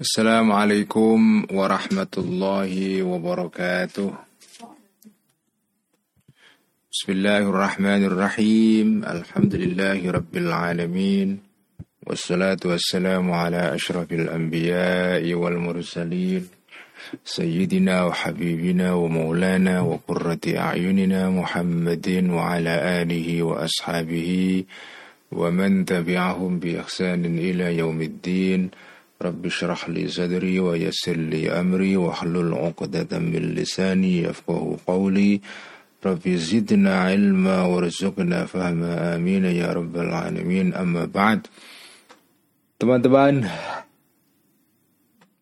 السلام 0.00 0.52
عليكم 0.52 1.46
ورحمة 1.50 2.14
الله 2.18 3.02
وبركاته. 3.02 4.10
بسم 6.92 7.08
الله 7.12 7.38
الرحمن 7.38 8.04
الرحيم. 8.04 9.04
الحمد 9.04 9.54
لله 9.54 10.10
رب 10.10 10.34
العالمين. 10.36 11.28
والصلاة 12.06 12.60
والسلام 12.64 13.32
على 13.32 13.74
أشرف 13.74 14.12
الأنبياء 14.12 15.24
والمرسلين. 15.34 16.42
سيدنا 17.24 18.04
وحبيبنا 18.04 18.92
ومولانا 18.92 19.80
وقرة 19.80 20.44
أعيننا 20.56 21.30
محمد 21.30 22.08
وعلى 22.28 22.74
آله 23.02 23.42
وأصحابه 23.42 24.64
ومن 25.34 25.84
تبعهم 25.84 26.58
بإحسان 26.58 27.26
إلى 27.26 27.76
يوم 27.78 28.02
الدين. 28.02 28.70
رب 29.22 29.46
اشرح 29.46 29.88
لي 29.88 30.08
صدري 30.08 30.60
ويسر 30.60 31.16
لي 31.16 31.50
أمري 31.50 31.96
واحلل 31.96 32.54
عقدة 32.54 33.18
من 33.18 33.54
لساني 33.54 34.22
يفقه 34.22 34.78
قولي. 34.86 35.40
رب 36.06 36.24
زدنا 36.28 37.00
علما 37.00 37.62
وارزقنا 37.62 38.46
فهما. 38.46 39.14
آمين 39.14 39.44
يا 39.44 39.72
رب 39.72 39.96
العالمين. 39.96 40.74
أما 40.74 41.04
بعد 41.04 41.46
Teman-teman, 42.74 43.46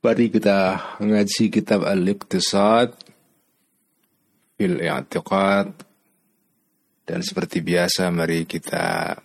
mari 0.04 0.28
kita 0.28 0.78
ngaji 1.00 1.44
kitab 1.48 1.88
Al-Iqtisad 1.88 2.92
fil 4.60 4.76
i'tiqad. 4.78 5.72
Dan 7.02 7.18
seperti 7.24 7.64
biasa 7.64 8.12
mari 8.12 8.44
kita 8.46 9.16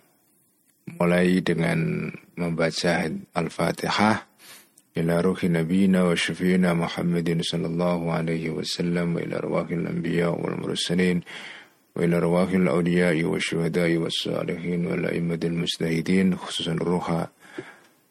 mulai 0.96 1.44
dengan 1.44 2.08
membaca 2.40 3.04
Al-Fatihah 3.36 4.28
إلى 4.98 5.20
روح 5.20 5.44
نبينا 5.44 6.02
وشفينا 6.10 6.74
محمد 6.74 7.38
صلى 7.42 7.66
الله 7.66 8.12
عليه 8.12 8.50
وسلم 8.50 9.14
وإلى 9.14 9.36
أرواح 9.36 9.70
الأنبياء 9.70 10.34
والمرسلين 10.42 11.20
وإلى 11.96 12.16
أرواح 12.16 12.50
الأولياء 12.50 13.22
والشهداء 13.24 13.96
والصالحين 13.96 14.86
والأئمة 14.86 15.38
المجتهدين 15.44 16.36
خصوصا 16.36 16.72
روح 16.72 17.26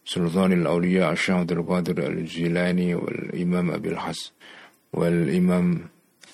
سلطان 0.05 0.51
الأولياء 0.53 1.11
الشيخ 1.11 1.35
عبد 1.35 1.51
القادر 1.51 2.07
الجيلاني 2.07 2.95
والإمام 2.95 3.71
أبي 3.71 3.89
الحسن 3.89 4.31
والإمام 4.93 5.79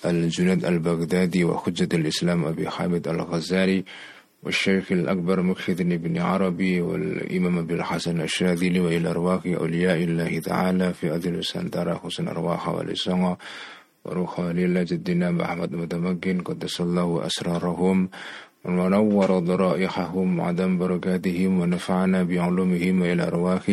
الجنيد 0.06 0.64
البغدادي 0.64 1.44
وحجة 1.44 1.88
الإسلام 1.96 2.44
أبي 2.44 2.70
حامد 2.70 3.08
الغزالي 3.08 3.84
والشيخ 4.44 4.92
الأكبر 4.92 5.42
مكحد 5.42 5.82
بن 5.82 6.18
عربي 6.18 6.80
والإمام 6.80 7.58
أبي 7.58 7.74
الحسن 7.74 8.20
الشاذلي 8.20 8.80
وإلى 8.80 9.10
أرواح 9.10 9.40
أولياء 9.46 10.04
الله 10.04 10.38
تعالى 10.38 10.92
في 10.92 11.14
أذل 11.14 11.44
سنترى 11.44 12.00
حسن 12.04 12.28
أرواح 12.28 12.68
ولسان 12.68 13.36
وروح 14.04 14.40
لله 14.40 14.82
جدنا 14.82 15.30
محمد 15.30 15.74
متمكن 15.74 16.40
قدس 16.40 16.80
الله 16.80 17.26
أسرارهم 17.26 18.08
ونور 18.64 19.38
ضرائحهم 19.38 20.40
عدم 20.40 20.78
بركاتهم 20.78 21.60
ونفعنا 21.60 22.22
بعلومهم 22.22 23.02
إلى 23.02 23.22
أرواح 23.26 23.64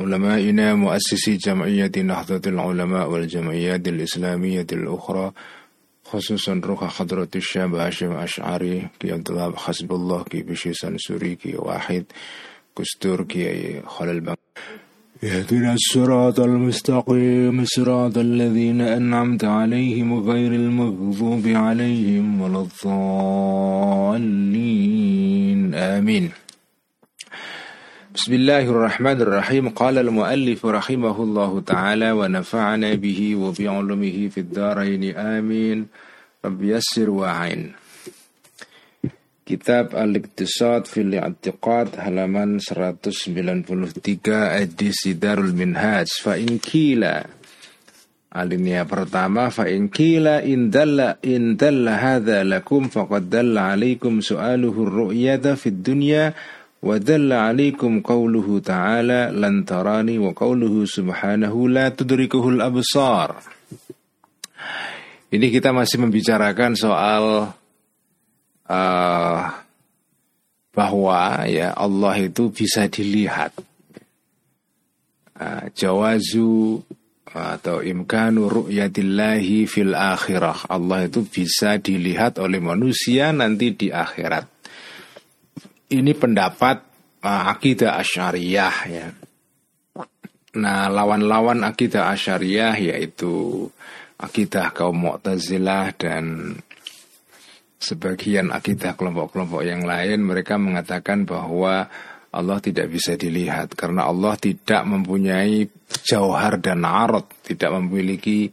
علمائنا 0.00 0.74
مؤسسي 0.74 1.36
جمعية 1.36 1.92
نهضة 2.04 2.50
العلماء 2.50 3.10
والجمعيات 3.10 3.88
الإسلامية 3.88 4.66
الأخرى 4.72 5.32
خصوصا 6.10 6.60
روح 6.64 6.84
حضرة 6.84 7.28
الشاب 7.36 7.74
هاشم 7.74 8.12
أشعري 8.12 8.88
كي 9.00 9.14
الله 9.14 9.56
حسب 9.56 9.92
الله 9.92 10.22
كي 10.22 10.42
بشي 10.42 10.72
سنسوري 10.72 11.34
كي 11.34 11.56
واحد. 11.56 12.04
كستور 12.78 13.22
كي 13.22 13.80
خلل 13.86 14.20
بنك 14.20 14.38
اهدنا 15.24 15.74
الصراط 15.74 16.40
المستقيم 16.40 17.64
صراط 17.64 18.18
الذين 18.18 18.80
أنعمت 18.80 19.44
عليهم 19.44 20.30
غير 20.30 20.52
المغضوب 20.52 21.42
عليهم 21.46 22.40
ولا 22.40 22.60
الضالين. 22.60 22.94
آمين. 25.74 26.30
بسم 28.14 28.34
الله 28.34 28.70
الرحمن 28.70 29.20
الرحيم. 29.20 29.68
قال 29.68 29.98
المؤلف 29.98 30.66
رحمه 30.66 31.22
الله 31.22 31.60
تعالى 31.60 32.12
ونفعنا 32.12 32.94
به 32.94 33.36
وبعلمه 33.36 34.28
في 34.28 34.40
الدارين. 34.40 35.16
آمين. 35.16 35.86
رب 36.44 36.62
يسر 36.62 37.10
وعين 37.10 37.72
Kitab 39.46 39.94
Al-Iqtisad 39.94 40.90
fil 40.90 41.14
I'tiqad 41.14 42.02
halaman 42.02 42.58
193 42.58 43.22
edisi 44.58 45.14
Darul 45.14 45.54
Minhaj 45.54 46.10
fa 46.18 46.34
in 46.34 46.58
kila 46.58 47.22
Alinea 48.34 48.82
pertama 48.90 49.46
fa 49.54 49.70
in 49.70 49.86
kila 49.86 50.42
in 50.42 50.66
dalla 50.66 51.94
hadza 51.94 52.42
lakum 52.42 52.90
faqad 52.90 53.30
dalla 53.30 53.70
alaikum 53.70 54.18
su'aluhu 54.18 54.90
ar-ru'yata 54.90 55.54
fid 55.54 55.78
dunya 55.78 56.34
wa 56.82 56.98
dalla 56.98 57.46
alaikum 57.46 58.02
qawluhu 58.02 58.58
ta'ala 58.66 59.30
lan 59.30 59.62
tarani 59.62 60.18
wa 60.18 60.34
qawluhu 60.34 60.90
subhanahu 60.90 61.70
la 61.70 61.94
tudrikuhul 61.94 62.58
absar 62.58 63.38
Ini 65.26 65.46
kita 65.50 65.74
masih 65.74 65.98
membicarakan 66.06 66.78
soal 66.78 67.50
uh, 68.70 69.38
bahwa 70.70 71.20
ya 71.50 71.74
Allah 71.74 72.14
itu 72.22 72.54
bisa 72.54 72.86
dilihat. 72.86 73.50
Uh, 75.36 75.68
jawazu 75.76 76.80
atau 77.36 77.84
imkanu 77.84 78.48
ru'yatillahi 78.48 79.66
fil 79.66 79.92
akhirah. 79.92 80.70
Allah 80.70 81.10
itu 81.10 81.26
bisa 81.26 81.76
dilihat 81.76 82.38
oleh 82.38 82.62
manusia 82.62 83.34
nanti 83.34 83.74
di 83.74 83.90
akhirat. 83.90 84.46
Ini 85.90 86.12
pendapat 86.14 86.76
uh, 87.26 87.42
akidah 87.50 87.98
asyariyah 87.98 88.76
ya. 88.88 89.06
Nah, 90.56 90.88
lawan-lawan 90.88 91.66
akidah 91.66 92.08
asyariyah 92.14 92.78
yaitu 92.80 93.68
akidah 94.16 94.72
kaum 94.72 94.96
Mu'tazilah 94.96 95.92
dan 95.96 96.56
sebagian 97.76 98.50
akidah 98.50 98.96
kelompok-kelompok 98.96 99.62
yang 99.62 99.84
lain 99.84 100.24
mereka 100.24 100.56
mengatakan 100.56 101.28
bahwa 101.28 101.86
Allah 102.36 102.58
tidak 102.60 102.92
bisa 102.92 103.16
dilihat 103.16 103.72
karena 103.72 104.08
Allah 104.08 104.36
tidak 104.36 104.84
mempunyai 104.84 105.64
jauhar 106.04 106.60
dan 106.60 106.84
arot, 106.84 107.40
tidak 107.40 107.80
memiliki 107.80 108.52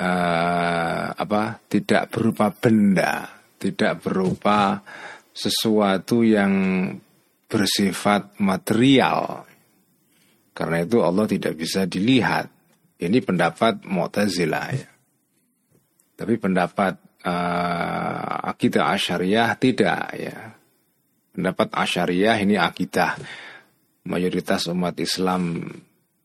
uh, 0.00 1.06
apa? 1.12 1.60
tidak 1.68 2.08
berupa 2.08 2.48
benda, 2.48 3.28
tidak 3.60 4.00
berupa 4.00 4.80
sesuatu 5.36 6.24
yang 6.24 6.52
bersifat 7.50 8.40
material. 8.40 9.44
Karena 10.56 10.84
itu 10.84 11.04
Allah 11.04 11.26
tidak 11.28 11.54
bisa 11.56 11.84
dilihat. 11.84 12.59
Ini 13.00 13.18
pendapat 13.24 13.88
Mu'tazilah 13.88 14.66
ya. 14.76 14.88
Tapi 16.20 16.36
pendapat 16.36 17.00
uh, 17.24 18.36
akidah 18.52 18.92
asyariah 18.92 19.56
tidak 19.56 20.04
ya. 20.20 20.36
Pendapat 21.32 21.72
asyariah 21.72 22.36
ini 22.44 22.60
akidah 22.60 23.16
mayoritas 24.04 24.68
umat 24.68 25.00
Islam 25.00 25.64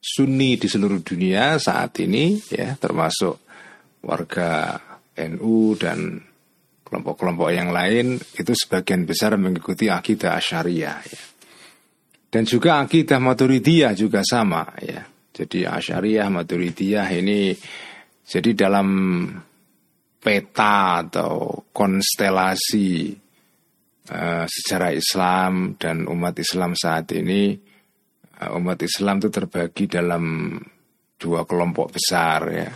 Sunni 0.03 0.59
di 0.59 0.67
seluruh 0.67 1.01
dunia 1.01 1.57
saat 1.57 1.97
ini 2.03 2.37
ya 2.51 2.77
termasuk 2.77 3.41
warga 4.05 4.77
NU 5.17 5.73
dan 5.79 6.21
kelompok-kelompok 6.85 7.49
yang 7.49 7.73
lain 7.73 8.19
itu 8.19 8.53
sebagian 8.53 9.07
besar 9.07 9.33
mengikuti 9.39 9.89
akidah 9.89 10.37
asyariah 10.37 10.99
ya. 11.01 11.23
Dan 12.29 12.43
juga 12.43 12.83
akidah 12.83 13.17
Maturidiyah 13.17 13.95
juga 13.95 14.19
sama 14.27 14.67
ya. 14.83 15.14
Jadi 15.35 15.67
asyariah 15.67 16.31
Maturidiyah 16.31 17.11
ini 17.11 17.51
jadi 18.23 18.55
dalam 18.55 18.87
peta 20.15 21.03
atau 21.03 21.67
konstelasi 21.75 23.11
uh, 24.15 24.47
sejarah 24.47 24.95
Islam 24.95 25.75
dan 25.75 26.07
umat 26.07 26.39
Islam 26.39 26.71
saat 26.73 27.11
ini. 27.11 27.51
Uh, 28.39 28.55
umat 28.55 28.79
Islam 28.79 29.19
itu 29.19 29.27
terbagi 29.27 29.91
dalam 29.91 30.55
dua 31.19 31.43
kelompok 31.43 31.99
besar 31.99 32.39
ya. 32.55 32.71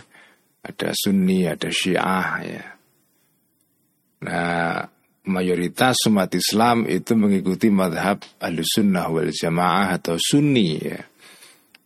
Ada 0.60 0.92
Sunni 0.92 1.48
ada 1.48 1.72
Syiah 1.72 2.28
ya. 2.44 2.64
Nah 4.28 4.84
mayoritas 5.32 5.96
umat 6.12 6.28
Islam 6.36 6.84
itu 6.84 7.16
mengikuti 7.16 7.72
madhab 7.72 8.20
Ahlussunnah 8.36 9.08
wal 9.08 9.32
Jamaah 9.32 9.96
atau 9.96 10.20
Sunni 10.20 10.76
ya 10.76 11.09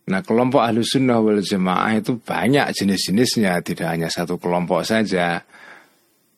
Nah 0.05 0.21
kelompok 0.21 0.61
ahlu 0.61 0.85
sunnah 0.85 1.17
wal 1.17 1.41
jamaah 1.41 1.97
itu 1.97 2.21
banyak 2.21 2.69
jenis-jenisnya 2.77 3.57
Tidak 3.65 3.89
hanya 3.89 4.05
satu 4.05 4.37
kelompok 4.37 4.85
saja 4.85 5.41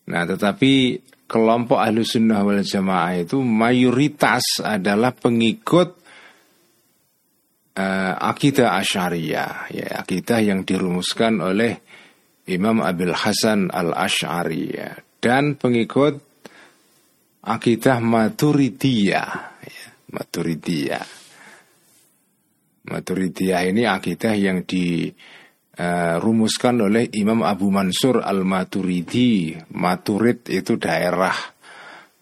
Nah 0.08 0.24
tetapi 0.24 1.04
kelompok 1.28 1.78
ahlu 1.78 2.08
sunnah 2.08 2.42
wal 2.48 2.64
jamaah 2.64 3.28
itu 3.28 3.44
mayoritas 3.44 4.64
adalah 4.64 5.12
pengikut 5.12 6.00
uh, 7.76 8.14
akidah 8.18 8.80
asyariyah, 8.80 9.52
ya 9.76 9.88
akidah 10.02 10.40
yang 10.40 10.64
dirumuskan 10.64 11.44
oleh 11.44 11.84
Imam 12.48 12.80
Abil 12.80 13.12
Hasan 13.12 13.68
al 13.70 13.92
Ashari 13.92 14.72
ya. 14.72 14.96
dan 15.20 15.60
pengikut 15.60 16.24
akidah 17.44 18.00
Maturidiyah, 18.00 19.30
ya, 19.62 19.86
Maturidiyah. 20.16 21.17
Maturidiyah 22.88 23.68
ini 23.68 23.84
akidah 23.84 24.32
yang 24.32 24.64
dirumuskan 24.64 26.76
uh, 26.80 26.88
oleh 26.88 27.12
Imam 27.16 27.44
Abu 27.44 27.68
Mansur 27.68 28.24
al 28.24 28.48
Maturidi. 28.48 29.60
Maturid 29.76 30.48
itu 30.48 30.80
daerah 30.80 31.36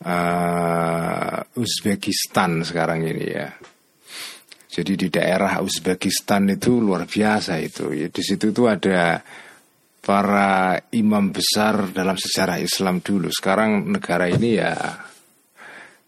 uh, 0.02 1.38
Uzbekistan 1.56 2.66
sekarang 2.66 3.06
ini 3.06 3.26
ya. 3.30 3.54
Jadi 4.76 5.00
di 5.00 5.08
daerah 5.08 5.64
Uzbekistan 5.64 6.52
itu 6.52 6.84
luar 6.84 7.08
biasa 7.08 7.64
itu. 7.64 7.96
Ya, 7.96 8.12
di 8.12 8.24
situ 8.26 8.52
tuh 8.52 8.68
ada 8.68 9.24
para 10.04 10.76
imam 10.92 11.32
besar 11.32 11.96
dalam 11.96 12.20
sejarah 12.20 12.60
Islam 12.60 13.00
dulu. 13.00 13.32
Sekarang 13.32 13.88
negara 13.88 14.28
ini 14.28 14.60
ya 14.60 14.76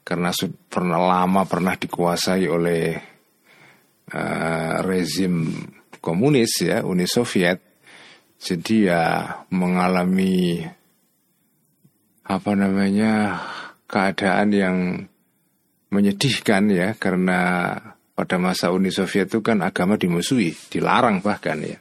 karena 0.07 0.31
pernah 0.71 1.03
lama 1.03 1.43
pernah 1.43 1.75
dikuasai 1.75 2.47
oleh 2.47 2.95
uh, 4.13 4.83
rezim 4.85 5.51
komunis 5.99 6.63
ya 6.63 6.83
Uni 6.83 7.09
Soviet. 7.09 7.59
Jadi 8.37 8.85
ya 8.85 9.33
mengalami 9.49 10.61
apa 12.27 12.51
namanya 12.53 13.41
keadaan 13.89 14.49
yang 14.53 14.77
menyedihkan 15.89 16.69
ya 16.69 16.93
karena 16.99 17.73
pada 18.13 18.37
masa 18.37 18.69
Uni 18.69 18.93
Soviet 18.93 19.29
itu 19.31 19.41
kan 19.41 19.63
agama 19.63 19.97
dimusuhi, 19.97 20.53
dilarang 20.69 21.21
bahkan 21.23 21.61
ya. 21.61 21.79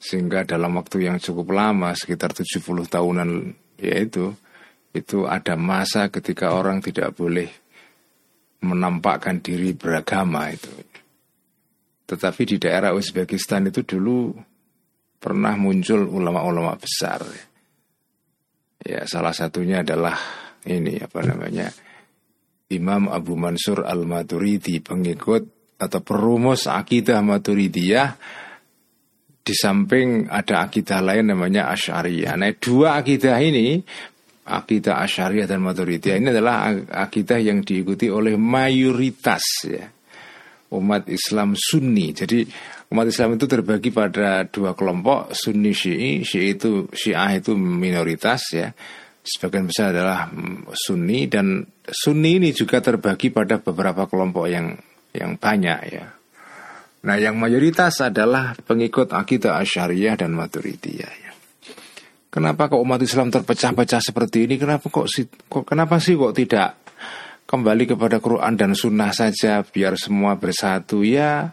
Sehingga 0.00 0.48
dalam 0.48 0.80
waktu 0.80 1.08
yang 1.12 1.20
cukup 1.20 1.52
lama, 1.52 1.92
sekitar 1.92 2.32
70 2.32 2.64
tahunan 2.88 3.52
yaitu 3.80 4.32
itu 4.96 5.28
ada 5.28 5.54
masa 5.54 6.08
ketika 6.08 6.56
orang 6.56 6.80
tidak 6.80 7.16
boleh 7.16 7.48
menampakkan 8.60 9.40
diri 9.40 9.72
beragama 9.72 10.52
itu. 10.52 10.89
Tetapi 12.10 12.42
di 12.42 12.56
daerah 12.58 12.90
Uzbekistan 12.90 13.70
itu 13.70 13.86
dulu 13.86 14.34
pernah 15.14 15.54
muncul 15.54 16.10
ulama-ulama 16.10 16.74
besar. 16.74 17.22
Ya, 18.82 19.06
salah 19.06 19.30
satunya 19.30 19.86
adalah 19.86 20.18
ini 20.66 20.98
apa 20.98 21.22
namanya? 21.22 21.70
Imam 22.74 23.06
Abu 23.06 23.38
Mansur 23.38 23.86
Al-Maturidi 23.86 24.82
pengikut 24.82 25.76
atau 25.78 26.00
perumus 26.02 26.66
akidah 26.66 27.22
Maturidiyah 27.22 28.10
di 29.46 29.54
samping 29.54 30.26
ada 30.26 30.66
akidah 30.66 30.98
lain 30.98 31.30
namanya 31.30 31.70
Asy'ariyah. 31.70 32.34
Nah, 32.34 32.50
dua 32.58 32.98
akidah 32.98 33.38
ini 33.38 33.78
akidah 34.50 34.98
Asy'ariyah 35.06 35.46
dan 35.46 35.62
Maturidiyah 35.62 36.16
ini 36.18 36.28
adalah 36.34 36.74
akidah 36.90 37.38
yang 37.38 37.62
diikuti 37.62 38.10
oleh 38.10 38.34
mayoritas 38.34 39.46
ya 39.62 39.99
umat 40.70 41.10
Islam 41.10 41.58
Sunni. 41.58 42.14
Jadi 42.14 42.46
umat 42.94 43.06
Islam 43.10 43.34
itu 43.34 43.46
terbagi 43.50 43.90
pada 43.90 44.46
dua 44.46 44.74
kelompok 44.78 45.34
Sunni 45.34 45.74
Syi'i. 45.74 46.22
Syi'i 46.22 46.54
itu 46.54 46.86
Syiah 46.94 47.38
itu 47.38 47.58
minoritas 47.58 48.42
ya 48.54 48.70
sebagian 49.20 49.68
besar 49.68 49.92
adalah 49.92 50.28
mm, 50.32 50.72
Sunni 50.72 51.28
dan 51.28 51.64
Sunni 51.84 52.40
ini 52.40 52.50
juga 52.56 52.80
terbagi 52.80 53.28
pada 53.28 53.60
beberapa 53.60 54.08
kelompok 54.08 54.46
yang 54.48 54.78
yang 55.12 55.36
banyak 55.36 55.80
ya. 55.90 56.06
Nah, 57.00 57.16
yang 57.16 57.40
mayoritas 57.40 58.04
adalah 58.04 58.52
pengikut 58.68 59.16
akidah 59.16 59.56
Asyariah 59.56 60.20
dan 60.20 60.36
Maturidiyah 60.36 61.12
ya. 61.16 61.32
Kenapa 62.30 62.70
kok 62.70 62.78
umat 62.78 63.02
Islam 63.02 63.32
terpecah-pecah 63.32 63.98
seperti 63.98 64.46
ini? 64.46 64.54
Kenapa 64.60 64.86
kok, 64.86 65.08
kok 65.50 65.64
kenapa 65.66 65.98
sih 65.98 66.14
kok 66.14 66.36
tidak 66.36 66.79
kembali 67.50 67.90
kepada 67.90 68.22
Quran 68.22 68.54
dan 68.54 68.78
Sunnah 68.78 69.10
saja 69.10 69.66
biar 69.66 69.98
semua 69.98 70.38
bersatu 70.38 71.02
ya? 71.02 71.50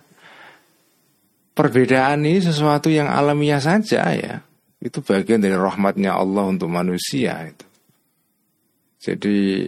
Perbedaan 1.58 2.22
ini 2.22 2.38
sesuatu 2.38 2.94
yang 2.94 3.10
alamiah 3.10 3.58
saja 3.58 4.06
ya. 4.14 4.46
Itu 4.78 5.02
bagian 5.02 5.42
dari 5.42 5.58
rahmatnya 5.58 6.14
Allah 6.14 6.46
untuk 6.46 6.70
manusia 6.70 7.50
itu. 7.50 7.66
Jadi 9.02 9.66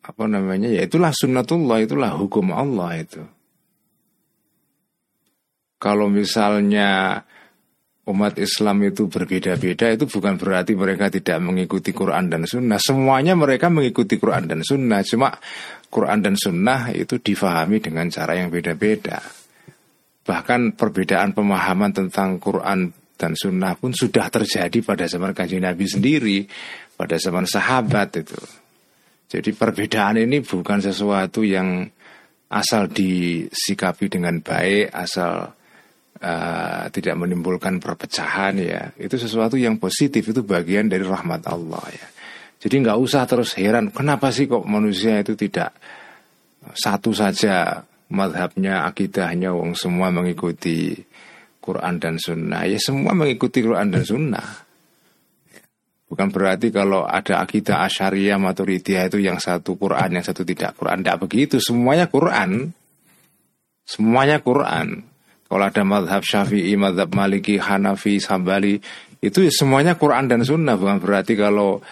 apa 0.00 0.24
namanya 0.24 0.72
ya 0.72 0.88
itulah 0.88 1.12
sunnatullah 1.12 1.84
itulah 1.84 2.16
hukum 2.16 2.56
Allah 2.56 3.04
itu. 3.04 3.20
Kalau 5.76 6.08
misalnya 6.08 7.20
umat 8.10 8.36
Islam 8.36 8.82
itu 8.84 9.06
berbeda-beda 9.06 9.94
itu 9.94 10.04
bukan 10.10 10.34
berarti 10.36 10.74
mereka 10.74 11.08
tidak 11.08 11.38
mengikuti 11.38 11.94
Quran 11.94 12.26
dan 12.26 12.44
Sunnah. 12.44 12.82
Semuanya 12.82 13.38
mereka 13.38 13.70
mengikuti 13.70 14.18
Quran 14.18 14.50
dan 14.50 14.60
Sunnah. 14.66 15.00
Cuma 15.06 15.30
Quran 15.86 16.18
dan 16.20 16.34
Sunnah 16.34 16.90
itu 16.90 17.22
difahami 17.22 17.78
dengan 17.78 18.10
cara 18.10 18.36
yang 18.36 18.50
beda-beda. 18.50 19.22
Bahkan 20.26 20.76
perbedaan 20.76 21.32
pemahaman 21.32 21.90
tentang 21.94 22.36
Quran 22.36 22.92
dan 23.20 23.36
sunnah 23.36 23.76
pun 23.76 23.92
sudah 23.92 24.32
terjadi 24.32 24.80
pada 24.80 25.04
zaman 25.04 25.36
kanjeng 25.36 25.60
Nabi 25.60 25.84
sendiri, 25.84 26.48
pada 26.96 27.20
zaman 27.20 27.44
sahabat 27.44 28.08
itu. 28.16 28.40
Jadi 29.28 29.52
perbedaan 29.52 30.16
ini 30.16 30.40
bukan 30.40 30.80
sesuatu 30.80 31.44
yang 31.44 31.84
asal 32.50 32.88
disikapi 32.90 34.10
dengan 34.10 34.40
baik, 34.40 34.90
asal 34.90 35.52
uh, 36.20 36.86
tidak 36.92 37.16
menimbulkan 37.16 37.80
perpecahan 37.80 38.54
ya. 38.60 38.92
Itu 38.96 39.16
sesuatu 39.16 39.56
yang 39.56 39.80
positif, 39.80 40.30
itu 40.30 40.44
bagian 40.44 40.88
dari 40.88 41.04
rahmat 41.04 41.48
Allah 41.48 41.84
ya. 41.90 42.06
Jadi 42.60 42.74
nggak 42.84 42.98
usah 43.00 43.24
terus 43.24 43.56
heran, 43.56 43.88
kenapa 43.88 44.28
sih 44.28 44.44
kok 44.44 44.68
manusia 44.68 45.16
itu 45.24 45.32
tidak 45.32 45.72
satu 46.76 47.16
saja 47.16 47.88
madhabnya, 48.12 48.84
akidahnya, 48.84 49.56
wong 49.56 49.72
semua 49.72 50.12
mengikuti 50.12 50.92
Quran 51.62 51.96
dan 51.96 52.20
Sunnah. 52.20 52.68
Ya 52.68 52.76
semua 52.76 53.16
mengikuti 53.16 53.64
Quran 53.64 53.88
dan 53.88 54.04
Sunnah. 54.04 54.48
Bukan 56.10 56.34
berarti 56.34 56.74
kalau 56.74 57.06
ada 57.06 57.38
akidah 57.38 57.86
Asyariah 57.86 58.34
Maturidiyah 58.34 59.06
itu 59.06 59.22
yang 59.22 59.38
satu 59.38 59.78
Quran, 59.78 60.18
yang 60.18 60.26
satu 60.26 60.42
tidak 60.42 60.74
Quran. 60.74 61.06
Tidak 61.06 61.18
begitu, 61.22 61.56
semuanya 61.62 62.10
Quran. 62.10 62.74
Semuanya 63.86 64.42
Quran. 64.42 65.06
Kalau 65.50 65.66
ada 65.66 65.82
madhab 65.82 66.22
Syafi'i, 66.22 66.78
madhab 66.78 67.10
Maliki, 67.10 67.58
Hanafi, 67.58 68.22
Sambali, 68.22 68.78
itu 69.18 69.38
ya 69.42 69.50
semuanya 69.50 69.98
Quran 69.98 70.30
dan 70.30 70.46
Sunnah. 70.46 70.78
Bukan 70.78 71.02
berarti 71.02 71.34
kalau 71.34 71.82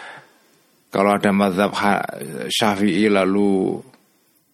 kalau 0.95 1.11
ada 1.19 1.35
madhab 1.35 1.75
Syafi'i 2.47 3.11
lalu 3.11 3.83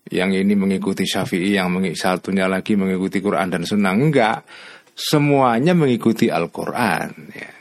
yang 0.08 0.32
ini 0.32 0.56
mengikuti 0.56 1.04
Syafi'i, 1.04 1.52
yang 1.52 1.68
satunya 1.92 2.48
lagi 2.48 2.80
mengikuti 2.80 3.20
Quran 3.20 3.52
dan 3.52 3.68
Sunnah. 3.68 3.92
Enggak 3.92 4.48
semuanya 4.96 5.76
mengikuti 5.76 6.32
Al-Quran. 6.32 7.10
Ya. 7.34 7.52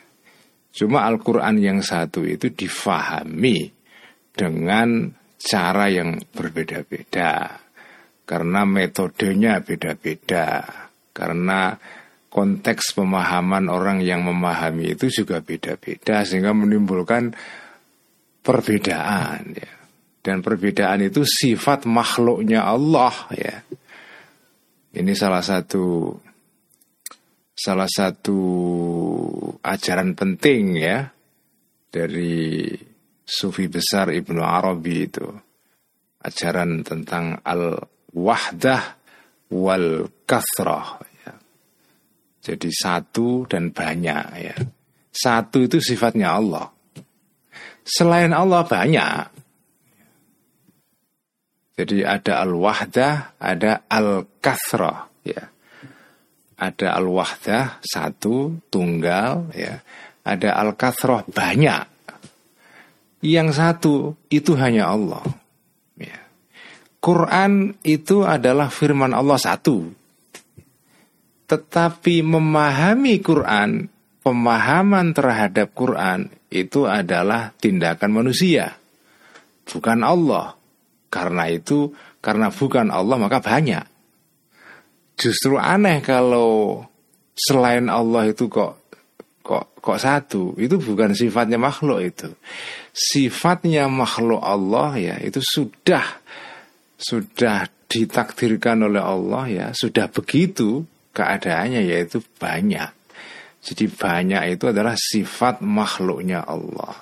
Cuma 0.73 1.05
Al-Quran 1.05 1.59
yang 1.61 1.79
satu 1.83 2.25
itu 2.25 2.49
difahami 2.49 3.69
dengan 4.31 5.11
cara 5.37 5.91
yang 5.91 6.17
berbeda-beda. 6.33 7.61
Karena 8.23 8.63
metodenya 8.63 9.59
beda-beda. 9.59 10.82
Karena 11.13 11.77
konteks 12.33 12.97
pemahaman 12.97 13.69
orang 13.69 14.01
yang 14.01 14.25
memahami 14.25 14.97
itu 14.97 15.07
juga 15.23 15.39
beda-beda. 15.39 16.25
Sehingga 16.25 16.51
menimbulkan 16.51 17.37
perbedaan. 18.41 19.53
Ya. 19.53 19.71
Dan 20.23 20.41
perbedaan 20.41 21.05
itu 21.05 21.21
sifat 21.21 21.85
makhluknya 21.85 22.65
Allah. 22.65 23.13
ya. 23.31 23.61
Ini 24.93 25.13
salah 25.13 25.41
satu 25.41 26.13
salah 27.53 27.89
satu 27.89 28.39
ajaran 29.61 30.17
penting 30.17 30.77
ya 30.77 31.05
dari 31.93 32.73
sufi 33.21 33.69
besar 33.69 34.09
Ibnu 34.09 34.41
Arabi 34.41 34.95
itu 35.05 35.25
ajaran 36.25 36.81
tentang 36.81 37.39
al-wahdah 37.45 39.02
wal 39.53 40.09
kathrah 40.25 40.97
ya. 41.21 41.33
Jadi 42.41 42.69
satu 42.73 43.45
dan 43.45 43.69
banyak 43.69 44.25
ya. 44.41 44.57
Satu 45.13 45.69
itu 45.69 45.77
sifatnya 45.77 46.33
Allah. 46.33 46.73
Selain 47.85 48.33
Allah 48.33 48.65
banyak. 48.65 49.45
Jadi 51.77 52.05
ada 52.05 52.41
al-wahdah, 52.41 53.37
ada 53.37 53.85
al-kathrah 53.89 55.09
ya 55.25 55.53
ada 56.63 56.95
al-wahdah 56.95 57.83
satu 57.83 58.55
tunggal 58.71 59.51
ya 59.51 59.83
ada 60.23 60.55
al-kathroh 60.63 61.27
banyak 61.27 61.83
yang 63.23 63.55
satu 63.55 64.19
itu 64.27 64.51
hanya 64.59 64.91
Allah. 64.91 65.23
Quran 67.03 67.75
itu 67.83 68.23
adalah 68.23 68.71
firman 68.71 69.11
Allah 69.11 69.35
satu 69.35 69.91
Tetapi 71.43 72.23
memahami 72.23 73.19
Quran, 73.19 73.91
pemahaman 74.23 75.11
terhadap 75.11 75.75
Quran 75.75 76.31
itu 76.47 76.87
adalah 76.87 77.51
tindakan 77.59 78.23
manusia, 78.23 78.79
bukan 79.67 79.99
Allah. 80.01 80.55
Karena 81.11 81.45
itu, 81.51 81.93
karena 82.23 82.49
bukan 82.49 82.89
Allah 82.89 83.19
maka 83.19 83.43
banyak. 83.43 83.85
Justru 85.19 85.59
aneh 85.61 86.01
kalau 86.01 86.81
selain 87.37 87.85
Allah 87.91 88.33
itu 88.33 88.49
kok 88.49 88.81
kok 89.45 89.77
kok 89.77 89.99
satu. 90.01 90.57
Itu 90.57 90.81
bukan 90.81 91.13
sifatnya 91.13 91.61
makhluk 91.61 92.01
itu. 92.01 92.33
Sifatnya 92.95 93.85
makhluk 93.91 94.41
Allah 94.41 94.97
ya 94.97 95.15
itu 95.21 95.37
sudah 95.43 96.23
sudah 97.03 97.67
ditakdirkan 97.91 98.87
oleh 98.87 99.03
Allah 99.03 99.43
ya, 99.51 99.67
sudah 99.75 100.07
begitu 100.07 100.87
keadaannya 101.13 101.85
yaitu 101.85 102.23
banyak. 102.39 102.89
Jadi 103.63 103.85
banyak 103.87 104.59
itu 104.59 104.65
adalah 104.67 104.97
sifat 104.97 105.63
makhluknya 105.63 106.43
Allah. 106.43 106.95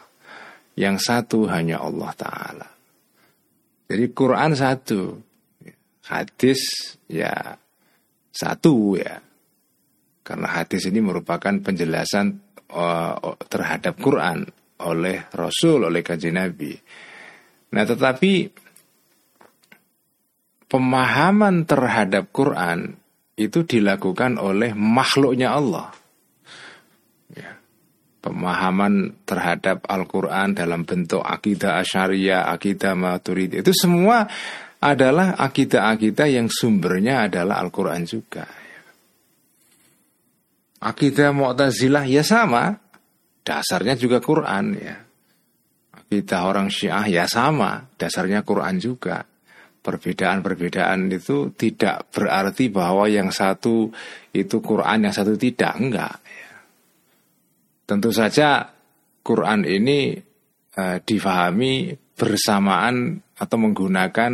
Yang 0.78 0.98
satu 1.10 1.50
hanya 1.50 1.82
Allah 1.82 2.12
Ta'ala. 2.14 2.68
Jadi 3.90 4.06
Quran 4.14 4.52
satu. 4.54 5.02
Hadis 6.06 6.62
ya 7.10 7.58
satu 8.30 8.94
ya. 9.00 9.18
Karena 10.22 10.48
hadis 10.54 10.86
ini 10.86 11.02
merupakan 11.02 11.52
penjelasan 11.60 12.38
uh, 12.72 13.36
terhadap 13.50 13.98
Quran 13.98 14.46
oleh 14.86 15.28
Rasul, 15.34 15.90
oleh 15.90 16.06
kajian 16.06 16.38
Nabi. 16.38 16.78
Nah 17.74 17.84
tetapi 17.88 18.32
pemahaman 20.72 21.68
terhadap 21.68 22.32
Quran 22.32 22.96
itu 23.36 23.68
dilakukan 23.68 24.40
oleh 24.40 24.72
makhluknya 24.72 25.52
Allah. 25.52 25.92
Ya. 27.36 27.60
Pemahaman 28.24 29.20
terhadap 29.28 29.84
Al-Quran 29.84 30.56
dalam 30.56 30.88
bentuk 30.88 31.20
akidah 31.20 31.84
asyariah, 31.84 32.48
akidah 32.48 32.96
maturidi 32.96 33.60
itu 33.60 33.76
semua 33.76 34.24
adalah 34.80 35.36
akidah-akidah 35.36 36.28
yang 36.32 36.48
sumbernya 36.48 37.28
adalah 37.28 37.60
Al-Quran 37.60 38.08
juga. 38.08 38.48
Ya. 38.48 38.82
Akidah 40.88 41.36
Mu'tazilah 41.36 42.08
ya 42.08 42.24
sama, 42.24 42.80
dasarnya 43.44 44.00
juga 44.00 44.24
Quran 44.24 44.66
ya. 44.80 44.96
Akidah 45.92 46.48
orang 46.48 46.72
Syiah 46.72 47.06
ya 47.10 47.26
sama, 47.28 47.90
dasarnya 48.00 48.46
Quran 48.46 48.80
juga 48.80 49.31
perbedaan-perbedaan 49.82 51.10
itu 51.10 51.52
tidak 51.58 52.14
berarti 52.14 52.70
bahwa 52.70 53.10
yang 53.10 53.34
satu 53.34 53.90
itu 54.32 54.62
Quran, 54.62 55.10
yang 55.10 55.14
satu 55.14 55.34
tidak, 55.36 55.74
enggak. 55.82 56.22
Tentu 57.90 58.14
saja 58.14 58.72
Quran 59.26 59.66
ini 59.66 60.16
uh, 60.78 60.98
difahami 61.02 61.98
bersamaan 62.14 63.18
atau 63.36 63.58
menggunakan 63.58 64.32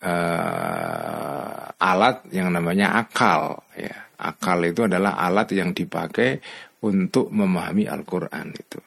uh, 0.00 1.62
alat 1.76 2.16
yang 2.32 2.48
namanya 2.50 2.96
akal. 2.96 3.60
Ya. 3.76 4.08
Akal 4.22 4.62
itu 4.64 4.86
adalah 4.86 5.18
alat 5.18 5.50
yang 5.52 5.74
dipakai 5.74 6.38
untuk 6.86 7.30
memahami 7.34 7.90
Al-Quran 7.90 8.54
itu. 8.54 8.78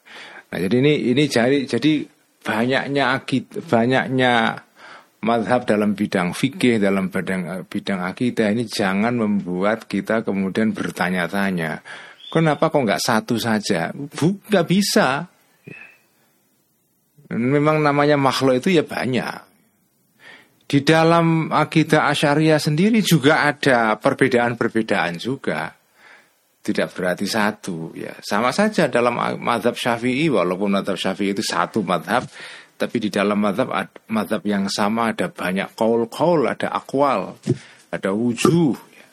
Nah, 0.48 0.58
jadi 0.64 0.76
ini 0.80 0.94
ini 1.12 1.24
jadi 1.28 1.68
jadi 1.68 1.94
banyaknya 2.40 3.04
akid, 3.20 3.68
banyaknya 3.68 4.64
madhab 5.24 5.64
dalam 5.64 5.96
bidang 5.96 6.36
fikih, 6.36 6.82
dalam 6.82 7.08
bidang, 7.08 7.70
bidang 7.70 8.02
akidah 8.04 8.52
ini 8.52 8.68
jangan 8.68 9.16
membuat 9.16 9.88
kita 9.88 10.26
kemudian 10.26 10.76
bertanya-tanya. 10.76 11.80
Kenapa 12.30 12.68
kok 12.68 12.84
nggak 12.84 13.00
satu 13.00 13.40
saja? 13.40 13.96
Bu, 13.96 14.36
nggak 14.52 14.68
bisa. 14.68 15.24
Memang 17.32 17.80
namanya 17.82 18.20
makhluk 18.20 18.60
itu 18.60 18.76
ya 18.76 18.84
banyak. 18.84 19.56
Di 20.66 20.82
dalam 20.82 21.54
akidah 21.54 22.10
asyariah 22.10 22.58
sendiri 22.58 23.02
juga 23.06 23.46
ada 23.46 23.96
perbedaan-perbedaan 24.02 25.22
juga. 25.22 25.70
Tidak 26.66 26.90
berarti 26.90 27.30
satu 27.30 27.94
ya. 27.94 28.18
Sama 28.26 28.50
saja 28.50 28.90
dalam 28.90 29.14
madhab 29.38 29.78
syafi'i 29.78 30.26
walaupun 30.34 30.74
madhab 30.74 30.98
syafi'i 30.98 31.38
itu 31.38 31.46
satu 31.46 31.86
madhab 31.86 32.26
tapi 32.76 33.00
di 33.00 33.08
dalam 33.08 33.40
madhab, 33.40 33.72
madhab 34.12 34.44
yang 34.44 34.68
sama 34.68 35.16
ada 35.16 35.32
banyak 35.32 35.72
kaul-kaul, 35.80 36.44
ada 36.44 36.68
akwal, 36.76 37.40
ada 37.88 38.10
wujuh, 38.12 38.76
ya. 38.76 39.06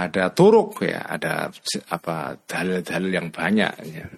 ada 0.00 0.32
turuk 0.32 0.80
ya, 0.80 1.04
ada 1.04 1.52
apa 1.92 2.40
dalil-dalil 2.48 3.12
yang 3.12 3.28
banyak 3.28 3.72
ya. 3.92 4.08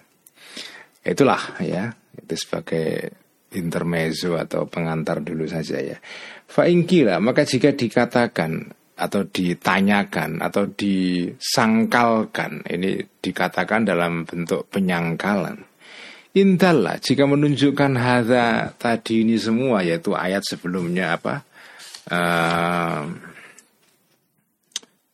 Itulah 1.03 1.59
ya, 1.59 1.91
itu 2.15 2.35
sebagai 2.39 3.11
intermezzo 3.51 4.39
atau 4.39 4.63
pengantar 4.63 5.19
dulu 5.19 5.43
saja 5.43 5.83
ya. 5.83 5.97
Fa'ingkila, 6.47 7.19
maka 7.19 7.43
jika 7.43 7.75
dikatakan 7.75 8.71
atau 8.95 9.27
ditanyakan 9.27 10.39
atau 10.39 10.71
disangkalkan, 10.71 12.63
ini 12.71 13.03
dikatakan 13.19 13.83
dalam 13.83 14.23
bentuk 14.23 14.71
penyangkalan 14.71 15.72
Intalla 16.33 16.97
jika 16.97 17.29
menunjukkan 17.29 17.93
hadza 17.93 18.73
tadi 18.81 19.21
ini 19.21 19.37
semua 19.37 19.85
yaitu 19.85 20.17
ayat 20.17 20.41
sebelumnya 20.41 21.13
apa 21.13 21.45
uh, 22.09 23.05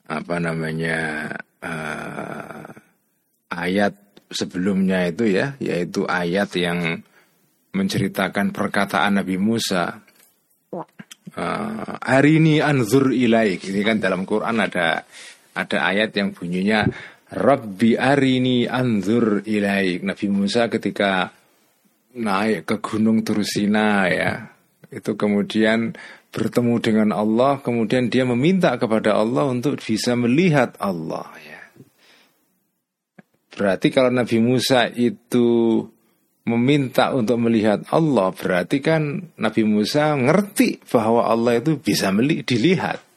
apa 0.08 0.36
namanya 0.40 1.28
uh, 1.60 2.72
ayat 3.52 4.00
sebelumnya 4.32 5.12
itu 5.12 5.28
ya 5.28 5.60
yaitu 5.60 6.08
ayat 6.08 6.56
yang 6.56 7.04
menceritakan 7.76 8.56
perkataan 8.56 9.20
Nabi 9.20 9.36
Musa. 9.36 10.00
Uh, 11.30 12.00
hari 12.02 12.42
ini 12.42 12.64
anzur 12.64 13.14
ilaik. 13.14 13.68
Ini 13.68 13.82
kan 13.86 14.00
dalam 14.02 14.24
Quran 14.24 14.56
ada 14.64 15.04
ada 15.54 15.78
ayat 15.84 16.16
yang 16.16 16.34
bunyinya 16.34 16.88
Rabbi 17.30 17.94
arini 17.94 18.66
anzur 18.66 19.46
ilaik. 19.46 20.02
Nabi 20.02 20.26
Musa 20.34 20.66
ketika 20.66 21.30
naik 22.18 22.66
ke 22.66 22.76
gunung 22.82 23.22
Tursina 23.22 24.10
ya. 24.10 24.50
Itu 24.90 25.14
kemudian 25.14 25.94
bertemu 26.34 26.76
dengan 26.82 27.10
Allah, 27.14 27.62
kemudian 27.62 28.10
dia 28.10 28.26
meminta 28.26 28.74
kepada 28.82 29.18
Allah 29.18 29.46
untuk 29.50 29.78
bisa 29.78 30.18
melihat 30.18 30.74
Allah 30.82 31.30
ya. 31.42 31.62
Berarti 33.54 33.92
kalau 33.94 34.10
Nabi 34.10 34.38
Musa 34.42 34.90
itu 34.90 35.84
meminta 36.50 37.14
untuk 37.14 37.38
melihat 37.38 37.86
Allah, 37.94 38.34
berarti 38.34 38.82
kan 38.82 39.30
Nabi 39.38 39.62
Musa 39.68 40.18
ngerti 40.18 40.82
bahwa 40.90 41.30
Allah 41.30 41.62
itu 41.62 41.78
bisa 41.78 42.10
dilihat. 42.46 43.09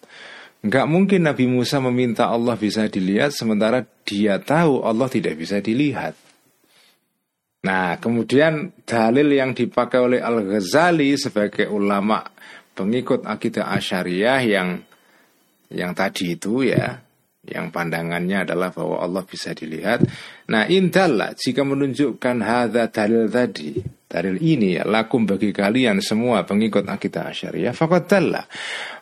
Enggak 0.62 0.87
mungkin 0.87 1.26
Nabi 1.26 1.50
Musa 1.50 1.83
meminta 1.83 2.31
Allah 2.31 2.54
bisa 2.54 2.87
dilihat 2.87 3.35
sementara 3.35 3.83
dia 4.07 4.38
tahu 4.38 4.87
Allah 4.87 5.11
tidak 5.11 5.35
bisa 5.35 5.59
dilihat. 5.59 6.14
Nah, 7.62 7.99
kemudian 7.99 8.75
dalil 8.87 9.38
yang 9.38 9.54
dipakai 9.54 9.99
oleh 9.99 10.19
Al-Ghazali 10.23 11.14
sebagai 11.19 11.71
ulama 11.71 12.23
pengikut 12.75 13.26
akidah 13.26 13.75
Asyariah 13.75 14.40
yang 14.42 14.69
yang 15.71 15.95
tadi 15.95 16.38
itu 16.38 16.66
ya, 16.66 16.99
yang 17.42 17.75
pandangannya 17.75 18.47
adalah 18.47 18.71
bahwa 18.71 19.02
Allah 19.02 19.23
bisa 19.26 19.54
dilihat. 19.54 20.02
Nah, 20.50 20.66
indallah 20.71 21.35
jika 21.35 21.62
menunjukkan 21.66 22.37
hadza 22.42 22.87
dalil 22.90 23.26
tadi, 23.26 23.78
dalil 24.07 24.38
ini 24.38 24.78
ya, 24.78 24.87
lakum 24.87 25.26
bagi 25.26 25.50
kalian 25.50 25.99
semua 26.02 26.47
pengikut 26.47 26.87
akidah 26.87 27.31
Asyariah, 27.31 27.75
faqad 27.75 28.11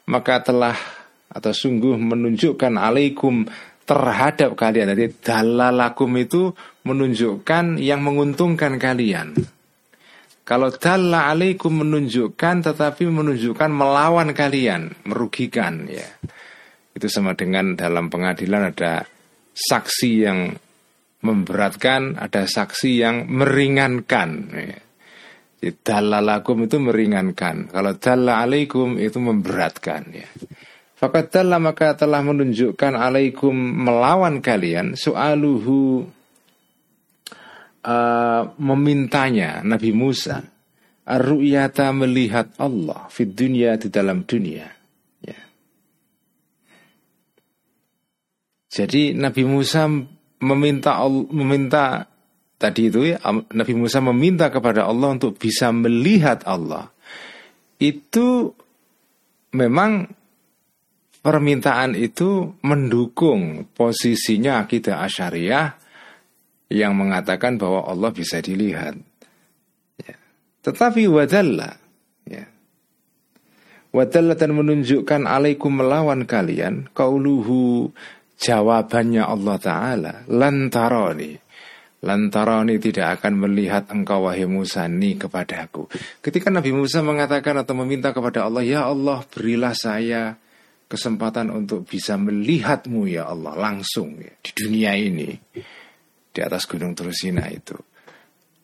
maka 0.09 0.35
telah 0.45 1.00
atau 1.31 1.53
sungguh 1.55 1.95
menunjukkan 1.95 2.75
alaikum 2.75 3.47
terhadap 3.87 4.55
kalian. 4.55 4.95
Jadi 4.95 5.07
dalalakum 5.19 6.11
itu 6.19 6.55
menunjukkan 6.87 7.79
yang 7.79 8.03
menguntungkan 8.03 8.79
kalian. 8.79 9.35
Kalau 10.47 10.75
dalla 10.75 11.31
alaikum 11.31 11.87
menunjukkan 11.87 12.67
tetapi 12.67 13.07
menunjukkan 13.07 13.71
melawan 13.71 14.35
kalian, 14.35 14.95
merugikan 15.07 15.87
ya. 15.87 16.07
Itu 16.91 17.07
sama 17.07 17.39
dengan 17.39 17.79
dalam 17.79 18.11
pengadilan 18.11 18.75
ada 18.75 19.07
saksi 19.55 20.11
yang 20.11 20.51
memberatkan, 21.23 22.19
ada 22.19 22.51
saksi 22.51 22.91
yang 22.99 23.31
meringankan. 23.31 24.31
Ya. 24.51 24.79
Dalalakum 25.71 26.67
itu 26.67 26.83
meringankan. 26.83 27.71
Kalau 27.71 27.93
dalla 28.01 28.43
alaikum 28.43 28.99
itu 28.99 29.23
memberatkan 29.23 30.03
ya. 30.11 30.27
Fakat 31.01 31.33
telah 31.33 31.57
maka 31.57 31.97
telah 31.97 32.21
menunjukkan 32.21 32.93
alaikum 32.93 33.57
melawan 33.57 34.45
kalian 34.45 35.01
soaluhu 35.01 36.05
uh, 37.89 38.43
memintanya 38.61 39.65
Nabi 39.65 39.97
Musa 39.97 40.45
ar-ru'yata 41.09 41.89
melihat 41.97 42.53
Allah 42.61 43.09
di 43.09 43.25
dunia 43.33 43.81
di 43.81 43.89
dalam 43.89 44.29
dunia 44.29 44.69
ya. 45.25 45.41
Jadi 48.69 49.17
Nabi 49.17 49.43
Musa 49.49 49.89
meminta 50.45 51.01
meminta 51.33 52.05
tadi 52.61 52.93
itu 52.93 53.09
ya 53.09 53.25
Nabi 53.57 53.73
Musa 53.73 54.05
meminta 54.05 54.53
kepada 54.53 54.85
Allah 54.85 55.17
untuk 55.17 55.41
bisa 55.41 55.73
melihat 55.73 56.45
Allah. 56.45 56.93
Itu 57.81 58.53
memang 59.57 60.20
permintaan 61.21 61.97
itu 61.97 62.57
mendukung 62.65 63.69
posisinya 63.77 64.65
akidah 64.65 65.05
asyariah 65.05 65.77
yang 66.73 66.97
mengatakan 66.97 67.61
bahwa 67.61 67.85
Allah 67.85 68.11
bisa 68.15 68.41
dilihat. 68.41 68.97
Ya. 70.01 70.17
Tetapi 70.65 71.11
wadalla 71.11 71.77
ya. 72.25 72.47
Wadalla 73.91 74.39
dan 74.39 74.55
menunjukkan 74.55 75.27
alaikum 75.27 75.83
melawan 75.83 76.25
kalian 76.25 76.87
kauluhu 76.95 77.91
jawabannya 78.39 79.27
Allah 79.27 79.57
Ta'ala 79.59 80.15
lantaroni 80.31 81.51
Lantarani 82.01 82.81
tidak 82.81 83.21
akan 83.21 83.45
melihat 83.45 83.93
engkau 83.93 84.25
wahai 84.25 84.49
Musa 84.49 84.89
ni 84.89 85.21
kepadaku 85.21 85.85
Ketika 86.25 86.49
Nabi 86.49 86.73
Musa 86.73 87.05
mengatakan 87.05 87.61
atau 87.61 87.77
meminta 87.77 88.17
kepada 88.17 88.49
Allah 88.49 88.65
Ya 88.65 88.89
Allah 88.89 89.21
berilah 89.29 89.77
saya 89.77 90.41
kesempatan 90.91 91.55
untuk 91.55 91.87
bisa 91.87 92.19
melihatmu 92.19 93.07
ya 93.07 93.31
Allah 93.31 93.55
langsung 93.55 94.19
ya, 94.19 94.35
di 94.43 94.51
dunia 94.51 94.99
ini 94.99 95.31
Di 96.31 96.41
atas 96.43 96.67
gunung 96.67 96.99
Terusina 96.99 97.47
itu 97.47 97.79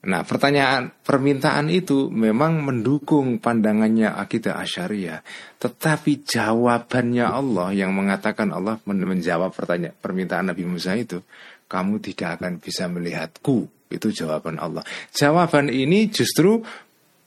Nah 0.07 0.23
pertanyaan 0.27 0.91
permintaan 0.91 1.71
itu 1.71 2.11
memang 2.11 2.67
mendukung 2.67 3.39
pandangannya 3.39 4.11
akidah 4.11 4.59
asyariah 4.59 5.23
Tetapi 5.63 6.27
jawabannya 6.27 7.27
Allah 7.31 7.71
yang 7.71 7.95
mengatakan 7.95 8.51
Allah 8.51 8.83
menjawab 8.83 9.55
pertanyaan 9.55 9.95
permintaan 9.95 10.51
Nabi 10.51 10.67
Musa 10.67 10.99
itu 10.99 11.23
kamu 11.67 11.99
tidak 11.99 12.39
akan 12.41 12.63
bisa 12.63 12.87
melihatku. 12.87 13.67
Itu 13.87 14.11
jawaban 14.11 14.59
Allah. 14.59 14.83
Jawaban 15.15 15.71
ini 15.71 16.11
justru 16.11 16.63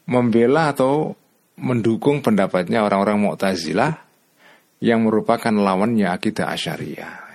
membela 0.08 0.72
atau 0.72 1.16
mendukung 1.60 2.24
pendapatnya 2.24 2.84
orang-orang 2.84 3.20
Mu'tazilah 3.20 4.09
yang 4.80 5.04
merupakan 5.04 5.52
lawannya 5.52 6.08
akidah 6.08 6.48
Asyariah. 6.50 7.30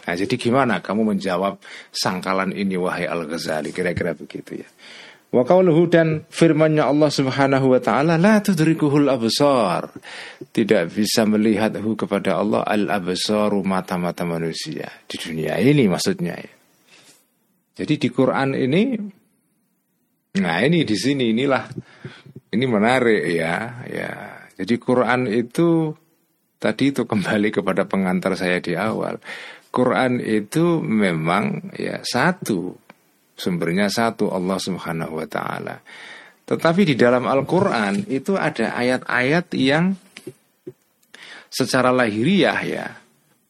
Nah, 0.00 0.14
jadi 0.16 0.34
gimana 0.40 0.80
kamu 0.80 1.16
menjawab 1.16 1.60
sangkalan 1.92 2.56
ini 2.56 2.76
wahai 2.76 3.08
Al-Ghazali? 3.08 3.72
Kira-kira 3.72 4.16
begitu 4.16 4.60
ya. 4.64 4.68
Wa 5.30 5.46
qauluhu 5.46 5.86
dan 5.86 6.26
firmannya 6.26 6.82
Allah 6.82 7.06
Subhanahu 7.06 7.70
wa 7.70 7.78
taala 7.78 8.18
la 8.18 8.42
tudrikuhul 8.42 9.06
absar. 9.06 9.86
Tidak 10.50 10.90
bisa 10.90 11.22
melihathu 11.22 11.94
kepada 11.94 12.42
Allah 12.42 12.66
al 12.66 12.90
absaru 12.90 13.62
mata-mata 13.62 14.26
manusia 14.26 14.90
di 15.06 15.16
dunia 15.22 15.54
ini 15.62 15.86
maksudnya 15.86 16.34
ya. 16.34 16.52
Jadi 17.78 17.94
di 18.02 18.08
Quran 18.10 18.58
ini 18.58 18.98
nah 20.42 20.58
ini 20.66 20.82
di 20.82 20.96
sini 20.98 21.30
inilah 21.30 21.62
ini 22.50 22.64
menarik 22.66 23.22
ya 23.30 23.86
ya. 23.86 24.10
Jadi 24.58 24.74
Quran 24.82 25.30
itu 25.30 25.94
tadi 26.60 26.92
itu 26.92 27.08
kembali 27.08 27.48
kepada 27.50 27.88
pengantar 27.88 28.36
saya 28.36 28.60
di 28.60 28.76
awal. 28.76 29.18
Quran 29.72 30.20
itu 30.20 30.82
memang 30.82 31.72
ya 31.78 32.02
satu 32.02 32.76
Sumbernya 33.40 33.88
satu 33.88 34.28
Allah 34.28 34.60
Subhanahu 34.60 35.16
wa 35.16 35.24
taala. 35.24 35.80
Tetapi 36.44 36.92
di 36.92 36.92
dalam 36.92 37.24
Al-Qur'an 37.24 38.04
itu 38.12 38.36
ada 38.36 38.76
ayat-ayat 38.76 39.48
yang 39.56 39.96
secara 41.48 41.88
lahiriah 41.88 42.60
ya 42.60 42.86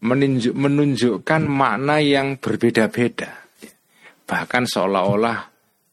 menunjuk, 0.07 0.55
menunjukkan 0.55 1.43
makna 1.51 1.99
yang 1.99 2.39
berbeda-beda. 2.39 3.35
Bahkan 4.31 4.63
seolah-olah 4.71 5.39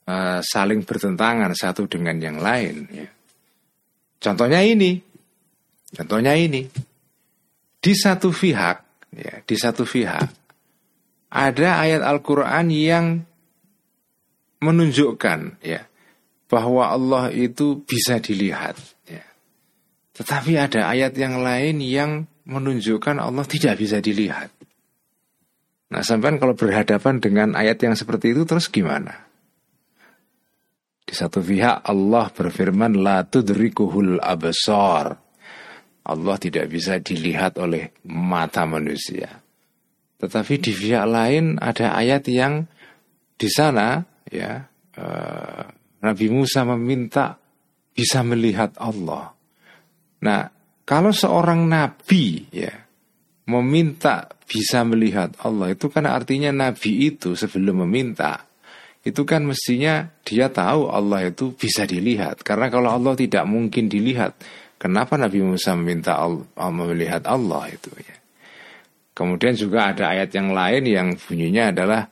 uh, 0.05 0.39
saling 0.45 0.85
bertentangan 0.85 1.57
satu 1.57 1.89
dengan 1.89 2.21
yang 2.21 2.37
lain 2.37 2.85
ya. 2.93 3.09
Contohnya 4.21 4.61
ini. 4.61 5.01
Contohnya 5.89 6.37
ini. 6.37 6.69
Di 7.77 7.93
satu 7.93 8.33
pihak 8.33 8.77
ya, 9.13 9.33
di 9.45 9.55
satu 9.55 9.85
pihak 9.85 10.27
ada 11.27 11.69
ayat 11.83 12.01
Al-Qur'an 12.03 12.71
yang 12.71 13.21
menunjukkan 14.63 15.61
ya 15.61 15.85
bahwa 16.47 16.89
Allah 16.89 17.29
itu 17.29 17.83
bisa 17.83 18.17
dilihat 18.17 18.79
ya. 19.05 19.25
Tetapi 20.17 20.57
ada 20.57 20.89
ayat 20.89 21.13
yang 21.19 21.43
lain 21.43 21.83
yang 21.83 22.25
menunjukkan 22.47 23.19
Allah 23.19 23.43
tidak 23.43 23.77
bisa 23.77 23.99
dilihat. 23.99 24.49
Nah, 25.87 26.03
sampai 26.03 26.35
kalau 26.35 26.55
berhadapan 26.55 27.19
dengan 27.23 27.55
ayat 27.55 27.79
yang 27.83 27.95
seperti 27.95 28.35
itu 28.35 28.43
terus 28.43 28.67
gimana? 28.67 29.27
Di 31.07 31.15
satu 31.15 31.39
pihak 31.39 31.87
Allah 31.87 32.27
berfirman 32.27 32.99
la 32.99 33.23
tudrikuhul 33.23 34.19
absar. 34.19 35.26
Allah 36.07 36.39
tidak 36.39 36.71
bisa 36.71 37.03
dilihat 37.03 37.59
oleh 37.59 37.91
mata 38.07 38.63
manusia. 38.63 39.43
Tetapi 40.17 40.53
di 40.57 40.71
pihak 40.73 41.05
lain 41.05 41.59
ada 41.59 41.93
ayat 41.93 42.25
yang 42.31 42.63
di 43.37 43.49
sana 43.51 44.01
ya 44.31 44.65
uh, 44.97 45.63
Nabi 46.01 46.27
Musa 46.31 46.65
meminta 46.65 47.37
bisa 47.93 48.23
melihat 48.23 48.73
Allah. 48.79 49.33
Nah, 50.23 50.41
kalau 50.87 51.11
seorang 51.11 51.67
nabi 51.67 52.47
ya 52.49 52.71
meminta 53.51 54.31
bisa 54.47 54.87
melihat 54.87 55.35
Allah 55.43 55.75
itu 55.75 55.91
kan 55.91 56.07
artinya 56.07 56.49
nabi 56.55 57.11
itu 57.11 57.35
sebelum 57.35 57.83
meminta 57.83 58.47
itu 59.03 59.23
kan 59.23 59.43
mestinya 59.43 60.07
dia 60.23 60.51
tahu 60.51 60.91
Allah 60.91 61.31
itu 61.31 61.55
bisa 61.55 61.87
dilihat 61.87 62.43
karena 62.43 62.67
kalau 62.67 62.91
Allah 62.91 63.15
tidak 63.15 63.47
mungkin 63.47 63.87
dilihat 63.87 64.35
kenapa 64.77 65.17
Nabi 65.17 65.41
Musa 65.41 65.73
meminta 65.73 66.17
Allah, 66.17 66.69
melihat 66.73 67.25
Allah 67.25 67.69
itu 67.69 67.91
ya? 67.97 68.17
Kemudian 69.17 69.57
juga 69.57 69.91
ada 69.91 70.13
ayat 70.13 70.29
yang 70.37 70.53
lain 70.53 70.83
yang 70.85 71.07
bunyinya 71.17 71.73
adalah 71.73 72.05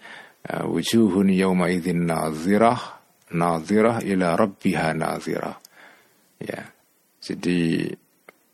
Ya, 0.45 0.61
wujuhun 0.61 1.33
yawma 1.33 1.73
idzin 1.73 2.05
nazirah 2.05 2.77
nazirah 3.33 4.05
ila 4.05 4.37
rabbiha 4.37 4.93
nazirah. 4.93 5.57
Ya. 6.37 6.69
Jadi 7.17 7.89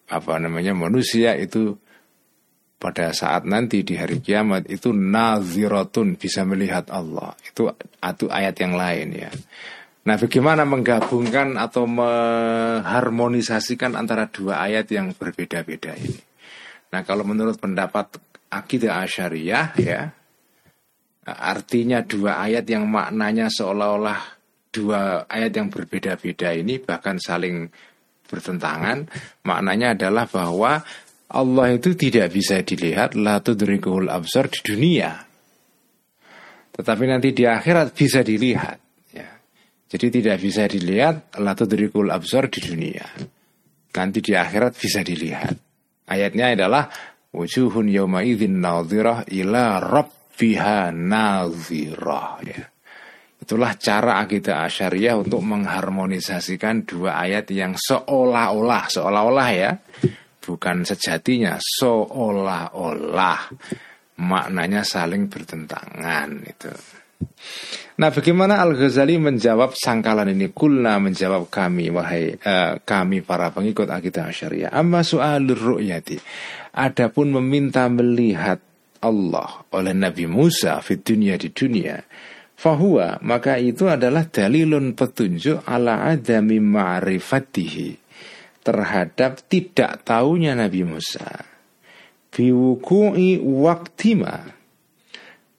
apa 0.08 0.39
namanya 0.39 0.71
manusia 0.71 1.36
itu 1.36 1.76
pada 2.80 3.12
saat 3.12 3.43
nanti 3.43 3.84
di 3.84 4.00
hari 4.00 4.24
kiamat 4.24 4.71
itu 4.71 4.95
naziratun 4.95 6.15
bisa 6.15 6.47
melihat 6.47 6.88
Allah. 6.88 7.36
Itu 7.43 7.67
atau 8.00 8.32
ayat 8.32 8.56
yang 8.63 8.80
lain 8.80 9.08
ya 9.12 9.32
Nah, 10.02 10.18
bagaimana 10.18 10.66
menggabungkan 10.66 11.62
atau 11.62 11.86
mengharmonisasikan 11.86 13.94
antara 13.94 14.26
dua 14.30 14.62
ayat 14.66 14.90
yang 14.90 15.14
berbeda-beda 15.14 15.94
ini? 15.94 16.18
Nah, 16.90 17.06
kalau 17.06 17.22
menurut 17.22 17.62
pendapat 17.62 18.18
akidah 18.50 19.06
asyariah 19.06 19.78
ya, 19.78 20.10
Artinya 21.22 22.02
dua 22.02 22.42
ayat 22.42 22.66
yang 22.66 22.90
maknanya 22.90 23.46
seolah-olah 23.54 24.42
dua 24.74 25.30
ayat 25.30 25.54
yang 25.54 25.70
berbeda-beda 25.70 26.50
ini 26.58 26.82
bahkan 26.82 27.22
saling 27.22 27.70
bertentangan. 28.26 29.06
Maknanya 29.46 29.94
adalah 29.94 30.26
bahwa 30.26 30.82
Allah 31.32 31.68
itu 31.78 31.94
tidak 31.94 32.34
bisa 32.34 32.66
dilihat 32.66 33.14
la 33.14 33.38
tudrikuhul 33.38 34.10
absar 34.10 34.50
di 34.50 34.60
dunia. 34.66 35.14
Tetapi 36.74 37.04
nanti 37.06 37.38
di 37.38 37.46
akhirat 37.46 37.94
bisa 37.94 38.26
dilihat. 38.26 38.82
Jadi 39.91 40.08
tidak 40.08 40.39
bisa 40.39 40.63
dilihat 40.71 41.36
la 41.43 41.51
tudrikuhul 41.51 42.15
absar 42.15 42.47
di 42.47 42.63
dunia. 42.63 43.04
Nanti 43.91 44.23
di 44.23 44.32
akhirat 44.32 44.71
bisa 44.80 45.04
dilihat. 45.04 45.60
Ayatnya 46.08 46.56
adalah 46.56 46.88
wujuhun 47.36 47.91
yawma 47.91 48.23
idzin 48.23 48.63
nadhirah 48.63 49.27
ila 49.27 49.84
rabb 49.84 50.32
fiha 50.32 50.95
nazirah 50.95 52.39
ya. 52.47 52.63
Itulah 53.41 53.75
cara 53.75 54.21
akidah 54.23 54.63
asyariah 54.63 55.17
untuk 55.17 55.43
mengharmonisasikan 55.43 56.86
dua 56.88 57.19
ayat 57.25 57.49
yang 57.51 57.73
seolah-olah, 57.73 58.86
seolah-olah 58.86 59.49
ya, 59.49 59.71
bukan 60.39 60.86
sejatinya, 60.86 61.58
seolah-olah 61.58 63.41
maknanya 64.21 64.86
saling 64.86 65.25
bertentangan 65.25 66.30
itu. 66.45 67.01
Nah, 68.01 68.10
bagaimana 68.10 68.57
Al 68.63 68.73
Ghazali 68.73 69.21
menjawab 69.21 69.77
sangkalan 69.77 70.34
ini? 70.34 70.49
Kulna 70.49 70.97
menjawab 70.97 71.53
kami, 71.53 71.93
wahai 71.93 72.34
uh, 72.34 72.81
kami 72.81 73.21
para 73.21 73.53
pengikut 73.53 73.91
akidah 73.91 74.31
syariah. 74.34 74.71
Amma 74.73 75.05
soalur 75.05 75.77
ru'yati. 75.77 76.17
Adapun 76.71 77.36
meminta 77.36 77.86
melihat 77.91 78.57
Allah 79.01 79.65
oleh 79.73 79.97
Nabi 79.97 80.29
Musa 80.29 80.77
di 80.86 81.01
dunia 81.01 81.36
di 81.36 81.49
dunia 81.49 81.97
fahuwa 82.62 83.17
maka 83.25 83.57
itu 83.57 83.89
adalah 83.89 84.29
dalilun 84.29 84.93
petunjuk 84.93 85.65
ala 85.65 86.05
adami 86.05 86.62
ma'rifatihi 86.62 87.97
terhadap 88.62 89.41
tidak 89.49 90.05
tahunya 90.05 90.53
Nabi 90.53 90.86
Musa 90.86 91.25
biwuku'i 92.29 93.41
waktima 93.41 94.61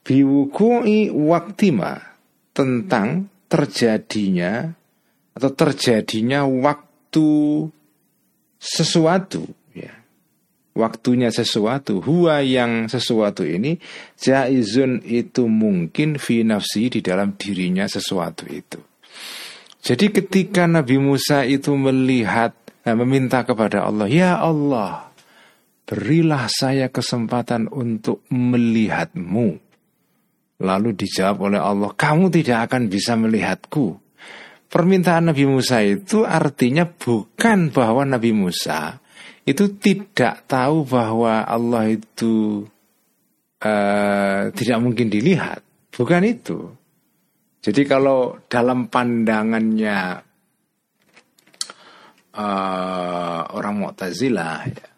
biwukui 0.02 1.10
waktima 1.10 1.98
tentang 2.52 3.30
terjadinya 3.46 4.74
atau 5.32 5.50
terjadinya 5.52 6.44
waktu 6.44 7.28
sesuatu 8.60 9.48
ya. 9.72 9.92
Waktunya 10.72 11.28
sesuatu 11.28 12.00
huwa 12.00 12.40
yang 12.40 12.88
sesuatu 12.88 13.44
ini 13.44 13.76
jaizun 14.16 15.04
itu 15.04 15.44
mungkin 15.44 16.16
fi 16.16 16.48
nafsi 16.48 16.88
di 16.88 17.04
dalam 17.04 17.36
dirinya 17.36 17.84
sesuatu 17.84 18.48
itu. 18.48 18.80
Jadi 19.82 20.14
ketika 20.14 20.64
Nabi 20.64 20.96
Musa 20.96 21.44
itu 21.44 21.76
melihat 21.76 22.56
nah, 22.88 22.96
meminta 22.96 23.44
kepada 23.44 23.84
Allah 23.84 24.08
ya 24.08 24.40
Allah 24.40 25.12
berilah 25.84 26.48
saya 26.48 26.88
kesempatan 26.88 27.68
untuk 27.68 28.24
melihatmu 28.32 29.71
Lalu 30.62 30.94
dijawab 30.94 31.50
oleh 31.50 31.60
Allah, 31.60 31.90
kamu 31.90 32.30
tidak 32.30 32.70
akan 32.70 32.86
bisa 32.86 33.18
melihatku. 33.18 33.98
Permintaan 34.70 35.34
Nabi 35.34 35.44
Musa 35.44 35.82
itu 35.82 36.22
artinya 36.22 36.86
bukan 36.86 37.74
bahwa 37.74 38.06
Nabi 38.06 38.30
Musa 38.30 39.02
itu 39.42 39.74
tidak 39.76 40.46
tahu 40.46 40.86
bahwa 40.86 41.42
Allah 41.42 41.90
itu 41.90 42.62
uh, 43.58 44.42
tidak 44.54 44.78
mungkin 44.78 45.10
dilihat. 45.10 45.66
Bukan 45.92 46.22
itu. 46.24 46.70
Jadi 47.62 47.82
kalau 47.84 48.38
dalam 48.46 48.86
pandangannya 48.86 49.98
uh, 52.38 53.40
orang 53.50 53.74
Mu'tazilah, 53.82 54.56
ya, 54.66 54.88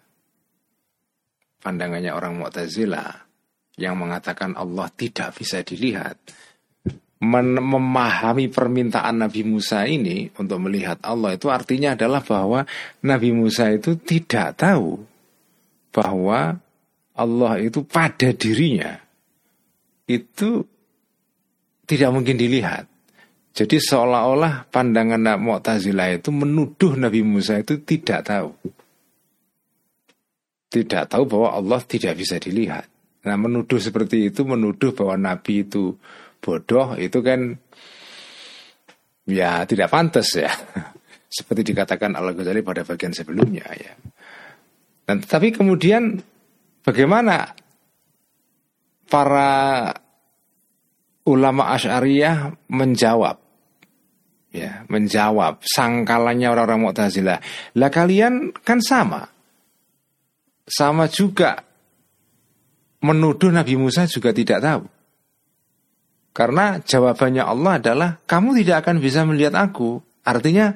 pandangannya 1.61 2.12
orang 2.12 2.37
Mu'tazilah, 2.40 3.24
yang 3.75 3.99
mengatakan 3.99 4.55
Allah 4.55 4.87
tidak 4.95 5.39
bisa 5.39 5.63
dilihat 5.67 6.19
memahami 7.25 8.53
permintaan 8.53 9.25
Nabi 9.25 9.43
Musa 9.49 9.89
ini 9.89 10.29
untuk 10.37 10.61
melihat 10.61 11.01
Allah 11.01 11.33
itu 11.33 11.49
artinya 11.49 11.97
adalah 11.97 12.21
bahwa 12.21 12.69
Nabi 13.01 13.33
Musa 13.33 13.73
itu 13.73 13.97
tidak 13.97 14.61
tahu 14.61 15.01
bahwa 15.95 16.61
Allah 17.15 17.53
itu 17.63 17.81
pada 17.87 18.35
dirinya 18.35 18.99
itu 20.05 20.67
tidak 21.85 22.11
mungkin 22.13 22.37
dilihat. 22.37 22.89
Jadi 23.55 23.79
seolah-olah 23.79 24.67
pandangan 24.67 25.39
Mu'tazilah 25.39 26.19
itu 26.19 26.35
menuduh 26.35 26.99
Nabi 26.99 27.23
Musa 27.23 27.63
itu 27.63 27.79
tidak 27.87 28.27
tahu. 28.27 28.51
Tidak 30.75 31.07
tahu 31.07 31.23
bahwa 31.31 31.55
Allah 31.55 31.81
tidak 31.87 32.19
bisa 32.19 32.43
dilihat. 32.43 32.91
Nah 33.25 33.37
menuduh 33.41 33.81
seperti 33.81 34.29
itu 34.29 34.45
menuduh 34.45 34.93
bahwa 34.93 35.17
Nabi 35.17 35.65
itu 35.65 35.97
bodoh 36.45 36.93
itu 37.01 37.19
kan 37.25 37.57
ya 39.25 39.65
tidak 39.65 39.89
pantas 39.89 40.29
ya. 40.37 40.53
Seperti 41.35 41.75
dikatakan 41.75 42.15
Al 42.15 42.31
Ghazali 42.31 42.63
pada 42.63 42.87
bagian 42.87 43.11
sebelumnya 43.11 43.67
ya. 43.75 43.99
Dan 45.03 45.19
tapi 45.25 45.51
kemudian 45.51 46.15
bagaimana 46.87 47.51
para 49.11 49.91
ulama 51.27 51.75
Asy'ariyah 51.75 52.71
menjawab 52.71 53.37
ya, 54.55 54.87
menjawab 54.87 55.61
sangkalannya 55.67 56.49
orang-orang 56.49 56.81
Mu'tazilah. 56.87 57.39
Lah 57.77 57.91
kalian 57.91 58.55
kan 58.63 58.79
sama. 58.79 59.27
Sama 60.65 61.11
juga 61.11 61.61
menuduh 63.05 63.53
Nabi 63.53 63.77
Musa 63.77 64.09
juga 64.09 64.33
tidak 64.33 64.64
tahu. 64.64 64.83
Karena 66.35 66.81
jawabannya 66.83 67.45
Allah 67.45 67.73
adalah 67.79 68.11
kamu 68.25 68.59
tidak 68.64 68.83
akan 68.83 68.99
bisa 68.99 69.23
melihat 69.29 69.55
aku. 69.55 70.01
Artinya 70.25 70.75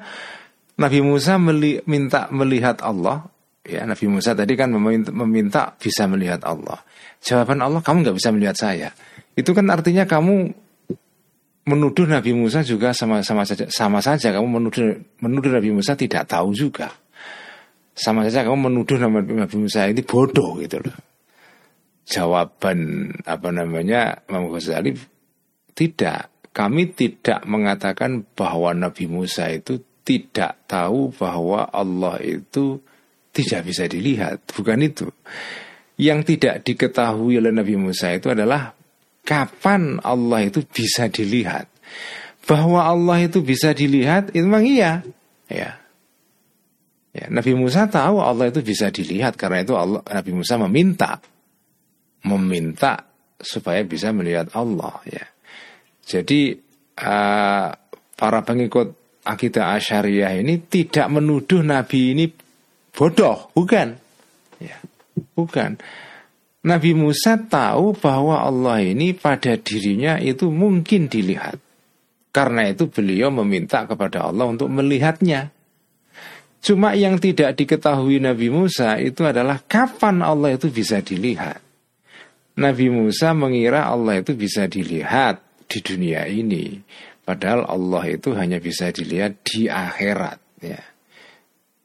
Nabi 0.78 1.00
Musa 1.02 1.40
meli, 1.40 1.80
minta 1.88 2.28
melihat 2.30 2.84
Allah. 2.84 3.26
Ya, 3.66 3.82
Nabi 3.88 4.06
Musa 4.06 4.36
tadi 4.38 4.54
kan 4.54 4.70
meminta, 4.70 5.10
meminta 5.10 5.74
bisa 5.74 6.06
melihat 6.06 6.44
Allah. 6.46 6.78
Jawaban 7.18 7.58
Allah 7.58 7.82
kamu 7.82 8.06
nggak 8.06 8.16
bisa 8.20 8.30
melihat 8.30 8.54
saya. 8.54 8.94
Itu 9.34 9.50
kan 9.56 9.66
artinya 9.72 10.06
kamu 10.06 10.52
menuduh 11.66 12.06
Nabi 12.06 12.32
Musa 12.32 12.62
juga 12.62 12.94
sama 12.94 13.20
sama 13.20 13.44
saja 13.44 13.68
sama 13.68 14.00
saja 14.00 14.32
kamu 14.32 14.46
menuduh 14.46 15.04
menuduh 15.20 15.52
Nabi 15.52 15.74
Musa 15.74 15.98
tidak 15.98 16.30
tahu 16.30 16.54
juga. 16.54 16.94
Sama 17.98 18.22
saja 18.30 18.46
kamu 18.46 18.70
menuduh 18.70 18.96
Nabi 19.02 19.56
Musa 19.58 19.90
ini 19.90 20.06
bodoh 20.06 20.54
gitu 20.62 20.78
loh 20.80 21.07
jawaban 22.08 23.12
apa 23.28 23.52
namanya 23.52 24.24
Imam 24.26 24.48
Ghazali 24.48 24.96
tidak. 25.76 26.32
Kami 26.56 26.90
tidak 26.90 27.46
mengatakan 27.46 28.26
bahwa 28.34 28.74
Nabi 28.74 29.06
Musa 29.06 29.46
itu 29.52 29.78
tidak 30.02 30.66
tahu 30.66 31.14
bahwa 31.14 31.70
Allah 31.70 32.18
itu 32.18 32.82
tidak 33.30 33.70
bisa 33.70 33.86
dilihat. 33.86 34.42
Bukan 34.50 34.82
itu. 34.82 35.06
Yang 36.00 36.34
tidak 36.34 36.66
diketahui 36.66 37.38
oleh 37.38 37.54
Nabi 37.54 37.78
Musa 37.78 38.10
itu 38.10 38.32
adalah 38.34 38.74
kapan 39.22 40.02
Allah 40.02 40.50
itu 40.50 40.66
bisa 40.66 41.06
dilihat. 41.06 41.70
Bahwa 42.42 42.90
Allah 42.90 43.22
itu 43.22 43.38
bisa 43.44 43.70
dilihat 43.70 44.34
itu 44.34 44.42
memang 44.42 44.66
iya. 44.66 45.06
Ya. 45.46 45.78
Ya, 47.14 47.24
Nabi 47.30 47.54
Musa 47.54 47.86
tahu 47.86 48.18
Allah 48.18 48.50
itu 48.50 48.66
bisa 48.66 48.90
dilihat. 48.90 49.38
Karena 49.38 49.62
itu 49.62 49.78
Allah 49.78 50.02
Nabi 50.02 50.32
Musa 50.34 50.58
meminta 50.58 51.22
meminta 52.26 53.06
supaya 53.38 53.84
bisa 53.86 54.10
melihat 54.10 54.50
Allah 54.56 54.98
ya. 55.06 55.24
Jadi 56.08 56.56
uh, 56.98 57.68
para 58.18 58.40
pengikut 58.42 59.20
akidah 59.28 59.76
asyariah 59.76 60.40
ini 60.40 60.58
tidak 60.66 61.06
menuduh 61.12 61.60
Nabi 61.60 62.16
ini 62.16 62.26
bodoh, 62.96 63.52
bukan. 63.52 63.94
Ya, 64.58 64.78
bukan. 65.36 65.78
Nabi 66.66 66.90
Musa 66.96 67.38
tahu 67.38 67.94
bahwa 67.94 68.42
Allah 68.42 68.82
ini 68.82 69.14
pada 69.14 69.54
dirinya 69.54 70.18
itu 70.18 70.50
mungkin 70.50 71.06
dilihat. 71.06 71.60
Karena 72.34 72.68
itu 72.68 72.90
beliau 72.90 73.30
meminta 73.30 73.86
kepada 73.86 74.28
Allah 74.28 74.50
untuk 74.50 74.68
melihatnya. 74.68 75.54
Cuma 76.58 76.92
yang 76.98 77.22
tidak 77.22 77.54
diketahui 77.54 78.18
Nabi 78.18 78.50
Musa 78.50 78.98
itu 78.98 79.22
adalah 79.22 79.62
kapan 79.62 80.20
Allah 80.26 80.58
itu 80.58 80.66
bisa 80.68 80.98
dilihat. 80.98 81.67
Nabi 82.58 82.90
Musa 82.90 83.30
mengira 83.38 83.86
Allah 83.86 84.18
itu 84.18 84.34
bisa 84.34 84.66
dilihat 84.66 85.38
di 85.70 85.78
dunia 85.78 86.26
ini. 86.26 86.82
Padahal 87.22 87.68
Allah 87.68 88.04
itu 88.08 88.34
hanya 88.34 88.58
bisa 88.58 88.90
dilihat 88.90 89.46
di 89.46 89.70
akhirat 89.70 90.38
ya. 90.64 90.80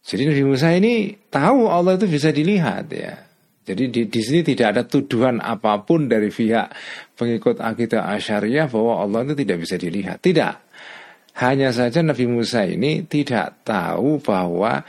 Jadi 0.04 0.24
Nabi 0.34 0.44
Musa 0.44 0.72
ini 0.74 1.14
tahu 1.30 1.68
Allah 1.68 2.00
itu 2.00 2.08
bisa 2.10 2.34
dilihat 2.34 2.90
ya. 2.90 3.22
Jadi 3.64 3.84
di, 3.88 4.02
di 4.12 4.22
sini 4.24 4.44
tidak 4.44 4.68
ada 4.76 4.84
tuduhan 4.84 5.40
apa 5.40 5.80
pun 5.84 6.12
dari 6.12 6.28
pihak 6.28 6.68
pengikut 7.16 7.64
akidah 7.64 8.12
Asyariah 8.12 8.68
bahwa 8.68 9.00
Allah 9.00 9.20
itu 9.30 9.36
tidak 9.40 9.64
bisa 9.64 9.76
dilihat. 9.80 10.20
Tidak. 10.20 10.56
Hanya 11.44 11.72
saja 11.72 12.04
Nabi 12.04 12.28
Musa 12.28 12.68
ini 12.68 13.08
tidak 13.08 13.64
tahu 13.68 14.20
bahwa 14.20 14.84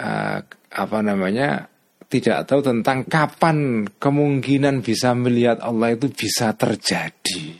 uh, 0.00 0.38
apa 0.70 0.98
namanya 1.00 1.69
tidak 2.10 2.50
tahu 2.50 2.58
tentang 2.58 3.06
kapan 3.06 3.86
kemungkinan 3.86 4.82
bisa 4.82 5.14
melihat 5.14 5.62
Allah 5.62 5.94
itu 5.94 6.10
bisa 6.10 6.50
terjadi. 6.58 7.54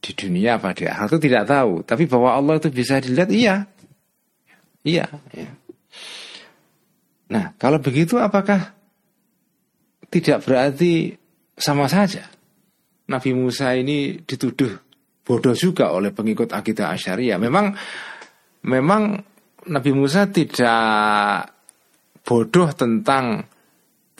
Di 0.00 0.10
dunia 0.14 0.62
apa 0.62 0.70
di 0.72 0.86
akhirat 0.86 1.10
itu 1.10 1.18
tidak 1.26 1.44
tahu. 1.50 1.82
Tapi 1.82 2.06
bahwa 2.06 2.38
Allah 2.38 2.62
itu 2.62 2.70
bisa 2.70 3.02
dilihat 3.02 3.28
iya. 3.34 3.66
Iya 4.80 5.04
ya. 5.36 5.50
nah 7.28 7.52
kalau 7.60 7.76
begitu 7.84 8.16
apakah 8.16 8.72
tidak 10.08 10.40
berarti 10.40 11.12
sama 11.52 11.84
saja? 11.84 12.24
Nabi 13.12 13.36
Musa 13.36 13.76
ini 13.76 14.24
dituduh 14.24 14.72
bodoh 15.20 15.52
juga 15.52 15.92
oleh 15.92 16.16
pengikut 16.16 16.48
akidah 16.48 16.96
Asyariah 16.96 17.36
memang 17.36 17.76
memang 18.64 19.20
Nabi 19.68 19.92
Musa 19.92 20.32
tidak 20.32 21.59
bodoh 22.24 22.70
tentang 22.76 23.44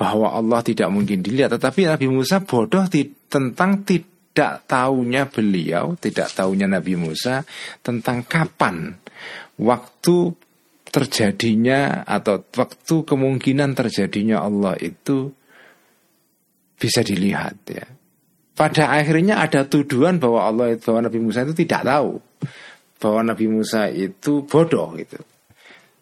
bahwa 0.00 0.32
Allah 0.32 0.64
tidak 0.64 0.88
mungkin 0.88 1.20
dilihat, 1.20 1.52
tetapi 1.60 1.84
Nabi 1.84 2.08
Musa 2.08 2.40
bodoh 2.40 2.88
tentang 3.28 3.84
tidak 3.84 4.64
tahunya 4.64 5.28
beliau, 5.28 5.92
tidak 6.00 6.32
tahunya 6.32 6.66
Nabi 6.72 6.96
Musa 6.96 7.44
tentang 7.84 8.24
kapan 8.24 8.96
waktu 9.60 10.32
terjadinya 10.90 12.02
atau 12.02 12.42
waktu 12.42 12.94
kemungkinan 13.06 13.76
terjadinya 13.78 14.42
Allah 14.42 14.74
itu 14.80 15.30
bisa 16.80 17.04
dilihat 17.04 17.56
ya. 17.68 17.86
Pada 18.56 18.92
akhirnya 18.92 19.40
ada 19.40 19.68
tuduhan 19.68 20.16
bahwa 20.16 20.48
Allah 20.48 20.66
bahwa 20.80 21.00
Nabi 21.06 21.20
Musa 21.22 21.44
itu 21.46 21.54
tidak 21.64 21.86
tahu 21.86 22.18
bahwa 23.00 23.20
Nabi 23.24 23.46
Musa 23.48 23.88
itu 23.88 24.44
bodoh 24.44 24.96
gitu 24.96 25.16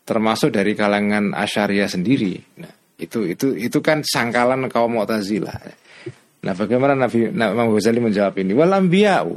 termasuk 0.09 0.57
dari 0.57 0.73
kalangan 0.73 1.37
Asharia 1.37 1.85
sendiri. 1.85 2.41
Nah, 2.65 2.73
itu 2.97 3.29
itu 3.29 3.53
itu 3.53 3.79
kan 3.85 4.01
sangkalan 4.01 4.65
kaum 4.73 4.97
Mu'tazilah. 4.97 5.57
Nah 6.49 6.55
bagaimana 6.57 6.97
Nabi 6.97 7.29
Imam 7.29 7.69
Ghazali 7.77 8.01
menjawab 8.01 8.41
ini? 8.41 8.57
Wal 8.57 8.73
anbiya'u 8.73 9.37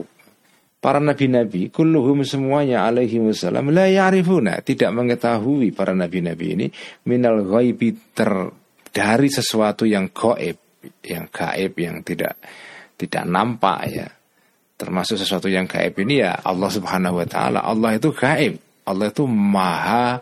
para 0.81 0.97
nabi-nabi 0.97 1.69
kulluhum 1.69 2.25
semuanya 2.25 2.89
alaihi 2.89 3.21
wasallam 3.21 3.69
la 3.69 3.86
ya'rifuna 3.86 4.65
tidak 4.65 4.89
mengetahui 4.89 5.69
para 5.77 5.93
nabi-nabi 5.93 6.57
ini 6.57 6.67
minal 7.05 7.45
ghaibi 7.45 7.93
ter 8.17 8.49
dari 8.89 9.29
sesuatu 9.29 9.86
yang 9.86 10.10
gaib 10.10 10.57
yang 11.05 11.29
gaib 11.29 11.77
yang 11.77 12.01
tidak 12.01 12.34
tidak 12.97 13.23
nampak 13.29 13.79
ya 13.93 14.10
termasuk 14.73 15.21
sesuatu 15.21 15.45
yang 15.45 15.69
gaib 15.69 15.93
ini 16.01 16.25
ya 16.25 16.41
Allah 16.41 16.73
Subhanahu 16.73 17.21
wa 17.21 17.27
taala 17.29 17.62
Allah 17.62 18.01
itu 18.01 18.10
gaib 18.10 18.57
Allah 18.89 19.13
itu 19.13 19.29
maha 19.29 20.17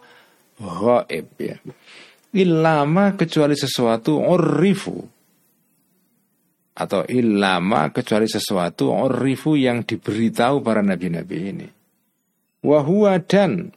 gaib 0.59 1.27
ya. 1.39 1.57
Ilama 2.29 3.17
kecuali 3.17 3.57
sesuatu 3.57 4.21
urifu 4.21 5.01
atau 6.79 7.03
ilama 7.11 7.91
kecuali 7.91 8.23
sesuatu 8.23 8.87
orifu 8.87 9.59
yang 9.59 9.83
diberitahu 9.83 10.63
para 10.63 10.79
nabi-nabi 10.79 11.37
ini. 11.51 11.67
Wahua 12.63 13.19
dan. 13.19 13.75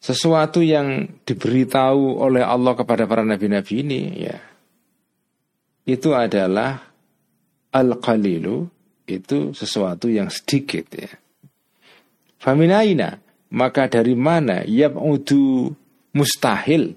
Sesuatu 0.00 0.64
yang 0.64 1.20
diberitahu 1.28 2.18
oleh 2.18 2.40
Allah 2.40 2.72
kepada 2.74 3.04
para 3.04 3.22
nabi-nabi 3.22 3.84
ini 3.84 4.02
ya. 4.26 4.40
Itu 5.86 6.16
adalah 6.16 6.82
al-qalilu 7.70 8.66
itu 9.06 9.52
sesuatu 9.54 10.10
yang 10.10 10.32
sedikit 10.32 10.86
ya. 10.96 11.10
Faminaina 12.40 13.20
maka 13.50 13.90
dari 13.90 14.14
mana 14.14 14.62
yab'udu 14.66 15.70
mustahil 16.14 16.94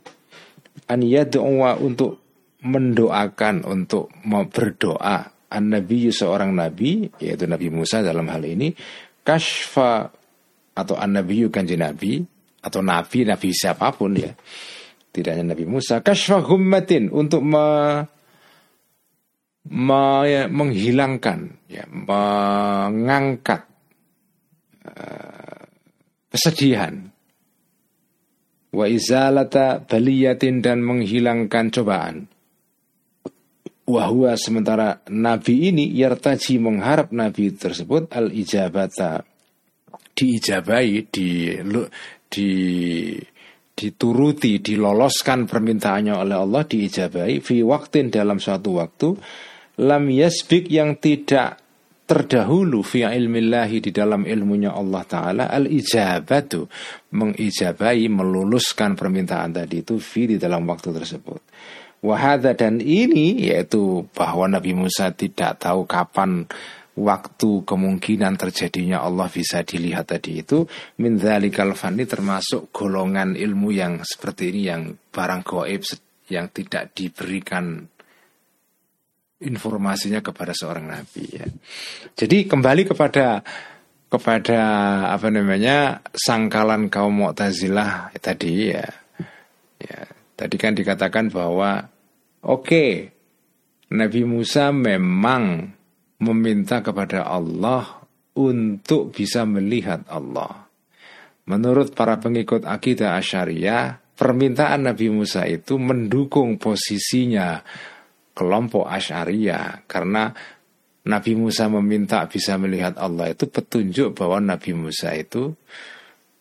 an 0.90 1.00
yad'uwa 1.02 1.78
untuk 1.82 2.22
mendoakan 2.64 3.68
untuk 3.68 4.14
berdoa 4.24 5.18
an 5.54 5.64
nabi 5.70 6.10
seorang 6.10 6.56
nabi 6.56 7.12
yaitu 7.20 7.46
Nabi 7.46 7.68
Musa 7.70 8.00
dalam 8.02 8.26
hal 8.32 8.42
ini 8.48 8.74
kashfa 9.22 10.10
atau 10.74 10.96
an 10.98 11.20
nabi 11.20 11.46
kanji 11.52 11.78
nabi 11.78 12.24
atau 12.64 12.80
nabi 12.82 13.28
nabi 13.28 13.50
siapa 13.52 13.92
pun 13.94 14.16
ya 14.18 14.32
tidak 15.14 15.38
hanya 15.38 15.54
Nabi 15.54 15.70
Musa 15.70 16.02
kashfa 16.02 16.42
hummatin 16.42 17.14
untuk 17.14 17.46
me, 17.46 17.62
me, 19.70 20.02
ya, 20.26 20.50
menghilangkan 20.50 21.70
ya 21.70 21.86
mengangkat 21.86 23.62
uh, 24.90 25.43
kesedihan. 26.34 27.14
Wa 28.74 28.90
izalata 28.90 29.86
baliyatin 29.86 30.66
dan 30.66 30.82
menghilangkan 30.82 31.70
cobaan. 31.70 32.26
Wahua 33.86 34.34
sementara 34.40 35.06
Nabi 35.14 35.70
ini 35.70 35.94
yartaji 35.94 36.58
mengharap 36.58 37.14
Nabi 37.14 37.54
tersebut 37.54 38.10
al 38.16 38.34
ijabata 38.34 39.22
diijabai 40.16 41.06
di 41.12 41.60
di 42.26 42.50
dituruti 43.74 44.62
diloloskan 44.62 45.50
permintaannya 45.50 46.14
oleh 46.14 46.38
Allah 46.38 46.64
diijabai 46.64 47.42
fi 47.42 47.62
waktin 47.62 48.10
dalam 48.10 48.42
suatu 48.42 48.82
waktu. 48.82 49.10
Lam 49.84 50.06
yasbik 50.10 50.70
yang 50.70 51.02
tidak 51.02 51.63
terdahulu 52.14 52.86
fi 52.86 53.10
ilmillahi 53.10 53.82
di 53.82 53.90
dalam 53.90 54.30
ilmunya 54.30 54.70
Allah 54.70 55.02
taala 55.02 55.44
al 55.50 55.66
ijabatu 55.66 56.70
mengijabai 57.18 58.06
meluluskan 58.06 58.94
permintaan 58.94 59.50
tadi 59.50 59.82
itu 59.82 59.98
fi 59.98 60.30
di 60.30 60.38
dalam 60.38 60.62
waktu 60.70 60.94
tersebut. 60.94 61.42
Wahada 62.06 62.54
dan 62.54 62.78
ini 62.78 63.50
yaitu 63.50 64.06
bahwa 64.14 64.46
Nabi 64.46 64.78
Musa 64.78 65.10
tidak 65.10 65.58
tahu 65.58 65.90
kapan 65.90 66.46
waktu 66.94 67.66
kemungkinan 67.66 68.38
terjadinya 68.38 69.02
Allah 69.02 69.26
bisa 69.26 69.66
dilihat 69.66 70.14
tadi 70.14 70.46
itu 70.46 70.70
min 71.02 71.18
dzalikal 71.18 71.74
fani 71.74 72.06
termasuk 72.06 72.70
golongan 72.70 73.34
ilmu 73.34 73.74
yang 73.74 74.06
seperti 74.06 74.54
ini 74.54 74.62
yang 74.70 74.94
barang 75.10 75.42
goib 75.42 75.82
yang 76.30 76.54
tidak 76.54 76.94
diberikan 76.94 77.90
informasinya 79.42 80.22
kepada 80.22 80.54
seorang 80.54 80.86
nabi 80.86 81.24
ya. 81.34 81.48
Jadi 82.14 82.46
kembali 82.46 82.86
kepada 82.86 83.42
kepada 84.12 84.62
apa 85.10 85.28
namanya 85.34 86.06
sangkalan 86.14 86.94
kaum 86.94 87.26
Mu'tazilah 87.26 88.14
tadi 88.22 88.70
ya. 88.70 88.86
Ya, 89.84 90.06
tadi 90.38 90.56
kan 90.56 90.78
dikatakan 90.78 91.34
bahwa 91.34 91.92
Oke, 92.44 93.08
Nabi 93.96 94.28
Musa 94.28 94.76
memang 94.76 95.72
meminta 96.20 96.84
kepada 96.84 97.24
Allah 97.24 98.04
untuk 98.36 99.16
bisa 99.16 99.48
melihat 99.48 100.04
Allah. 100.12 100.68
Menurut 101.48 101.96
para 101.96 102.20
pengikut 102.20 102.68
akidah 102.68 103.16
Asyariah, 103.16 103.96
permintaan 104.20 104.92
Nabi 104.92 105.08
Musa 105.08 105.48
itu 105.48 105.80
mendukung 105.80 106.60
posisinya 106.60 107.64
kelompok 108.34 108.90
Asyariah 108.90 109.86
karena 109.86 110.34
Nabi 111.04 111.36
Musa 111.36 111.68
meminta 111.68 112.24
bisa 112.32 112.56
melihat 112.56 112.96
Allah 112.96 113.32
itu 113.36 113.46
petunjuk 113.48 114.16
bahwa 114.16 114.40
Nabi 114.40 114.72
Musa 114.72 115.12
itu 115.14 115.52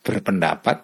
berpendapat 0.07 0.83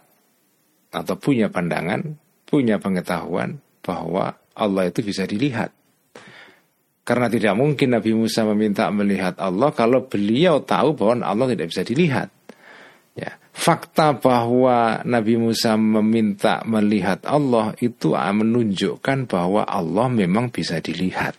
atau 0.90 1.14
punya 1.21 1.53
pandangan, 1.53 2.16
punya 2.49 2.81
pengetahuan 2.81 3.61
bahwa 3.85 4.35
Allah 4.59 4.90
itu 4.90 5.05
bisa 5.07 5.29
dilihat. 5.29 5.71
Karena 7.07 7.31
tidak 7.31 7.55
mungkin 7.57 7.94
Nabi 7.97 8.12
Musa 8.12 8.44
meminta 8.44 8.90
melihat 8.92 9.38
Allah 9.40 9.73
kalau 9.73 10.05
beliau 10.05 10.61
tahu 10.61 10.92
bahwa 10.92 11.25
Allah 11.25 11.47
tidak 11.55 11.73
bisa 11.73 11.87
dilihat. 11.87 12.29
Ya, 13.19 13.35
fakta 13.51 14.15
bahwa 14.15 15.03
Nabi 15.03 15.35
Musa 15.35 15.75
meminta 15.75 16.63
melihat 16.63 17.27
Allah 17.27 17.75
itu 17.83 18.15
menunjukkan 18.15 19.27
bahwa 19.27 19.67
Allah 19.67 20.07
memang 20.07 20.55
bisa 20.55 20.79
dilihat. 20.79 21.35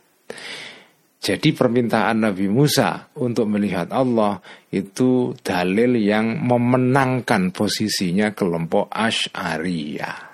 Jadi 1.19 1.51
permintaan 1.51 2.23
Nabi 2.27 2.51
Musa 2.51 3.11
untuk 3.19 3.47
melihat 3.47 3.91
Allah 3.95 4.39
itu 4.71 5.35
dalil 5.39 5.99
yang 5.99 6.43
memenangkan 6.43 7.51
posisinya 7.51 8.31
kelompok 8.35 8.87
Ash'ariyah. 8.87 10.31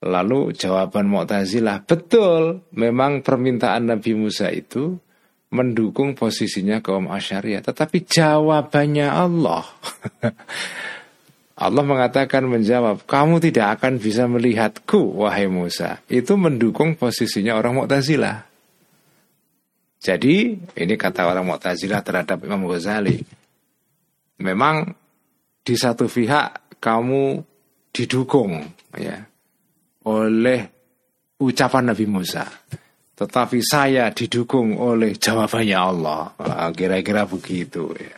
Lalu 0.00 0.56
jawaban 0.56 1.12
Mu'tazilah 1.12 1.84
betul 1.84 2.64
memang 2.72 3.20
permintaan 3.20 3.92
Nabi 3.92 4.16
Musa 4.16 4.48
itu 4.48 4.96
mendukung 5.50 6.14
posisinya 6.14 6.78
kaum 6.78 7.10
Asyariah 7.10 7.62
tetapi 7.62 8.06
jawabannya 8.06 9.08
Allah. 9.10 9.66
Allah 11.60 11.84
mengatakan 11.84 12.48
menjawab 12.48 13.04
kamu 13.04 13.36
tidak 13.44 13.78
akan 13.78 14.00
bisa 14.00 14.24
melihatku 14.24 15.20
wahai 15.20 15.44
Musa. 15.50 16.00
Itu 16.08 16.40
mendukung 16.40 16.96
posisinya 16.96 17.52
orang 17.52 17.84
Mu'tazilah. 17.84 18.48
Jadi 20.00 20.56
ini 20.56 20.94
kata 20.96 21.28
orang 21.28 21.44
Mu'tazilah 21.44 22.00
terhadap 22.00 22.40
Imam 22.48 22.64
Ghazali. 22.64 23.20
Memang 24.40 24.88
di 25.60 25.76
satu 25.76 26.08
pihak 26.08 26.80
kamu 26.80 27.44
didukung 27.92 28.56
ya 28.96 29.20
oleh 30.08 30.60
ucapan 31.36 31.92
Nabi 31.92 32.08
Musa. 32.08 32.48
Tetapi 33.20 33.60
saya 33.60 34.08
didukung 34.16 34.80
oleh 34.80 35.12
jawabannya 35.12 35.76
Allah. 35.76 36.32
Kira-kira 36.72 37.28
begitu 37.28 37.92
ya. 37.92 38.16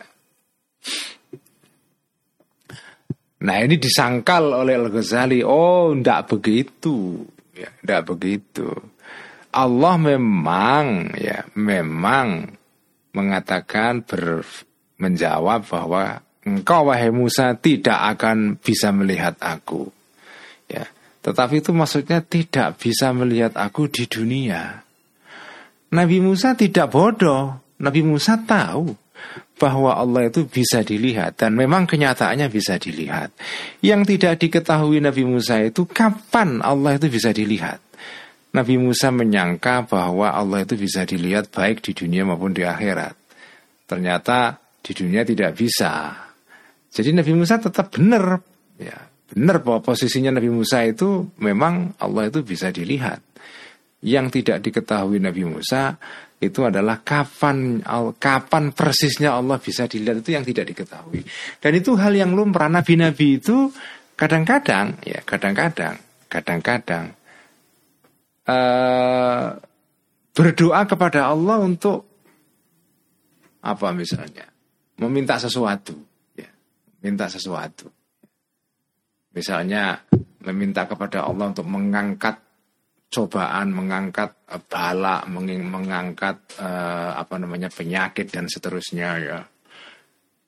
Nah 3.43 3.59
ini 3.59 3.75
disangkal 3.75 4.55
oleh 4.55 4.79
Al-Ghazali 4.79 5.43
Oh 5.43 5.91
tidak 5.91 6.31
begitu 6.31 7.27
ya, 7.51 7.67
Tidak 7.67 8.03
begitu 8.07 8.71
Allah 9.51 9.99
memang 9.99 11.11
ya 11.19 11.43
Memang 11.59 12.47
Mengatakan 13.11 14.07
ber, 14.07 14.47
Menjawab 14.95 15.67
bahwa 15.67 16.23
Engkau 16.47 16.87
wahai 16.87 17.11
Musa 17.11 17.51
tidak 17.59 18.15
akan 18.15 18.55
bisa 18.63 18.95
melihat 18.95 19.35
aku 19.43 19.91
Ya 20.71 20.87
tetapi 21.23 21.63
itu 21.63 21.71
maksudnya 21.71 22.19
tidak 22.19 22.75
bisa 22.75 23.15
melihat 23.15 23.55
aku 23.55 23.87
di 23.87 24.03
dunia. 24.11 24.82
Nabi 25.93 26.17
Musa 26.19 26.57
tidak 26.57 26.89
bodoh. 26.89 27.61
Nabi 27.77 28.01
Musa 28.01 28.41
tahu 28.41 28.97
bahwa 29.61 29.93
Allah 29.93 30.27
itu 30.27 30.49
bisa 30.49 30.81
dilihat 30.81 31.37
dan 31.37 31.53
memang 31.53 31.85
kenyataannya 31.85 32.49
bisa 32.49 32.81
dilihat. 32.81 33.29
Yang 33.85 34.17
tidak 34.17 34.41
diketahui 34.41 34.99
Nabi 34.99 35.23
Musa 35.23 35.61
itu 35.61 35.85
kapan 35.85 36.59
Allah 36.65 36.97
itu 36.97 37.07
bisa 37.13 37.29
dilihat. 37.29 37.79
Nabi 38.53 38.77
Musa 38.77 39.09
menyangka 39.09 39.85
bahwa 39.89 40.29
Allah 40.29 40.65
itu 40.65 40.77
bisa 40.77 41.05
dilihat 41.05 41.49
baik 41.49 41.81
di 41.81 41.93
dunia 41.93 42.25
maupun 42.25 42.53
di 42.53 42.65
akhirat. 42.65 43.17
Ternyata 43.89 44.61
di 44.81 44.91
dunia 44.93 45.25
tidak 45.25 45.57
bisa. 45.57 46.13
Jadi 46.93 47.13
Nabi 47.17 47.33
Musa 47.33 47.57
tetap 47.57 47.93
benar 47.93 48.41
ya 48.77 49.09
benar 49.33 49.65
bahwa 49.65 49.81
posisinya 49.81 50.29
Nabi 50.29 50.53
Musa 50.53 50.85
itu 50.85 51.33
memang 51.41 51.97
Allah 51.97 52.29
itu 52.29 52.45
bisa 52.45 52.69
dilihat. 52.69 53.32
Yang 54.03 54.27
tidak 54.27 54.59
diketahui 54.59 55.23
Nabi 55.23 55.47
Musa 55.47 55.95
itu 56.43 56.59
adalah 56.67 56.99
kapan 56.99 57.79
kapan 58.19 58.75
persisnya 58.75 59.31
Allah 59.31 59.55
bisa 59.63 59.87
dilihat 59.87 60.19
itu 60.19 60.35
yang 60.35 60.43
tidak 60.43 60.75
diketahui. 60.75 61.23
Dan 61.63 61.71
itu 61.79 61.95
hal 61.95 62.11
yang 62.11 62.35
lumrah 62.35 62.67
nabi-nabi 62.67 63.39
itu 63.39 63.71
kadang-kadang 64.19 64.99
ya 65.07 65.23
kadang-kadang 65.23 65.95
kadang-kadang 66.27 67.15
uh, 68.51 69.55
berdoa 70.35 70.81
kepada 70.83 71.31
Allah 71.31 71.63
untuk 71.63 72.03
apa 73.63 73.95
misalnya 73.95 74.43
meminta 74.99 75.39
sesuatu 75.39 75.95
ya 76.35 76.51
minta 76.99 77.31
sesuatu 77.31 77.87
misalnya 79.31 80.03
meminta 80.43 80.83
kepada 80.83 81.23
Allah 81.23 81.55
untuk 81.55 81.65
mengangkat 81.71 82.42
cobaan, 83.13 83.69
mengangkat 83.69 84.49
uh, 84.49 84.57
bala, 84.65 85.21
mengangkat 85.29 86.57
uh, 86.57 87.13
apa 87.13 87.37
namanya 87.37 87.69
penyakit 87.69 88.33
dan 88.33 88.49
seterusnya 88.49 89.09
ya. 89.21 89.39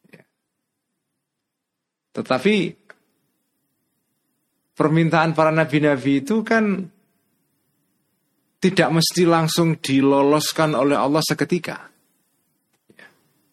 ya. 0.09 0.23
Tetapi 2.17 2.55
permintaan 4.73 5.37
para 5.37 5.53
nabi-nabi 5.53 6.25
itu 6.25 6.41
kan 6.41 6.89
tidak 8.57 8.89
mesti 8.89 9.29
langsung 9.29 9.77
diloloskan 9.77 10.73
oleh 10.73 10.97
Allah 10.97 11.21
seketika. 11.21 11.85
Ya. 12.97 13.05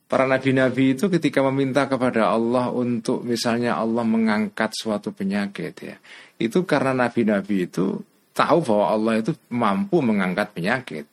Para 0.08 0.24
nabi-nabi 0.24 0.96
itu 0.96 1.12
ketika 1.12 1.44
meminta 1.52 1.84
kepada 1.84 2.32
Allah 2.32 2.72
untuk 2.72 3.20
misalnya 3.20 3.76
Allah 3.76 4.08
mengangkat 4.08 4.72
suatu 4.72 5.12
penyakit 5.12 5.74
ya. 5.84 6.00
Itu 6.40 6.64
karena 6.64 6.96
nabi-nabi 6.96 7.68
itu 7.68 8.00
tahu 8.32 8.64
bahwa 8.64 8.86
Allah 8.92 9.12
itu 9.20 9.32
mampu 9.52 10.00
mengangkat 10.00 10.52
penyakit. 10.56 11.04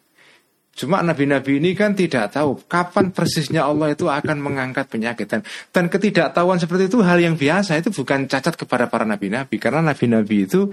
Cuma 0.79 1.03
nabi-nabi 1.03 1.59
ini 1.59 1.75
kan 1.75 1.91
tidak 1.91 2.31
tahu 2.31 2.55
kapan 2.71 3.11
persisnya 3.11 3.67
Allah 3.67 3.91
itu 3.91 4.07
akan 4.07 4.39
mengangkat 4.39 4.87
penyakit 4.87 5.27
dan, 5.27 5.43
dan 5.75 5.91
ketidaktahuan 5.91 6.55
seperti 6.55 6.87
itu 6.87 7.03
hal 7.03 7.19
yang 7.19 7.35
biasa 7.35 7.75
itu 7.83 7.91
bukan 7.91 8.31
cacat 8.31 8.55
kepada 8.55 8.87
para 8.87 9.03
nabi-nabi 9.03 9.59
karena 9.59 9.83
nabi-nabi 9.91 10.47
itu 10.47 10.71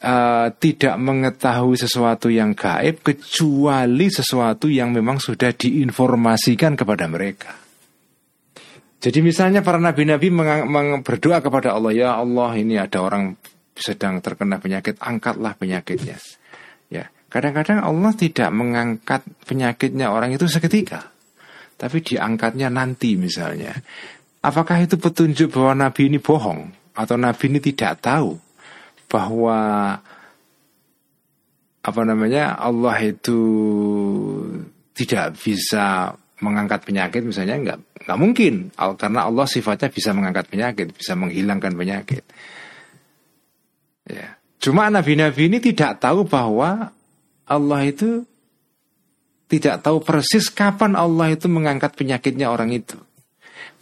uh, 0.00 0.48
tidak 0.48 0.96
mengetahui 0.96 1.76
sesuatu 1.76 2.32
yang 2.32 2.56
gaib 2.56 3.04
kecuali 3.04 4.08
sesuatu 4.08 4.72
yang 4.72 4.96
memang 4.96 5.20
sudah 5.20 5.52
diinformasikan 5.52 6.72
kepada 6.72 7.04
mereka. 7.04 7.52
Jadi 9.04 9.20
misalnya 9.20 9.60
para 9.60 9.76
nabi-nabi 9.76 10.32
berdoa 11.04 11.44
kepada 11.44 11.76
Allah 11.76 11.92
ya 11.92 12.16
Allah 12.16 12.56
ini 12.56 12.80
ada 12.80 13.04
orang 13.04 13.36
sedang 13.74 14.22
terkena 14.22 14.62
penyakit, 14.62 14.98
angkatlah 15.02 15.58
penyakitnya. 15.58 16.18
Ya, 16.88 17.10
kadang-kadang 17.30 17.82
Allah 17.82 18.12
tidak 18.14 18.50
mengangkat 18.54 19.26
penyakitnya 19.46 20.10
orang 20.14 20.34
itu 20.34 20.46
seketika, 20.46 21.10
tapi 21.76 22.00
diangkatnya 22.02 22.70
nanti 22.70 23.18
misalnya. 23.18 23.74
Apakah 24.44 24.84
itu 24.84 25.00
petunjuk 25.00 25.56
bahwa 25.56 25.88
Nabi 25.88 26.12
ini 26.12 26.18
bohong 26.20 26.68
atau 26.94 27.16
Nabi 27.16 27.44
ini 27.48 27.58
tidak 27.64 28.04
tahu 28.04 28.36
bahwa 29.08 29.58
apa 31.84 32.00
namanya 32.02 32.56
Allah 32.56 32.96
itu 33.04 33.40
tidak 34.96 35.36
bisa 35.36 36.16
mengangkat 36.40 36.80
penyakit 36.82 37.20
misalnya 37.24 37.56
nggak 37.60 37.78
nggak 38.04 38.18
mungkin 38.18 38.72
karena 38.74 39.28
Allah 39.28 39.46
sifatnya 39.48 39.88
bisa 39.92 40.16
mengangkat 40.16 40.48
penyakit 40.48 40.92
bisa 40.96 41.12
menghilangkan 41.16 41.72
penyakit 41.76 42.24
Ya. 44.08 44.36
Cuma 44.60 44.88
nabi-nabi 44.88 45.52
ini 45.52 45.60
tidak 45.60 46.00
tahu 46.00 46.24
bahwa 46.24 46.92
Allah 47.44 47.80
itu 47.84 48.24
tidak 49.48 49.84
tahu 49.84 50.00
persis 50.00 50.48
kapan 50.48 50.96
Allah 50.96 51.36
itu 51.36 51.46
mengangkat 51.52 51.92
penyakitnya 51.94 52.48
orang 52.48 52.72
itu. 52.72 52.96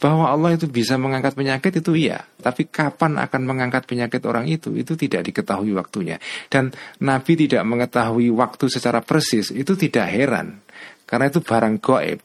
Bahwa 0.02 0.34
Allah 0.34 0.58
itu 0.58 0.66
bisa 0.66 0.98
mengangkat 0.98 1.38
penyakit 1.38 1.78
itu 1.78 1.94
iya, 1.94 2.26
tapi 2.42 2.66
kapan 2.66 3.22
akan 3.22 3.42
mengangkat 3.46 3.86
penyakit 3.86 4.18
orang 4.26 4.50
itu 4.50 4.74
itu 4.74 4.98
tidak 4.98 5.30
diketahui 5.30 5.70
waktunya. 5.78 6.18
Dan 6.50 6.74
Nabi 6.98 7.38
tidak 7.38 7.62
mengetahui 7.62 8.34
waktu 8.34 8.66
secara 8.66 8.98
persis 8.98 9.54
itu 9.54 9.78
tidak 9.78 10.10
heran, 10.10 10.58
karena 11.06 11.30
itu 11.30 11.38
barang 11.38 11.78
goib. 11.78 12.18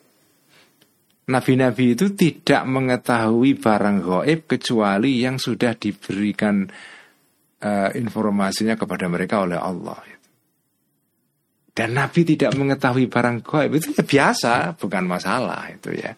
Nabi-nabi 1.30 1.94
itu 1.94 2.18
tidak 2.18 2.66
mengetahui 2.66 3.62
barang 3.62 3.98
goib 4.02 4.40
kecuali 4.50 5.22
yang 5.22 5.38
sudah 5.38 5.78
diberikan 5.78 6.66
uh, 7.62 7.90
informasinya 7.98 8.76
kepada 8.78 9.06
mereka 9.10 9.44
oleh 9.46 9.58
Allah. 9.58 9.98
Dan 11.78 11.94
Nabi 11.94 12.26
tidak 12.26 12.58
mengetahui 12.58 13.06
barang 13.06 13.46
gaib 13.46 13.78
itu 13.78 13.94
ya 13.94 14.02
biasa, 14.02 14.74
bukan 14.82 15.06
masalah 15.06 15.70
itu 15.70 15.94
ya. 15.94 16.18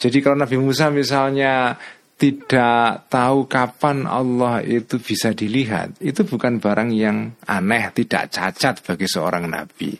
Jadi 0.00 0.24
kalau 0.24 0.40
Nabi 0.40 0.56
Musa 0.56 0.88
misalnya 0.88 1.76
tidak 2.18 3.06
tahu 3.12 3.44
kapan 3.46 4.08
Allah 4.08 4.64
itu 4.64 4.96
bisa 4.98 5.36
dilihat, 5.36 6.00
itu 6.00 6.24
bukan 6.24 6.58
barang 6.58 6.90
yang 6.90 7.36
aneh, 7.46 7.94
tidak 7.94 8.32
cacat 8.32 8.82
bagi 8.82 9.06
seorang 9.06 9.46
nabi. 9.46 9.94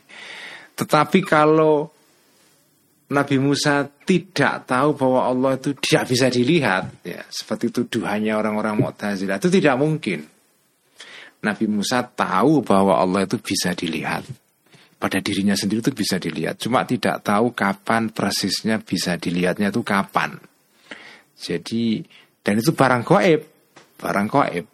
Tetapi 0.75 1.19
kalau 1.23 1.87
Nabi 3.09 3.37
Musa 3.39 3.87
tidak 3.87 4.67
tahu 4.67 4.99
bahwa 4.99 5.31
Allah 5.31 5.51
itu 5.57 5.73
tidak 5.79 6.11
bisa 6.11 6.27
dilihat, 6.27 7.05
ya 7.07 7.23
seperti 7.31 7.71
tuduhannya 7.71 8.35
orang-orang 8.35 8.83
Mu'tazilah 8.83 9.39
itu 9.39 9.49
tidak 9.49 9.79
mungkin. 9.79 10.38
Nabi 11.39 11.65
Musa 11.71 12.03
tahu 12.03 12.59
bahwa 12.63 12.99
Allah 12.99 13.23
itu 13.23 13.39
bisa 13.39 13.71
dilihat. 13.71 14.27
Pada 14.99 15.23
dirinya 15.23 15.55
sendiri 15.55 15.79
itu 15.79 15.95
bisa 15.95 16.19
dilihat. 16.19 16.59
Cuma 16.59 16.83
tidak 16.83 17.23
tahu 17.23 17.55
kapan 17.55 18.11
persisnya 18.11 18.83
bisa 18.83 19.15
dilihatnya 19.15 19.71
itu 19.71 19.79
kapan. 19.79 20.35
Jadi, 21.39 22.03
dan 22.43 22.59
itu 22.59 22.75
barang 22.75 23.07
goib. 23.07 23.41
Barang 23.95 24.27
goib. 24.27 24.65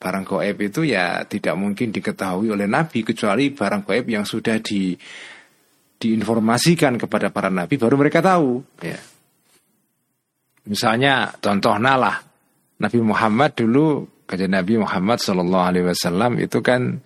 Barang 0.00 0.24
goib 0.24 0.56
itu 0.64 0.88
ya 0.88 1.28
tidak 1.28 1.60
mungkin 1.60 1.92
diketahui 1.92 2.48
oleh 2.48 2.64
Nabi. 2.64 3.04
Kecuali 3.04 3.52
barang 3.52 3.84
goib 3.84 4.06
yang 4.08 4.24
sudah 4.24 4.56
di 4.64 4.96
diinformasikan 5.96 7.00
kepada 7.00 7.32
para 7.32 7.52
Nabi 7.52 7.76
baru 7.76 8.00
mereka 8.00 8.24
tahu. 8.24 8.64
Ya. 8.80 9.00
Misalnya 10.64 11.36
contohnya 11.36 12.00
lah 12.00 12.16
Nabi 12.80 12.98
Muhammad 13.00 13.56
dulu 13.56 14.15
kajian 14.26 14.52
Nabi 14.52 14.82
Muhammad 14.82 15.22
Shallallahu 15.22 15.66
Alaihi 15.70 15.86
Wasallam 15.86 16.42
itu 16.42 16.58
kan 16.60 16.98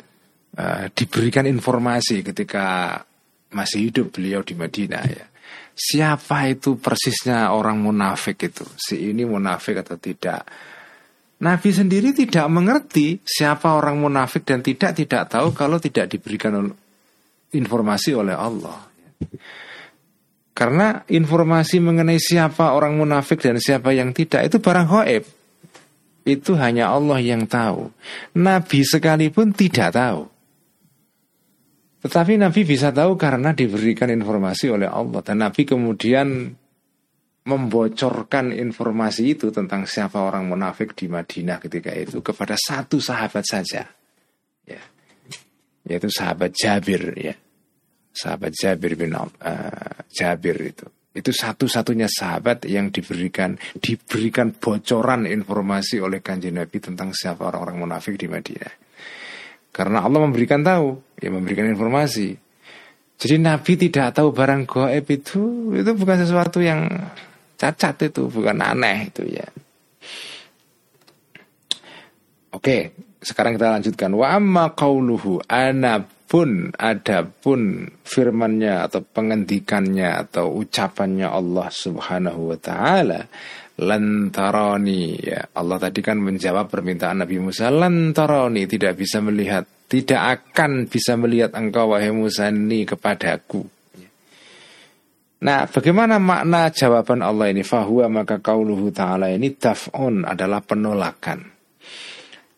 uh, 0.57 0.85
diberikan 0.97 1.45
informasi 1.45 2.25
ketika 2.25 2.97
masih 3.53 3.93
hidup 3.93 4.17
beliau 4.17 4.41
di 4.41 4.57
Madinah 4.57 5.05
ya. 5.05 5.25
Siapa 5.71 6.51
itu 6.51 6.77
persisnya 6.77 7.57
orang 7.57 7.81
munafik 7.81 8.53
itu? 8.53 8.67
Si 8.77 9.01
ini 9.13 9.25
munafik 9.25 9.81
atau 9.81 9.97
tidak? 9.97 10.45
Nabi 11.41 11.71
sendiri 11.73 12.13
tidak 12.13 12.53
mengerti 12.53 13.17
siapa 13.25 13.73
orang 13.73 13.97
munafik 13.97 14.45
dan 14.45 14.61
tidak 14.61 14.93
tidak 14.93 15.25
tahu 15.33 15.57
kalau 15.57 15.81
tidak 15.81 16.13
diberikan 16.13 16.69
informasi 17.57 18.13
oleh 18.13 18.37
Allah. 18.37 18.77
Karena 20.53 21.01
informasi 21.09 21.81
mengenai 21.81 22.21
siapa 22.21 22.77
orang 22.77 23.01
munafik 23.01 23.41
dan 23.41 23.57
siapa 23.57 23.97
yang 23.97 24.13
tidak 24.13 24.53
itu 24.53 24.61
barang 24.61 24.89
hoib 24.93 25.25
itu 26.25 26.53
hanya 26.57 26.93
Allah 26.93 27.19
yang 27.21 27.49
tahu. 27.49 27.91
Nabi 28.37 28.81
sekalipun 28.85 29.57
tidak 29.57 29.97
tahu. 29.97 30.29
Tetapi 32.01 32.41
Nabi 32.41 32.61
bisa 32.65 32.89
tahu 32.89 33.17
karena 33.21 33.53
diberikan 33.53 34.09
informasi 34.09 34.73
oleh 34.73 34.89
Allah 34.89 35.21
dan 35.21 35.45
Nabi 35.45 35.69
kemudian 35.69 36.49
membocorkan 37.41 38.53
informasi 38.53 39.37
itu 39.37 39.53
tentang 39.53 39.85
siapa 39.85 40.21
orang 40.21 40.49
munafik 40.49 40.97
di 40.97 41.09
Madinah 41.09 41.61
ketika 41.61 41.93
itu 41.93 42.25
kepada 42.25 42.57
satu 42.57 43.01
sahabat 43.01 43.45
saja. 43.45 43.85
Ya. 44.65 44.83
Yaitu 45.89 46.09
sahabat 46.13 46.57
Jabir 46.57 47.17
ya. 47.17 47.37
Sahabat 48.13 48.53
Jabir 48.57 48.97
bin 48.97 49.17
uh, 49.17 49.29
Jabir 50.09 50.57
itu. 50.61 50.89
Itu 51.11 51.35
satu-satunya 51.35 52.07
sahabat 52.07 52.71
yang 52.71 52.95
diberikan 52.95 53.59
diberikan 53.83 54.55
bocoran 54.55 55.27
informasi 55.27 55.99
oleh 55.99 56.23
kanjeng 56.23 56.55
Nabi 56.55 56.79
tentang 56.79 57.11
siapa 57.11 57.51
orang-orang 57.51 57.83
munafik 57.83 58.15
di 58.15 58.31
Madinah. 58.31 58.75
Karena 59.75 60.07
Allah 60.07 60.23
memberikan 60.23 60.63
tahu, 60.63 61.19
ya 61.19 61.31
memberikan 61.35 61.67
informasi. 61.67 62.35
Jadi 63.21 63.37
Nabi 63.43 63.73
tidak 63.77 64.17
tahu 64.17 64.31
barang 64.31 64.63
goib 64.71 65.07
itu 65.11 65.75
itu 65.75 65.91
bukan 65.93 66.17
sesuatu 66.25 66.63
yang 66.63 66.87
cacat 67.59 68.09
itu, 68.09 68.31
bukan 68.31 68.57
aneh 68.63 69.11
itu 69.11 69.27
ya. 69.27 69.47
Oke, 72.51 72.95
sekarang 73.23 73.55
kita 73.55 73.79
lanjutkan. 73.79 74.11
Wa 74.15 74.39
amma 74.39 74.75
qauluhu 74.75 75.39
ana 75.47 76.03
pun 76.31 76.71
ada 76.79 77.27
pun 77.27 77.91
firmannya 78.07 78.87
atau 78.87 79.03
pengendikannya 79.03 80.31
atau 80.31 80.55
ucapannya 80.63 81.27
Allah 81.27 81.67
Subhanahu 81.67 82.55
wa 82.55 82.59
taala 82.63 83.27
lantaroni 83.81 85.19
ya 85.19 85.43
Allah 85.59 85.83
tadi 85.83 85.99
kan 85.99 86.23
menjawab 86.23 86.71
permintaan 86.71 87.27
Nabi 87.27 87.43
Musa 87.43 87.67
lantaroni 87.75 88.71
tidak 88.71 88.95
bisa 88.95 89.19
melihat 89.19 89.67
Tidak 89.91 90.23
akan 90.23 90.87
bisa 90.87 91.19
melihat 91.19 91.51
engkau 91.59 91.91
wahai 91.91 92.15
Musa 92.15 92.47
ini 92.47 92.87
kepadaku. 92.87 93.67
Nah, 95.43 95.67
bagaimana 95.67 96.23
makna 96.23 96.71
jawaban 96.71 97.27
Allah 97.27 97.51
ini? 97.51 97.67
Fahuwa 97.67 98.07
maka 98.07 98.39
kauluhu 98.39 98.95
ta'ala 98.95 99.35
ini 99.35 99.51
daf'un 99.51 100.23
adalah 100.23 100.63
penolakan. 100.63 101.43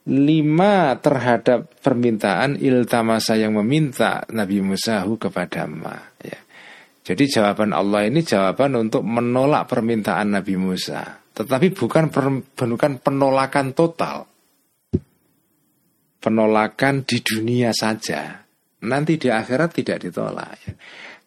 Lima 0.03 0.99
terhadap 0.99 1.79
permintaan 1.79 2.59
iltamasa 2.59 3.39
yang 3.39 3.55
meminta 3.55 4.27
Nabi 4.35 4.59
Musa 4.59 5.07
kepada 5.07 5.71
Ma. 5.71 5.95
Ya. 6.19 6.43
Jadi 7.07 7.31
jawaban 7.31 7.71
Allah 7.71 8.11
ini 8.11 8.23
jawaban 8.27 8.79
untuk 8.79 9.07
menolak 9.07 9.71
permintaan 9.71 10.35
Nabi 10.35 10.59
Musa. 10.59 11.23
Tetapi 11.33 11.71
bukan, 11.71 12.11
bukan 12.55 12.93
penolakan 12.99 13.75
total. 13.79 14.27
Penolakan 16.19 17.07
di 17.07 17.19
dunia 17.23 17.71
saja. 17.71 18.43
Nanti 18.83 19.19
di 19.19 19.31
akhirat 19.31 19.71
tidak 19.71 20.03
ditolak. 20.03 20.51
Ya. 20.67 20.75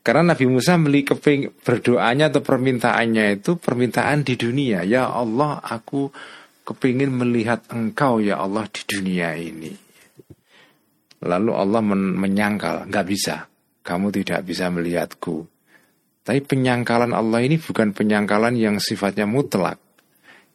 Karena 0.05 0.38
Nabi 0.38 0.45
Musa 0.45 0.78
keping 0.78 1.65
berdoanya 1.65 2.30
atau 2.30 2.45
permintaannya 2.45 3.41
itu 3.41 3.57
permintaan 3.57 4.21
di 4.21 4.38
dunia. 4.38 4.86
Ya 4.86 5.09
Allah, 5.09 5.57
aku 5.65 6.13
kepingin 6.66 7.13
melihat 7.13 7.61
engkau 7.70 8.18
ya 8.18 8.41
Allah 8.41 8.66
di 8.68 8.82
dunia 8.84 9.38
ini. 9.38 9.72
Lalu 11.26 11.51
Allah 11.53 11.82
men 11.86 12.18
menyangkal, 12.18 12.89
nggak 12.89 13.05
bisa. 13.07 13.45
Kamu 13.86 14.09
tidak 14.09 14.41
bisa 14.43 14.68
melihatku. 14.74 15.45
Tapi 16.26 16.41
penyangkalan 16.41 17.13
Allah 17.13 17.45
ini 17.45 17.61
bukan 17.61 17.93
penyangkalan 17.93 18.57
yang 18.57 18.82
sifatnya 18.82 19.30
mutlak. 19.30 19.78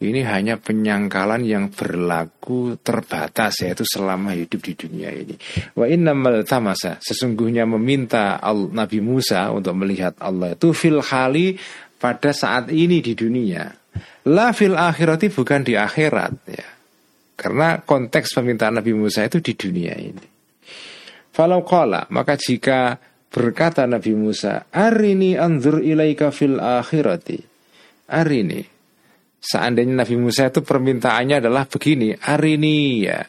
Ini 0.00 0.24
hanya 0.26 0.56
penyangkalan 0.56 1.44
yang 1.44 1.68
berlaku 1.68 2.80
terbatas 2.80 3.60
yaitu 3.60 3.84
selama 3.84 4.32
hidup 4.32 4.64
di 4.64 4.72
dunia 4.72 5.12
ini. 5.12 5.36
Wa 5.76 5.84
innamal 5.86 6.42
tamasa 6.42 6.96
sesungguhnya 7.04 7.68
meminta 7.68 8.40
Nabi 8.72 8.98
Musa 9.04 9.52
untuk 9.52 9.76
melihat 9.76 10.16
Allah 10.18 10.56
itu 10.56 10.72
fil 10.72 11.04
khali 11.04 11.60
pada 12.00 12.32
saat 12.32 12.72
ini 12.72 13.04
di 13.04 13.12
dunia. 13.12 13.79
La 14.28 14.52
fil 14.52 14.76
akhirati 14.76 15.32
bukan 15.32 15.64
di 15.64 15.78
akhirat 15.78 16.34
ya. 16.50 16.68
Karena 17.38 17.80
konteks 17.80 18.36
permintaan 18.36 18.76
Nabi 18.76 18.92
Musa 18.92 19.24
itu 19.24 19.40
di 19.40 19.56
dunia 19.56 19.96
ini. 19.96 20.26
Falau 21.32 21.64
qala 21.64 22.04
maka 22.12 22.36
jika 22.36 23.00
berkata 23.32 23.88
Nabi 23.88 24.12
Musa, 24.12 24.68
"Arini 24.68 25.40
anzur 25.40 25.80
ilaika 25.80 26.28
fil 26.34 26.60
akhirati." 26.60 27.40
Arini 28.10 28.80
Seandainya 29.40 30.04
Nabi 30.04 30.20
Musa 30.20 30.52
itu 30.52 30.60
permintaannya 30.60 31.40
adalah 31.40 31.64
begini, 31.64 32.12
hari 32.12 32.60
ini 32.60 33.08
ya, 33.08 33.24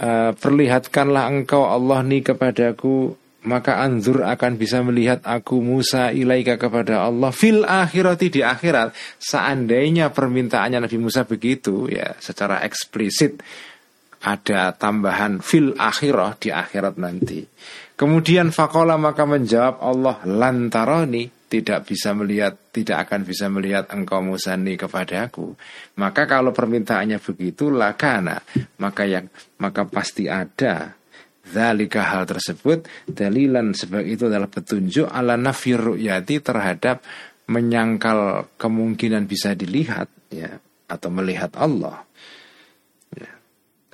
uh, 0.00 0.32
perlihatkanlah 0.32 1.28
engkau 1.28 1.68
Allah 1.68 2.00
nih 2.00 2.24
kepadaku, 2.24 3.12
maka 3.46 3.78
anzur 3.78 4.26
akan 4.26 4.58
bisa 4.58 4.82
melihat 4.82 5.22
aku 5.22 5.62
Musa 5.62 6.10
ilaika 6.10 6.58
kepada 6.58 7.06
Allah 7.06 7.30
fil 7.30 7.62
akhirati 7.62 8.28
di 8.28 8.42
akhirat. 8.42 8.92
Seandainya 9.22 10.10
permintaannya 10.10 10.82
Nabi 10.82 10.98
Musa 10.98 11.22
begitu 11.22 11.86
ya, 11.86 12.18
secara 12.18 12.66
eksplisit 12.66 13.38
ada 14.26 14.74
tambahan 14.74 15.38
fil 15.38 15.78
akhirah 15.78 16.34
di 16.42 16.50
akhirat 16.50 16.98
nanti. 16.98 17.46
Kemudian 17.94 18.50
fakola 18.50 18.98
maka 18.98 19.24
menjawab 19.24 19.80
Allah 19.80 20.16
lantaroni 20.26 21.46
tidak 21.46 21.86
bisa 21.86 22.10
melihat, 22.10 22.58
tidak 22.74 23.06
akan 23.06 23.22
bisa 23.22 23.46
melihat 23.46 23.86
engkau 23.94 24.18
musani 24.18 24.74
kepadaku. 24.74 25.54
Maka 25.94 26.26
kalau 26.26 26.50
permintaannya 26.50 27.22
begitu 27.22 27.70
lakana, 27.70 28.42
maka 28.82 29.06
yang 29.06 29.30
maka 29.62 29.86
pasti 29.86 30.26
ada 30.26 30.95
Zalika 31.46 32.02
hal 32.02 32.26
tersebut 32.26 32.90
dalilan 33.06 33.70
sebab 33.70 34.02
itu 34.02 34.26
adalah 34.26 34.50
petunjuk 34.50 35.06
ala 35.06 35.38
nafir 35.38 35.78
ru'yati 35.78 36.42
terhadap 36.42 37.06
menyangkal 37.46 38.50
kemungkinan 38.58 39.30
bisa 39.30 39.54
dilihat 39.54 40.10
ya 40.34 40.58
atau 40.90 41.08
melihat 41.14 41.54
Allah. 41.54 42.02
Ya. 43.14 43.30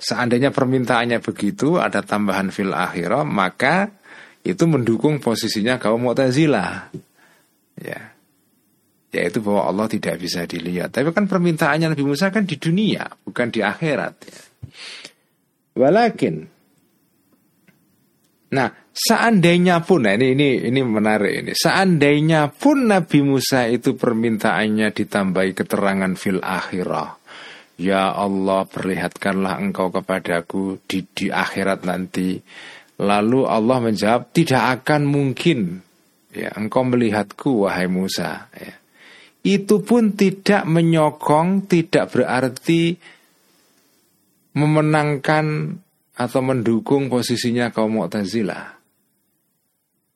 Seandainya 0.01 0.49
permintaannya 0.49 1.21
begitu 1.21 1.77
ada 1.77 2.01
tambahan 2.01 2.49
fil 2.49 2.73
akhirah 2.73 3.21
maka 3.21 3.93
itu 4.41 4.65
mendukung 4.65 5.21
posisinya 5.21 5.77
kaum 5.77 6.09
Mu'tazilah 6.09 6.89
ya 7.77 8.13
yaitu 9.13 9.45
bahwa 9.45 9.69
Allah 9.69 9.85
tidak 9.85 10.17
bisa 10.17 10.49
dilihat. 10.49 10.89
Tapi 10.89 11.13
kan 11.13 11.29
permintaannya 11.29 11.93
Nabi 11.93 12.01
Musa 12.01 12.33
kan 12.33 12.49
di 12.49 12.57
dunia, 12.57 13.05
bukan 13.21 13.53
di 13.53 13.61
akhirat. 13.61 14.13
Ya. 14.25 14.41
Walakin, 15.77 16.49
nah 18.53 18.69
seandainya 18.93 19.81
pun, 19.81 20.05
nah 20.05 20.13
ini 20.13 20.37
ini 20.37 20.49
ini 20.69 20.79
menarik 20.85 21.33
ini. 21.41 21.51
Seandainya 21.57 22.53
pun 22.53 22.87
Nabi 22.87 23.25
Musa 23.25 23.65
itu 23.65 23.97
permintaannya 23.97 24.93
ditambahi 24.93 25.51
keterangan 25.57 26.13
fil 26.13 26.39
akhirah. 26.39 27.17
Ya 27.81 28.13
Allah 28.13 28.69
perlihatkanlah 28.69 29.57
engkau 29.57 29.89
kepadaku 29.89 30.77
di, 30.85 31.01
di 31.09 31.33
akhirat 31.33 31.89
nanti. 31.89 32.37
Lalu 33.01 33.49
Allah 33.49 33.81
menjawab 33.81 34.29
tidak 34.29 34.85
akan 34.85 35.09
mungkin 35.09 35.81
ya 36.33 36.49
engkau 36.57 36.81
melihatku 36.83 37.69
wahai 37.69 37.85
Musa 37.85 38.49
ya. 38.57 38.73
itu 39.45 39.85
pun 39.85 40.17
tidak 40.17 40.65
menyokong 40.65 41.69
tidak 41.69 42.09
berarti 42.09 42.97
memenangkan 44.57 45.77
atau 46.13 46.41
mendukung 46.45 47.09
posisinya 47.09 47.73
kaum 47.73 48.01
Mu'tazilah. 48.01 48.77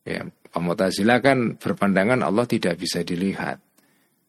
Ya 0.05 0.27
kaum 0.53 0.63
Mu'tazilah 0.69 1.17
kan 1.19 1.57
berpandangan 1.57 2.21
Allah 2.21 2.45
tidak 2.45 2.77
bisa 2.77 3.01
dilihat. 3.01 3.57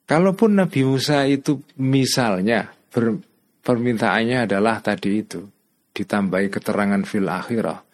Kalaupun 0.08 0.56
Nabi 0.56 0.88
Musa 0.88 1.28
itu 1.28 1.60
misalnya 1.76 2.72
ber, 2.88 3.20
permintaannya 3.60 4.48
adalah 4.48 4.80
tadi 4.80 5.20
itu 5.20 5.44
ditambahi 5.92 6.48
keterangan 6.48 7.04
fil 7.04 7.28
akhirah 7.28 7.88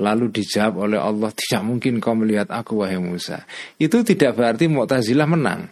Lalu 0.00 0.32
dijawab 0.32 0.88
oleh 0.88 1.00
Allah 1.00 1.30
Tidak 1.36 1.60
mungkin 1.60 2.00
kau 2.00 2.16
melihat 2.16 2.48
aku 2.48 2.80
wahai 2.80 2.96
Musa. 2.96 3.44
Itu 3.76 4.00
tidak 4.00 4.40
berarti 4.40 4.64
Mu'tazilah 4.70 5.28
menang. 5.28 5.68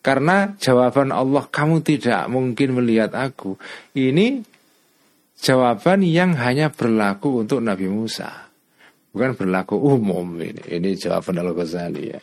Karena 0.00 0.56
jawaban 0.56 1.12
Allah 1.12 1.44
Kamu 1.44 1.84
tidak 1.84 2.24
mungkin 2.32 2.80
melihat 2.80 3.12
aku. 3.12 3.60
Ini 3.92 4.40
jawaban 5.40 6.04
yang 6.04 6.36
hanya 6.36 6.68
berlaku 6.70 7.42
untuk 7.42 7.64
Nabi 7.64 7.88
Musa 7.88 8.52
Bukan 9.10 9.34
berlaku 9.34 9.74
umum 9.74 10.38
ini 10.38 10.78
Ini 10.78 10.94
jawaban 10.94 11.40
Al-Ghazali 11.42 12.04
ya 12.14 12.20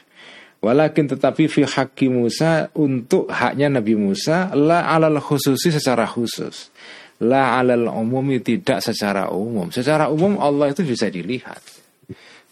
Walakin 0.63 1.11
tetapi 1.11 1.51
fi 1.51 1.67
haqqi 1.67 2.07
Musa 2.07 2.71
Untuk 2.77 3.27
haknya 3.27 3.67
Nabi 3.67 3.97
Musa 3.99 4.53
La 4.55 4.87
alal 4.87 5.19
khususi 5.19 5.73
secara 5.73 6.07
khusus 6.07 6.71
La 7.17 7.57
alal 7.57 7.89
umumi 7.89 8.45
tidak 8.45 8.85
secara 8.85 9.33
umum. 9.33 9.73
Secara 9.73 10.13
umum 10.13 10.37
Allah 10.37 10.69
itu 10.69 10.85
bisa 10.85 11.09
dilihat. 11.09 11.57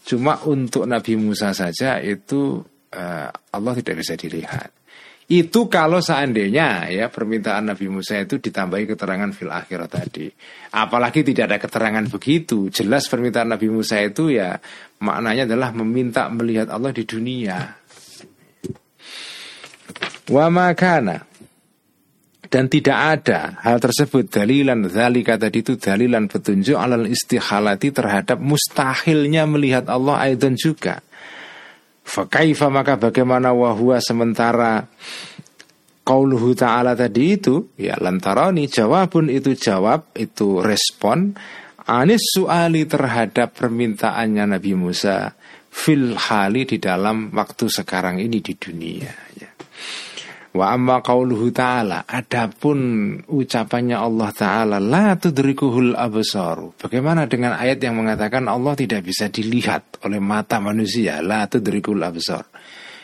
Cuma 0.02 0.42
untuk 0.42 0.90
Nabi 0.90 1.14
Musa 1.14 1.54
saja 1.54 2.02
itu 2.02 2.66
uh, 2.90 3.28
Allah 3.30 3.72
tidak 3.78 4.02
bisa 4.02 4.18
dilihat. 4.18 4.74
Itu 5.26 5.66
kalau 5.66 5.98
seandainya 5.98 6.86
ya 6.86 7.10
permintaan 7.10 7.74
Nabi 7.74 7.90
Musa 7.90 8.14
itu 8.22 8.38
ditambahi 8.38 8.94
keterangan 8.94 9.34
fil 9.34 9.50
akhirat 9.50 9.90
tadi. 9.90 10.30
Apalagi 10.70 11.26
tidak 11.26 11.50
ada 11.50 11.58
keterangan 11.58 12.06
begitu. 12.06 12.70
Jelas 12.70 13.10
permintaan 13.10 13.50
Nabi 13.50 13.66
Musa 13.66 13.98
itu 13.98 14.30
ya 14.30 14.54
maknanya 15.02 15.50
adalah 15.50 15.74
meminta 15.74 16.30
melihat 16.30 16.70
Allah 16.70 16.94
di 16.94 17.02
dunia. 17.02 17.58
Wa 20.30 20.46
makana 20.46 21.26
dan 22.46 22.70
tidak 22.70 22.98
ada 23.18 23.58
hal 23.66 23.82
tersebut 23.82 24.30
dalilan 24.30 24.86
zalika 24.86 25.34
tadi 25.34 25.66
itu 25.66 25.74
dalilan 25.74 26.30
petunjuk 26.30 26.78
alal 26.78 27.10
istihalati 27.10 27.90
terhadap 27.90 28.38
mustahilnya 28.38 29.42
melihat 29.50 29.90
Allah 29.90 30.22
aidan 30.22 30.54
juga. 30.54 31.02
Fakaifa 32.06 32.70
maka 32.70 32.94
bagaimana 32.94 33.50
wahua 33.50 33.98
sementara 33.98 34.86
Qauluhu 36.06 36.54
ta'ala 36.54 36.94
tadi 36.94 37.34
itu 37.34 37.74
Ya 37.74 37.98
lantarani 37.98 38.70
jawabun 38.70 39.26
itu 39.26 39.58
jawab 39.58 40.14
Itu 40.14 40.62
respon 40.62 41.34
Anis 41.86 42.22
suali 42.34 42.86
terhadap 42.86 43.58
permintaannya 43.58 44.54
Nabi 44.54 44.78
Musa 44.78 45.34
Fil 45.76 46.16
hali 46.16 46.64
di 46.64 46.80
dalam 46.80 47.28
waktu 47.36 47.68
sekarang 47.68 48.16
ini 48.16 48.40
di 48.40 48.56
dunia. 48.56 49.25
Wa 50.56 50.72
amma 50.72 51.04
qauluhu 51.04 51.52
ta'ala 51.52 52.08
Adapun 52.08 53.20
ucapannya 53.28 54.00
Allah 54.00 54.32
ta'ala 54.32 54.80
La 54.80 55.12
tudrikuhul 55.20 55.92
absaru. 55.92 56.72
Bagaimana 56.80 57.28
dengan 57.28 57.60
ayat 57.60 57.76
yang 57.84 58.00
mengatakan 58.00 58.48
Allah 58.48 58.72
tidak 58.72 59.04
bisa 59.04 59.28
dilihat 59.28 60.00
oleh 60.08 60.16
mata 60.16 60.56
manusia? 60.56 61.20
La 61.20 61.44
tudrikuhul 61.44 62.00
absar. 62.00 62.48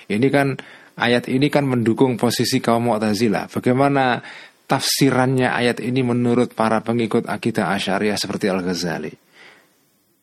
Ini 0.09 0.29
kan 0.33 0.57
Ayat 0.93 1.25
ini 1.33 1.49
kan 1.49 1.65
mendukung 1.65 2.21
posisi 2.21 2.61
kaum 2.61 2.93
Mu'tazilah 2.93 3.49
Bagaimana 3.49 4.21
tafsirannya 4.69 5.49
ayat 5.49 5.81
ini 5.81 6.05
menurut 6.05 6.53
para 6.53 6.85
pengikut 6.85 7.29
akidah 7.29 7.73
Asyariah 7.73 8.17
seperti 8.21 8.53
Al-Ghazali? 8.53 9.13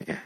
Ya. 0.05 0.19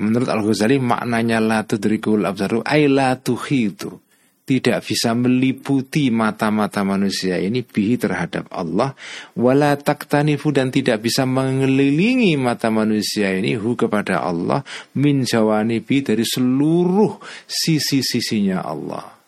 Menurut 0.00 0.28
Al-Ghazali 0.28 0.80
maknanya 0.80 1.40
la 1.40 1.60
tudrikul 1.64 2.24
absaru 2.24 2.64
ay 2.64 2.88
la 2.88 3.16
tuhitu. 3.16 4.11
Tidak 4.42 4.82
bisa 4.82 5.14
meliputi 5.14 6.10
mata-mata 6.10 6.82
manusia 6.82 7.38
ini 7.38 7.62
bihi 7.62 7.94
terhadap 7.94 8.50
Allah 8.50 8.90
wala 9.38 9.78
taktanifu 9.78 10.50
dan 10.50 10.74
tidak 10.74 10.98
bisa 10.98 11.22
mengelilingi 11.22 12.34
mata 12.34 12.66
manusia 12.66 13.30
ini 13.38 13.54
hu 13.54 13.78
kepada 13.78 14.18
Allah 14.26 14.66
min 14.98 15.22
jawanibi 15.22 16.02
dari 16.02 16.26
seluruh 16.26 17.22
sisi-sisinya 17.46 18.66
Allah. 18.66 19.22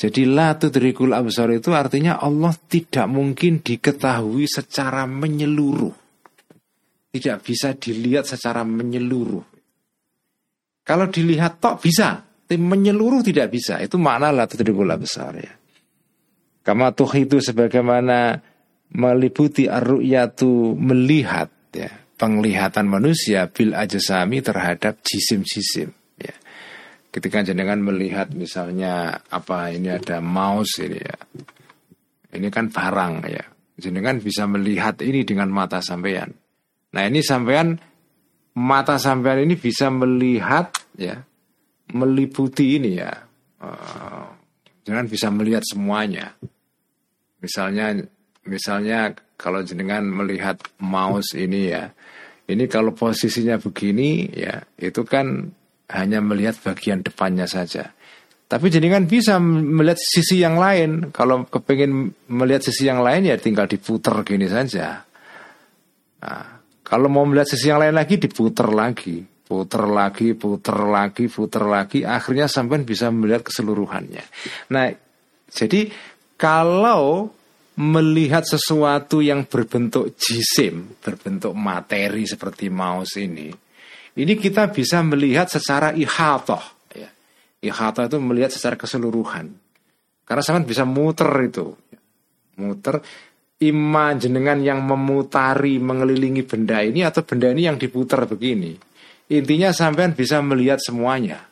Jadi 0.00 0.24
la 0.24 0.56
tudrikul 0.56 1.12
absar 1.12 1.52
itu 1.52 1.76
artinya 1.76 2.16
Allah 2.16 2.56
tidak 2.56 3.04
mungkin 3.12 3.60
diketahui 3.60 4.48
secara 4.48 5.04
menyeluruh. 5.04 5.92
Tidak 7.12 7.36
bisa 7.44 7.76
dilihat 7.76 8.24
secara 8.24 8.64
menyeluruh. 8.64 9.44
Kalau 10.80 11.04
dilihat 11.12 11.60
tok 11.60 11.84
bisa, 11.84 12.24
tapi 12.50 12.58
menyeluruh 12.58 13.22
tidak 13.22 13.54
bisa. 13.54 13.78
Itu 13.78 13.94
makna 13.94 14.34
la 14.34 14.50
tudrikul 14.50 14.90
besar 14.98 15.38
ya. 15.38 15.54
Kama 16.66 16.90
tuh 16.98 17.14
itu 17.14 17.38
sebagaimana 17.38 18.42
meliputi 18.90 19.70
ar-ru'yatu 19.70 20.74
melihat 20.74 21.46
ya, 21.70 21.86
penglihatan 22.18 22.90
manusia 22.90 23.46
bil 23.54 23.70
ajasami 23.70 24.42
terhadap 24.42 24.98
jisim-jisim 24.98 25.94
ya. 26.18 26.34
Ketika 27.14 27.46
jenengan 27.46 27.86
melihat 27.86 28.34
misalnya 28.34 29.22
apa 29.30 29.70
ini 29.70 29.94
ada 29.94 30.18
mouse 30.18 30.82
ini 30.82 30.98
ya. 30.98 31.18
Ini 32.34 32.50
kan 32.50 32.74
barang 32.74 33.14
ya. 33.30 33.46
Jenengan 33.78 34.18
bisa 34.18 34.50
melihat 34.50 34.98
ini 35.06 35.22
dengan 35.22 35.54
mata 35.54 35.78
sampean. 35.78 36.34
Nah, 36.98 37.02
ini 37.06 37.22
sampean 37.22 37.78
mata 38.58 38.98
sampean 38.98 39.46
ini 39.46 39.54
bisa 39.54 39.86
melihat 39.94 40.74
ya 40.98 41.29
meliputi 41.92 42.78
ini 42.78 42.98
ya. 42.98 43.12
Uh, 43.60 44.26
jangan 44.84 45.06
bisa 45.06 45.28
melihat 45.28 45.62
semuanya. 45.66 46.34
Misalnya 47.40 47.96
misalnya 48.44 49.14
kalau 49.36 49.60
jenengan 49.64 50.04
melihat 50.04 50.60
mouse 50.80 51.36
ini 51.36 51.72
ya 51.72 51.92
ini 52.50 52.66
kalau 52.66 52.90
posisinya 52.92 53.56
begini 53.62 54.26
ya 54.34 54.60
itu 54.76 55.06
kan 55.06 55.54
hanya 55.90 56.18
melihat 56.22 56.58
bagian 56.62 57.02
depannya 57.02 57.46
saja. 57.46 57.94
Tapi 58.50 58.66
jenengan 58.66 59.06
bisa 59.06 59.38
melihat 59.38 59.98
sisi 60.02 60.42
yang 60.42 60.58
lain. 60.58 61.14
Kalau 61.14 61.46
kepengen 61.46 62.10
melihat 62.26 62.66
sisi 62.66 62.90
yang 62.90 62.98
lain 62.98 63.30
ya 63.30 63.38
tinggal 63.38 63.70
diputer 63.70 64.26
gini 64.26 64.50
saja. 64.50 65.06
Nah, 66.18 66.46
kalau 66.82 67.06
mau 67.06 67.22
melihat 67.22 67.46
sisi 67.54 67.70
yang 67.70 67.78
lain 67.78 67.94
lagi 67.94 68.18
diputer 68.18 68.66
lagi, 68.74 69.22
puter 69.50 69.82
lagi, 69.90 70.38
puter 70.38 70.78
lagi, 70.86 71.26
puter 71.26 71.66
lagi, 71.66 72.06
akhirnya 72.06 72.46
sampai 72.46 72.86
bisa 72.86 73.10
melihat 73.10 73.42
keseluruhannya. 73.42 74.22
Nah, 74.70 74.86
jadi 75.50 75.90
kalau 76.38 77.34
melihat 77.82 78.46
sesuatu 78.46 79.18
yang 79.18 79.50
berbentuk 79.50 80.14
jisim, 80.14 80.94
berbentuk 81.02 81.50
materi 81.58 82.30
seperti 82.30 82.70
mouse 82.70 83.18
ini, 83.18 83.50
ini 84.14 84.32
kita 84.38 84.70
bisa 84.70 85.02
melihat 85.02 85.50
secara 85.50 85.90
ihatoh. 85.98 86.62
Ya. 86.94 87.10
Ihatoh 87.58 88.06
itu 88.06 88.18
melihat 88.22 88.54
secara 88.54 88.78
keseluruhan. 88.78 89.50
Karena 90.22 90.42
sampai 90.46 90.62
bisa 90.62 90.86
muter 90.86 91.30
itu. 91.42 91.74
Muter, 92.62 93.02
ima 93.66 94.14
jenengan 94.14 94.62
yang 94.62 94.86
memutari 94.86 95.82
mengelilingi 95.82 96.46
benda 96.46 96.80
ini 96.86 97.02
atau 97.02 97.26
benda 97.26 97.50
ini 97.50 97.66
yang 97.66 97.74
diputar 97.74 98.30
begini. 98.30 98.89
Intinya 99.30 99.70
sampean 99.70 100.12
bisa 100.18 100.42
melihat 100.42 100.82
semuanya. 100.82 101.46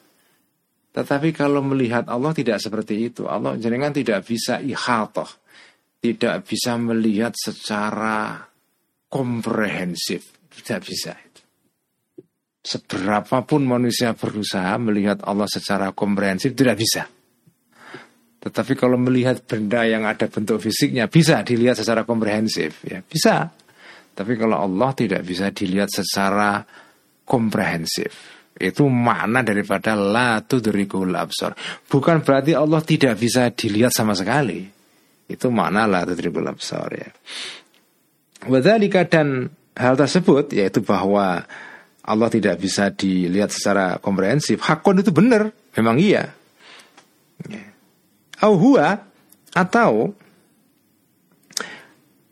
Tetapi 0.91 1.31
kalau 1.31 1.63
melihat 1.63 2.11
Allah 2.11 2.35
tidak 2.35 2.59
seperti 2.59 3.07
itu. 3.07 3.31
Allah 3.31 3.55
jenengan 3.55 3.95
tidak 3.95 4.27
bisa 4.27 4.59
ihatoh. 4.59 5.31
Tidak 5.99 6.43
bisa 6.43 6.75
melihat 6.75 7.39
secara 7.39 8.43
komprehensif. 9.07 10.51
Tidak 10.51 10.81
bisa. 10.83 11.15
Seberapapun 12.59 13.63
manusia 13.63 14.13
berusaha 14.19 14.75
melihat 14.83 15.23
Allah 15.23 15.47
secara 15.47 15.95
komprehensif 15.95 16.59
tidak 16.59 16.83
bisa. 16.83 17.07
Tetapi 18.39 18.75
kalau 18.79 18.99
melihat 18.99 19.43
benda 19.47 19.87
yang 19.87 20.07
ada 20.07 20.27
bentuk 20.27 20.63
fisiknya 20.63 21.11
bisa 21.11 21.43
dilihat 21.43 21.79
secara 21.79 22.07
komprehensif, 22.07 22.83
ya 22.87 23.03
bisa. 23.03 23.51
Tapi 24.15 24.35
kalau 24.35 24.63
Allah 24.63 24.91
tidak 24.95 25.23
bisa 25.23 25.51
dilihat 25.55 25.91
secara 25.91 26.63
komprehensif. 27.29 28.41
Itu 28.59 28.89
makna 28.91 29.45
daripada 29.45 29.95
la 29.95 30.41
tudrikul 30.43 31.15
absar. 31.15 31.55
Bukan 31.87 32.25
berarti 32.25 32.57
Allah 32.57 32.83
tidak 32.83 33.21
bisa 33.21 33.53
dilihat 33.55 33.95
sama 33.95 34.17
sekali. 34.19 34.67
Itu 35.29 35.53
makna 35.53 35.85
la 35.85 36.03
tudrikul 36.09 36.49
absar 36.49 36.89
ya. 36.91 37.11
Wadhalika 38.49 39.05
dan 39.07 39.53
hal 39.77 39.95
tersebut 39.95 40.57
yaitu 40.57 40.81
bahwa 40.81 41.47
Allah 42.09 42.29
tidak 42.33 42.59
bisa 42.59 42.89
dilihat 42.91 43.53
secara 43.53 44.01
komprehensif. 44.01 44.65
Hakon 44.65 45.05
itu 45.05 45.13
benar, 45.13 45.53
memang 45.77 46.01
iya. 46.01 46.33
Ya 47.47 47.69
au 48.41 48.59
huwa 48.59 48.99
atau 49.55 50.15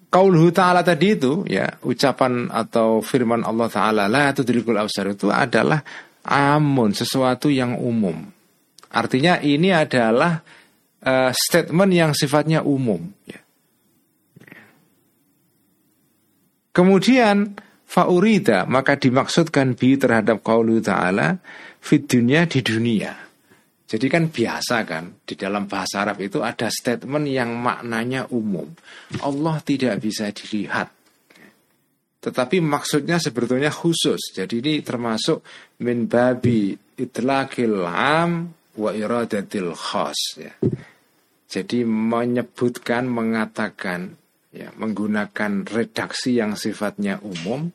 Qauluhu 0.07 0.55
ta'ala 0.55 0.87
tadi 0.87 1.19
itu 1.19 1.43
ya 1.51 1.67
ucapan 1.83 2.47
atau 2.49 3.03
firman 3.03 3.43
Allah 3.43 3.67
taala 3.67 4.07
la 4.07 4.31
tudrikul 4.31 4.79
absar 4.79 5.11
itu 5.11 5.35
adalah 5.35 5.83
amun 6.23 6.95
sesuatu 6.95 7.51
yang 7.51 7.75
umum. 7.75 8.15
Artinya 8.95 9.43
ini 9.43 9.75
adalah 9.75 10.41
uh, 11.03 11.31
statement 11.35 11.91
yang 11.91 12.11
sifatnya 12.15 12.63
umum 12.63 13.03
ya. 13.27 13.43
Kemudian 16.71 17.59
faurida 17.83 18.63
maka 18.69 18.95
dimaksudkan 18.95 19.75
bi 19.75 19.99
terhadap 19.99 20.39
qaulu 20.47 20.79
ta'ala 20.79 21.43
fit 21.83 22.07
dunia 22.07 22.47
di 22.47 22.63
dunia. 22.63 23.26
Jadi 23.87 24.07
kan 24.11 24.27
biasa 24.27 24.83
kan 24.83 25.23
di 25.23 25.39
dalam 25.39 25.71
bahasa 25.71 26.03
Arab 26.03 26.19
itu 26.19 26.43
ada 26.43 26.67
statement 26.67 27.31
yang 27.31 27.55
maknanya 27.55 28.27
umum. 28.35 28.67
Allah 29.23 29.63
tidak 29.63 30.03
bisa 30.03 30.35
dilihat. 30.35 30.91
Tetapi 32.19 32.59
maksudnya 32.59 33.23
sebetulnya 33.23 33.71
khusus. 33.71 34.35
Jadi 34.35 34.59
ini 34.59 34.75
termasuk 34.83 35.47
min 35.87 36.11
babi 36.11 36.75
itlaqil 36.99 37.87
am 37.87 38.51
wa 38.75 38.91
iradatil 38.91 39.71
khas 39.79 40.21
ya. 40.35 40.51
Jadi 41.47 41.87
menyebutkan 41.87 43.07
mengatakan 43.07 44.19
ya 44.51 44.75
menggunakan 44.75 45.63
redaksi 45.63 46.35
yang 46.35 46.59
sifatnya 46.59 47.23
umum 47.23 47.71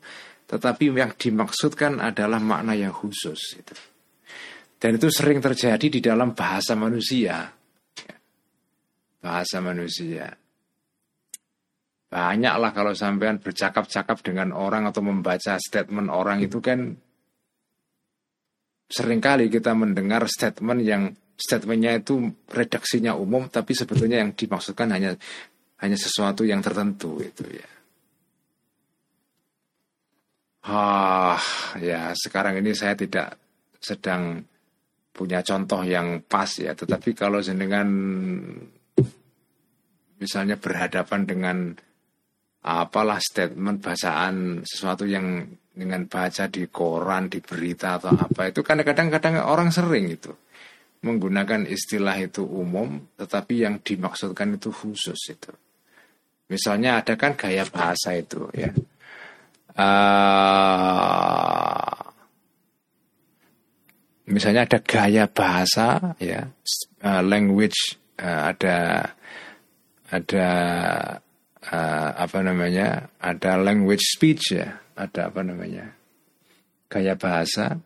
tetapi 0.52 0.92
yang 0.92 1.16
dimaksudkan 1.16 1.96
adalah 2.04 2.36
makna 2.36 2.76
yang 2.76 2.92
khusus 2.92 3.56
itu. 3.56 3.72
Dan 4.82 4.98
itu 4.98 5.06
sering 5.14 5.38
terjadi 5.38 5.86
di 5.86 6.02
dalam 6.02 6.34
bahasa 6.34 6.74
manusia. 6.74 7.46
Bahasa 9.22 9.62
manusia. 9.62 10.26
Banyaklah 12.10 12.74
kalau 12.74 12.90
sampean 12.90 13.38
bercakap-cakap 13.38 14.18
dengan 14.26 14.50
orang 14.50 14.90
atau 14.90 15.06
membaca 15.06 15.54
statement 15.62 16.10
orang 16.10 16.42
itu 16.42 16.58
kan 16.58 16.98
sering 18.90 19.22
kali 19.22 19.46
kita 19.46 19.70
mendengar 19.72 20.26
statement 20.26 20.82
yang 20.82 21.14
statementnya 21.38 22.02
itu 22.02 22.28
redaksinya 22.50 23.14
umum 23.14 23.48
tapi 23.48 23.72
sebetulnya 23.78 24.20
yang 24.20 24.34
dimaksudkan 24.34 24.92
hanya 24.92 25.16
hanya 25.80 25.96
sesuatu 25.96 26.42
yang 26.42 26.58
tertentu 26.58 27.22
itu 27.22 27.46
ya. 27.48 27.70
Ah, 30.66 31.40
ya 31.78 32.12
sekarang 32.18 32.58
ini 32.58 32.74
saya 32.74 32.98
tidak 32.98 33.38
sedang 33.80 34.51
punya 35.12 35.44
contoh 35.44 35.84
yang 35.84 36.24
pas 36.24 36.48
ya. 36.58 36.72
Tetapi 36.72 37.12
kalau 37.12 37.38
jenengan 37.38 37.86
misalnya 40.18 40.56
berhadapan 40.56 41.20
dengan 41.28 41.56
apalah 42.62 43.18
statement 43.20 43.82
bacaan 43.82 44.62
sesuatu 44.66 45.04
yang 45.06 45.46
dengan 45.72 46.04
baca 46.04 46.48
di 46.48 46.68
koran, 46.68 47.32
di 47.32 47.40
berita 47.40 47.96
atau 47.96 48.12
apa 48.12 48.52
itu 48.52 48.60
kadang-kadang 48.60 49.40
orang 49.40 49.72
sering 49.72 50.12
itu 50.12 50.32
menggunakan 51.02 51.66
istilah 51.66 52.14
itu 52.22 52.46
umum, 52.46 53.02
tetapi 53.18 53.66
yang 53.66 53.82
dimaksudkan 53.82 54.54
itu 54.54 54.70
khusus 54.70 55.18
itu. 55.34 55.50
Misalnya 56.46 57.02
ada 57.02 57.18
kan 57.18 57.34
gaya 57.34 57.66
bahasa 57.66 58.14
itu 58.14 58.46
ya. 58.54 58.70
Uh, 59.72 61.02
misalnya 64.28 64.68
ada 64.68 64.78
gaya 64.82 65.24
bahasa 65.26 66.14
ya. 66.22 66.46
Uh, 67.02 67.22
language 67.24 67.98
uh, 68.22 68.54
ada 68.54 68.76
ada 70.12 70.48
uh, 71.66 72.10
apa 72.14 72.38
namanya 72.44 73.10
ada 73.18 73.58
language 73.58 74.04
speech 74.04 74.54
ya. 74.54 74.78
Ada 74.92 75.32
apa 75.32 75.40
namanya 75.40 75.96
gaya 76.92 77.16
bahasa 77.16 77.80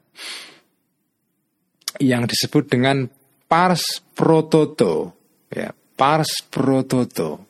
yang 2.03 2.26
disebut 2.26 2.66
dengan 2.66 3.07
pars 3.47 4.03
prototo 4.12 5.14
ya. 5.49 5.70
Pars 5.97 6.45
prototo 6.53 7.45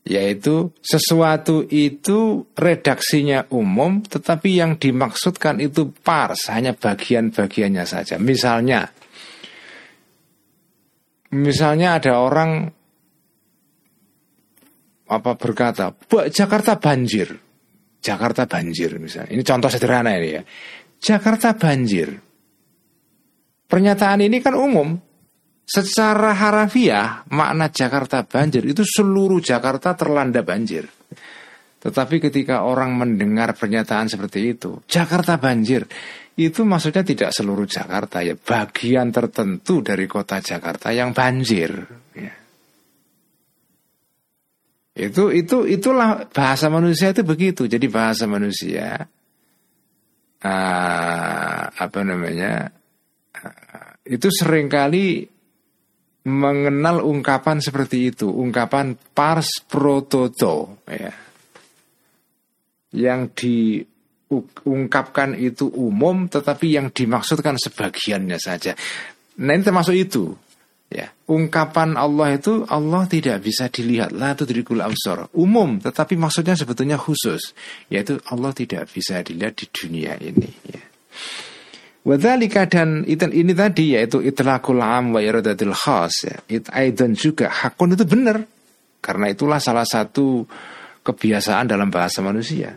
yaitu 0.00 0.72
sesuatu 0.80 1.68
itu 1.68 2.48
redaksinya 2.56 3.44
umum 3.52 4.00
tetapi 4.00 4.56
yang 4.56 4.80
dimaksudkan 4.80 5.60
itu 5.60 5.92
pars 5.92 6.48
hanya 6.48 6.72
bagian-bagiannya 6.72 7.84
saja. 7.84 8.16
Misalnya 8.16 8.88
misalnya 11.36 12.00
ada 12.00 12.16
orang 12.16 12.72
apa 15.10 15.32
berkata 15.36 15.92
Jakarta 16.30 16.78
banjir. 16.80 17.36
Jakarta 18.00 18.48
banjir 18.48 18.96
misalnya. 18.96 19.36
Ini 19.36 19.42
contoh 19.44 19.68
sederhana 19.68 20.16
ini 20.16 20.28
ya. 20.32 20.42
Jakarta 20.96 21.52
banjir. 21.52 22.08
Pernyataan 23.68 24.24
ini 24.24 24.40
kan 24.40 24.56
umum 24.56 25.09
Secara 25.70 26.34
harafiah 26.34 27.22
makna 27.30 27.70
Jakarta 27.70 28.26
banjir 28.26 28.66
itu 28.66 28.82
seluruh 28.82 29.38
Jakarta 29.38 29.94
terlanda 29.94 30.42
banjir. 30.42 30.82
Tetapi 31.78 32.18
ketika 32.18 32.66
orang 32.66 32.98
mendengar 32.98 33.54
pernyataan 33.54 34.10
seperti 34.10 34.58
itu, 34.58 34.82
Jakarta 34.90 35.38
banjir, 35.38 35.86
itu 36.34 36.66
maksudnya 36.66 37.06
tidak 37.06 37.30
seluruh 37.30 37.70
Jakarta 37.70 38.18
ya, 38.18 38.34
bagian 38.34 39.14
tertentu 39.14 39.78
dari 39.78 40.10
kota 40.10 40.42
Jakarta 40.42 40.90
yang 40.90 41.14
banjir. 41.14 41.70
Ya. 42.18 42.34
Itu 44.98 45.30
itu 45.30 45.70
itulah 45.70 46.26
bahasa 46.34 46.66
manusia 46.66 47.14
itu 47.14 47.22
begitu. 47.22 47.70
Jadi 47.70 47.86
bahasa 47.86 48.26
manusia 48.26 49.06
uh, 50.42 51.62
apa 51.70 52.00
namanya 52.02 52.68
uh, 53.38 53.94
itu 54.04 54.28
sering 54.34 54.66
kali 54.66 55.39
mengenal 56.26 57.00
ungkapan 57.00 57.64
seperti 57.64 58.12
itu, 58.12 58.28
ungkapan 58.28 58.96
pars 59.16 59.64
prototo 59.64 60.84
ya. 60.84 61.12
Yang 62.90 63.20
diungkapkan 64.26 65.38
itu 65.38 65.70
umum 65.70 66.26
tetapi 66.26 66.74
yang 66.74 66.90
dimaksudkan 66.90 67.56
sebagiannya 67.56 68.36
saja. 68.36 68.74
Nah 69.40 69.52
ini 69.54 69.62
termasuk 69.64 69.96
itu. 69.96 70.34
Ya, 70.90 71.14
ungkapan 71.30 71.94
Allah 71.94 72.34
itu 72.34 72.66
Allah 72.66 73.06
tidak 73.06 73.46
bisa 73.46 73.70
dilihat 73.70 74.10
lah 74.10 74.34
itu 74.34 74.42
dirikul 74.42 74.82
absor 74.82 75.30
umum 75.38 75.78
tetapi 75.78 76.18
maksudnya 76.18 76.58
sebetulnya 76.58 76.98
khusus 76.98 77.54
yaitu 77.86 78.18
Allah 78.26 78.50
tidak 78.50 78.90
bisa 78.90 79.22
dilihat 79.22 79.54
di 79.54 79.70
dunia 79.70 80.18
ini 80.18 80.50
ya. 80.66 80.82
Wadhalika 82.00 82.64
dan 82.64 83.04
ini 83.04 83.52
tadi 83.52 83.92
yaitu 83.92 84.24
itlaqul 84.24 84.80
am 84.80 85.12
wa 85.12 85.20
iradatil 85.20 85.76
khas 85.76 86.24
ya. 86.24 86.36
It 86.48 86.72
aidan 86.72 87.12
juga 87.12 87.52
hakun 87.52 87.92
itu 87.92 88.08
benar. 88.08 88.40
Karena 89.00 89.28
itulah 89.28 89.60
salah 89.60 89.84
satu 89.84 90.48
kebiasaan 91.04 91.68
dalam 91.68 91.92
bahasa 91.92 92.24
manusia. 92.24 92.76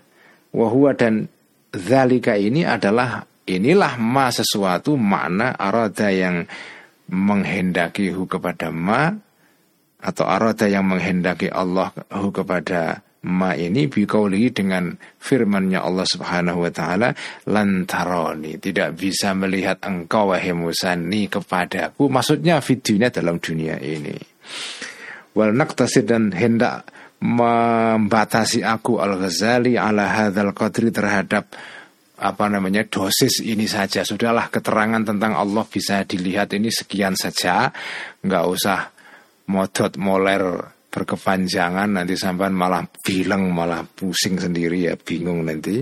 Wahua 0.52 0.96
dan 0.96 1.28
zalika 1.72 2.36
ini 2.36 2.68
adalah 2.68 3.24
inilah 3.48 3.96
ma 4.00 4.28
sesuatu 4.32 4.96
makna 5.00 5.56
arada 5.56 6.12
yang 6.12 6.48
menghendaki 7.12 8.12
hu 8.12 8.28
kepada 8.28 8.72
ma 8.72 9.12
atau 10.04 10.26
arada 10.28 10.68
yang 10.68 10.84
menghendaki 10.84 11.48
Allah 11.48 11.96
hu 12.12 12.32
kepada 12.32 13.04
ma 13.24 13.56
ini 13.56 13.88
biqaulihi 13.88 14.52
dengan 14.52 14.92
firmannya 15.00 15.80
Allah 15.80 16.04
Subhanahu 16.04 16.68
wa 16.68 16.72
taala 16.72 17.16
lantaroni 17.48 18.60
tidak 18.60 19.00
bisa 19.00 19.32
melihat 19.32 19.80
engkau 19.88 20.36
wahai 20.36 20.52
Musa 20.52 20.96
ni 21.00 21.32
kepadaku. 21.32 22.12
Maksudnya 22.12 22.60
videonya 22.60 23.10
dalam 23.16 23.40
dunia 23.40 23.80
ini. 23.80 24.16
Wal 25.34 25.56
naqtasid 25.56 26.04
dan 26.12 26.36
hendak 26.36 26.92
membatasi 27.24 28.68
aku 28.68 29.00
Al-Ghazali 29.00 29.80
ala 29.80 30.12
hadzal 30.12 30.52
qadri 30.52 30.92
terhadap 30.92 31.56
apa 32.20 32.46
namanya 32.52 32.84
dosis 32.84 33.40
ini 33.40 33.64
saja. 33.64 34.04
Sudahlah 34.04 34.52
keterangan 34.52 35.00
tentang 35.00 35.40
Allah 35.40 35.64
bisa 35.64 36.04
dilihat 36.04 36.52
ini 36.52 36.68
sekian 36.68 37.16
saja. 37.16 37.72
Nggak 38.20 38.44
usah 38.52 38.80
modot 39.48 39.96
moler 39.96 40.73
berkepanjangan 40.94 41.98
nanti 41.98 42.14
sampai 42.14 42.54
malah 42.54 42.86
bilang 43.02 43.50
malah 43.50 43.82
pusing 43.82 44.38
sendiri 44.38 44.86
ya 44.86 44.94
bingung 44.94 45.42
nanti. 45.42 45.82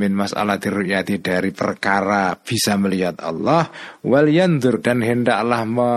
Min 0.00 0.16
masalah 0.16 0.56
diruyati 0.56 1.20
dari 1.20 1.52
perkara 1.52 2.32
bisa 2.40 2.80
melihat 2.80 3.20
Allah 3.20 3.68
wal 4.00 4.32
yandur 4.32 4.80
dan 4.80 5.04
hendaklah 5.04 5.68
me, 5.68 5.90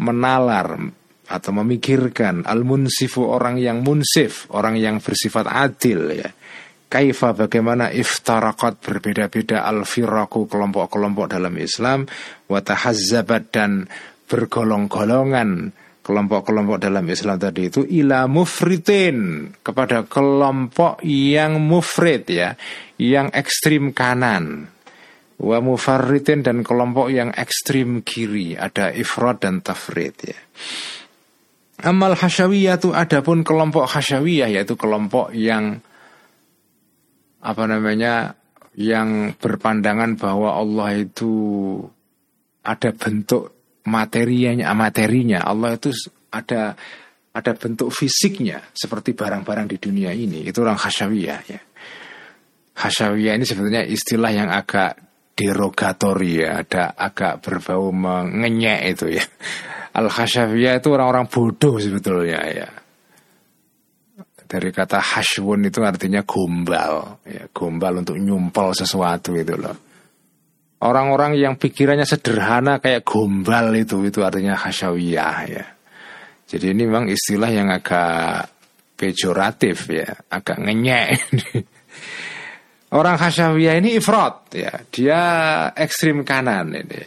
menalar 0.00 0.88
atau 1.30 1.50
memikirkan 1.60 2.48
al 2.48 2.64
munsifu 2.64 3.28
orang 3.28 3.60
yang 3.60 3.84
munsif 3.84 4.48
orang 4.56 4.80
yang 4.80 4.96
bersifat 5.04 5.44
adil 5.44 6.16
ya. 6.16 6.32
Kaifa 6.90 7.38
bagaimana 7.38 7.94
iftarakat 7.94 8.82
berbeda-beda 8.82 9.62
al 9.62 9.86
firaku 9.86 10.50
kelompok-kelompok 10.50 11.30
dalam 11.30 11.54
Islam 11.60 12.08
watahazzabat 12.50 13.54
dan 13.54 13.86
bergolong-golongan 14.26 15.70
kelompok-kelompok 16.10 16.82
dalam 16.82 17.06
Islam 17.06 17.38
tadi 17.38 17.70
itu 17.70 17.86
ila 17.86 18.26
mufritin 18.26 19.46
kepada 19.62 20.02
kelompok 20.10 20.98
yang 21.06 21.62
mufrid 21.62 22.26
ya, 22.26 22.58
yang 22.98 23.30
ekstrim 23.30 23.94
kanan. 23.94 24.66
Wa 25.40 25.62
mufarritin 25.62 26.44
dan 26.44 26.66
kelompok 26.66 27.08
yang 27.08 27.32
ekstrim 27.32 28.02
kiri, 28.04 28.58
ada 28.58 28.92
ifrad 28.92 29.40
dan 29.40 29.62
tafrid 29.64 30.12
ya. 30.20 30.36
Amal 31.80 32.12
hasyawiyah 32.12 32.76
itu 32.76 32.92
adapun 32.92 33.40
kelompok 33.40 33.88
hasyawiyah 33.88 34.52
yaitu 34.52 34.76
kelompok 34.76 35.32
yang 35.32 35.80
apa 37.40 37.64
namanya 37.64 38.36
yang 38.76 39.32
berpandangan 39.40 40.20
bahwa 40.20 40.60
Allah 40.60 41.08
itu 41.08 41.32
ada 42.60 42.92
bentuk 42.92 43.59
materinya 43.86 44.72
materinya. 44.76 45.44
Allah 45.44 45.76
itu 45.76 45.94
ada 46.32 46.76
ada 47.30 47.52
bentuk 47.54 47.94
fisiknya 47.94 48.74
seperti 48.74 49.14
barang-barang 49.14 49.70
di 49.70 49.76
dunia 49.78 50.10
ini. 50.10 50.44
Itu 50.44 50.66
orang 50.66 50.76
hasyawiyah 50.76 51.40
ya. 51.46 51.60
Hasyawiyah 52.80 53.32
ini 53.38 53.44
sebetulnya 53.46 53.82
istilah 53.86 54.32
yang 54.34 54.50
agak 54.50 54.98
derogatori 55.38 56.42
ya. 56.42 56.60
Ada 56.60 56.98
agak 56.98 57.44
berbau 57.44 57.94
mengenyek 57.94 58.80
itu 58.98 59.06
ya. 59.14 59.24
Al 59.94 60.10
hasyawiyah 60.10 60.82
itu 60.82 60.88
orang-orang 60.90 61.30
bodoh 61.30 61.78
sebetulnya 61.78 62.40
ya. 62.50 62.68
Dari 64.50 64.74
kata 64.74 64.98
hashwun 64.98 65.70
itu 65.70 65.86
artinya 65.86 66.26
gombal 66.26 67.22
ya. 67.22 67.46
Gombal 67.54 68.02
untuk 68.02 68.18
nyumpel 68.18 68.74
sesuatu 68.74 69.38
itu 69.38 69.54
loh 69.54 69.89
Orang-orang 70.80 71.36
yang 71.36 71.60
pikirannya 71.60 72.08
sederhana 72.08 72.80
kayak 72.80 73.04
gombal 73.04 73.68
itu 73.76 74.00
itu 74.08 74.24
artinya 74.24 74.56
hasyawiyah 74.56 75.38
ya. 75.44 75.64
Jadi 76.48 76.72
ini 76.72 76.88
memang 76.88 77.06
istilah 77.12 77.52
yang 77.52 77.68
agak 77.68 78.48
pejoratif 78.96 79.92
ya, 79.92 80.08
agak 80.32 80.56
ngenyek. 80.56 81.20
Orang 82.96 83.20
hasyawiyah 83.20 83.76
ini 83.76 84.00
ifrat 84.00 84.56
ya, 84.56 84.72
dia 84.88 85.20
ekstrim 85.76 86.24
kanan 86.24 86.72
ini. 86.72 87.02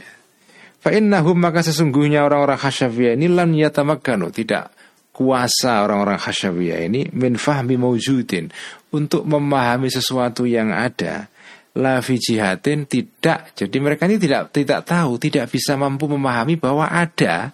Fa 0.80 0.94
innahum 0.94 1.36
maka 1.42 1.66
sesungguhnya 1.66 2.24
orang-orang 2.24 2.62
hasyawiyah 2.62 3.18
ini 3.18 3.26
lam 3.26 3.52
yatamakkanu 3.52 4.30
tidak 4.30 4.70
kuasa 5.14 5.82
orang-orang 5.82 6.22
hasyawiyah 6.22 6.80
ini 6.90 7.02
min 7.14 7.42
fahmi 7.42 7.78
mawjudin 7.78 8.54
untuk 8.94 9.26
memahami 9.26 9.90
sesuatu 9.90 10.46
yang 10.46 10.70
ada 10.74 11.30
la 11.78 12.02
fi 12.02 12.16
jihatin 12.18 12.86
tidak. 12.86 13.54
Jadi 13.58 13.78
mereka 13.82 14.06
ini 14.06 14.22
tidak 14.22 14.54
tidak 14.54 14.86
tahu, 14.86 15.18
tidak 15.18 15.50
bisa 15.50 15.74
mampu 15.74 16.06
memahami 16.10 16.58
bahwa 16.58 16.86
ada 16.86 17.54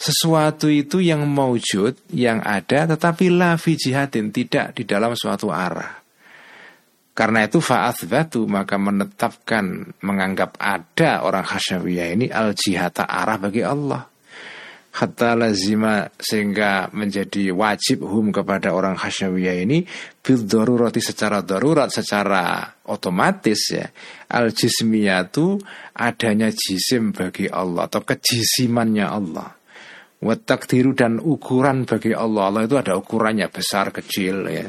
sesuatu 0.00 0.72
itu 0.72 1.00
yang 1.04 1.24
maujud, 1.28 1.96
yang 2.12 2.40
ada 2.40 2.88
tetapi 2.88 3.28
la 3.28 3.60
fi 3.60 3.76
jihatin 3.76 4.32
tidak 4.32 4.76
di 4.76 4.88
dalam 4.88 5.12
suatu 5.12 5.52
arah. 5.52 6.00
Karena 7.12 7.44
itu 7.44 7.60
batu 8.08 8.48
maka 8.48 8.80
menetapkan 8.80 9.92
menganggap 10.00 10.56
ada 10.56 11.20
orang 11.20 11.44
hasyawiyah 11.44 12.06
ini 12.16 12.26
al 12.32 12.56
jihata 12.56 13.04
arah 13.04 13.36
bagi 13.36 13.60
Allah 13.60 14.09
hatta 14.90 15.38
lazima 15.38 16.10
sehingga 16.18 16.90
menjadi 16.90 17.54
wajib 17.54 18.02
hum 18.02 18.34
kepada 18.34 18.74
orang 18.74 18.98
hasyawiyah 18.98 19.56
ini 19.62 19.86
bil 20.18 20.42
darurati 20.42 20.98
secara 20.98 21.46
darurat 21.46 21.86
secara 21.94 22.66
otomatis 22.90 23.70
ya 23.70 23.86
al 24.34 24.50
jismiyatu 24.50 25.62
adanya 25.94 26.50
jisim 26.50 27.14
bagi 27.14 27.46
Allah 27.46 27.86
atau 27.86 28.02
kejisimannya 28.02 29.06
Allah 29.06 29.48
wa 30.20 30.34
takdiru 30.34 30.92
dan 30.92 31.22
ukuran 31.22 31.86
bagi 31.86 32.10
Allah 32.10 32.50
Allah 32.50 32.62
itu 32.66 32.76
ada 32.76 32.98
ukurannya 32.98 33.46
besar 33.46 33.94
kecil 33.94 34.36
ya 34.50 34.66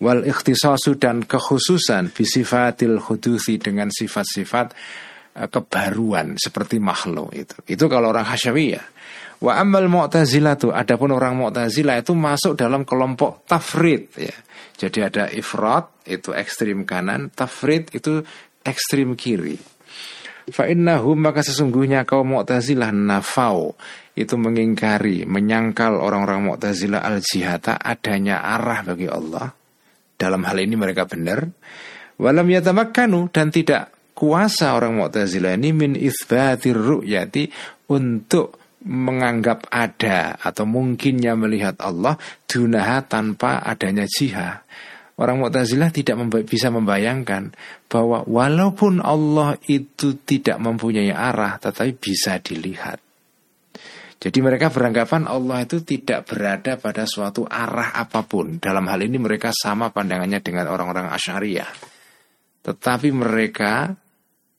wal 0.00 0.24
ikhtisasu 0.24 0.96
dan 0.96 1.28
kekhususan 1.28 2.10
bisifatil 2.10 2.96
khudusi 2.98 3.60
dengan 3.60 3.92
sifat-sifat 3.92 4.72
uh, 5.36 5.48
kebaruan 5.52 6.40
seperti 6.40 6.80
makhluk 6.80 7.30
itu. 7.36 7.56
Itu 7.68 7.86
kalau 7.86 8.10
orang 8.10 8.26
hasyawiyah. 8.26 8.99
Wa 9.40 9.56
amal 9.56 9.88
mu'tazilah 9.88 10.60
tuh, 10.60 10.72
adapun 10.76 11.16
orang 11.16 11.32
mu'tazilah 11.32 12.04
itu 12.04 12.12
masuk 12.12 12.60
dalam 12.60 12.84
kelompok 12.84 13.48
tafrid 13.48 14.12
ya. 14.20 14.36
Jadi 14.76 14.98
ada 15.00 15.24
ifrat 15.32 16.04
itu 16.08 16.32
ekstrim 16.36 16.84
kanan, 16.84 17.32
tafrid 17.32 17.92
itu 17.96 18.20
ekstrim 18.64 19.16
kiri. 19.16 19.56
Fa 20.50 20.66
innahum 20.66 21.20
maka 21.20 21.46
sesungguhnya 21.46 22.02
kaum 22.02 22.34
Mu'tazilah 22.34 22.90
nafau 22.90 23.78
itu 24.18 24.34
mengingkari, 24.34 25.24
menyangkal 25.24 25.94
orang-orang 25.96 26.50
Mu'tazilah 26.50 27.00
al-jihata 27.06 27.78
adanya 27.78 28.42
arah 28.42 28.82
bagi 28.82 29.06
Allah. 29.06 29.54
Dalam 30.16 30.42
hal 30.44 30.58
ini 30.60 30.74
mereka 30.76 31.06
benar. 31.06 31.46
Walam 32.20 32.48
yatamakkanu 32.50 33.32
dan 33.32 33.48
tidak 33.48 34.12
kuasa 34.12 34.76
orang 34.76 35.00
Mu'tazilah 35.00 35.56
ini 35.56 35.70
min 35.72 35.92
itsbatir 35.96 36.76
ru'yati 36.76 37.48
untuk 37.88 38.59
menganggap 38.80 39.68
ada 39.68 40.40
atau 40.40 40.64
mungkinnya 40.64 41.36
melihat 41.36 41.76
Allah 41.84 42.16
dunaha 42.48 43.04
tanpa 43.04 43.60
adanya 43.60 44.08
jihad. 44.08 44.64
Orang 45.20 45.44
Mu'tazilah 45.44 45.92
tidak 45.92 46.16
bisa 46.48 46.72
membayangkan 46.72 47.52
bahwa 47.92 48.24
walaupun 48.24 49.04
Allah 49.04 49.60
itu 49.68 50.16
tidak 50.24 50.56
mempunyai 50.56 51.12
arah 51.12 51.60
tetapi 51.60 51.92
bisa 52.00 52.40
dilihat. 52.40 53.04
Jadi 54.20 54.38
mereka 54.40 54.72
beranggapan 54.72 55.28
Allah 55.28 55.64
itu 55.64 55.84
tidak 55.84 56.28
berada 56.28 56.80
pada 56.80 57.04
suatu 57.04 57.44
arah 57.44 57.96
apa 57.96 58.24
pun. 58.24 58.56
Dalam 58.60 58.84
hal 58.88 59.04
ini 59.04 59.20
mereka 59.20 59.52
sama 59.52 59.92
pandangannya 59.92 60.40
dengan 60.40 60.72
orang-orang 60.72 61.12
Asyariah. 61.12 61.68
Tetapi 62.64 63.08
mereka 63.12 63.92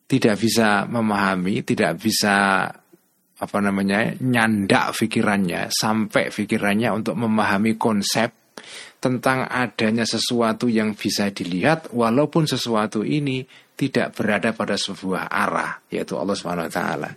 tidak 0.09 0.41
bisa 0.41 0.89
memahami, 0.89 1.61
tidak 1.61 2.01
bisa 2.01 2.69
apa 3.41 3.57
namanya 3.57 4.13
nyandak 4.21 4.93
pikirannya 4.93 5.73
sampai 5.73 6.29
pikirannya 6.29 6.93
untuk 6.93 7.17
memahami 7.17 7.73
konsep 7.81 8.29
tentang 9.01 9.49
adanya 9.49 10.05
sesuatu 10.05 10.69
yang 10.69 10.93
bisa 10.93 11.33
dilihat 11.33 11.89
walaupun 11.89 12.45
sesuatu 12.45 13.01
ini 13.01 13.41
tidak 13.73 14.13
berada 14.13 14.53
pada 14.53 14.77
sebuah 14.77 15.25
arah 15.25 15.81
yaitu 15.89 16.13
Allah 16.13 16.37
Subhanahu 16.37 16.69
wa 16.69 16.73
taala. 16.73 17.09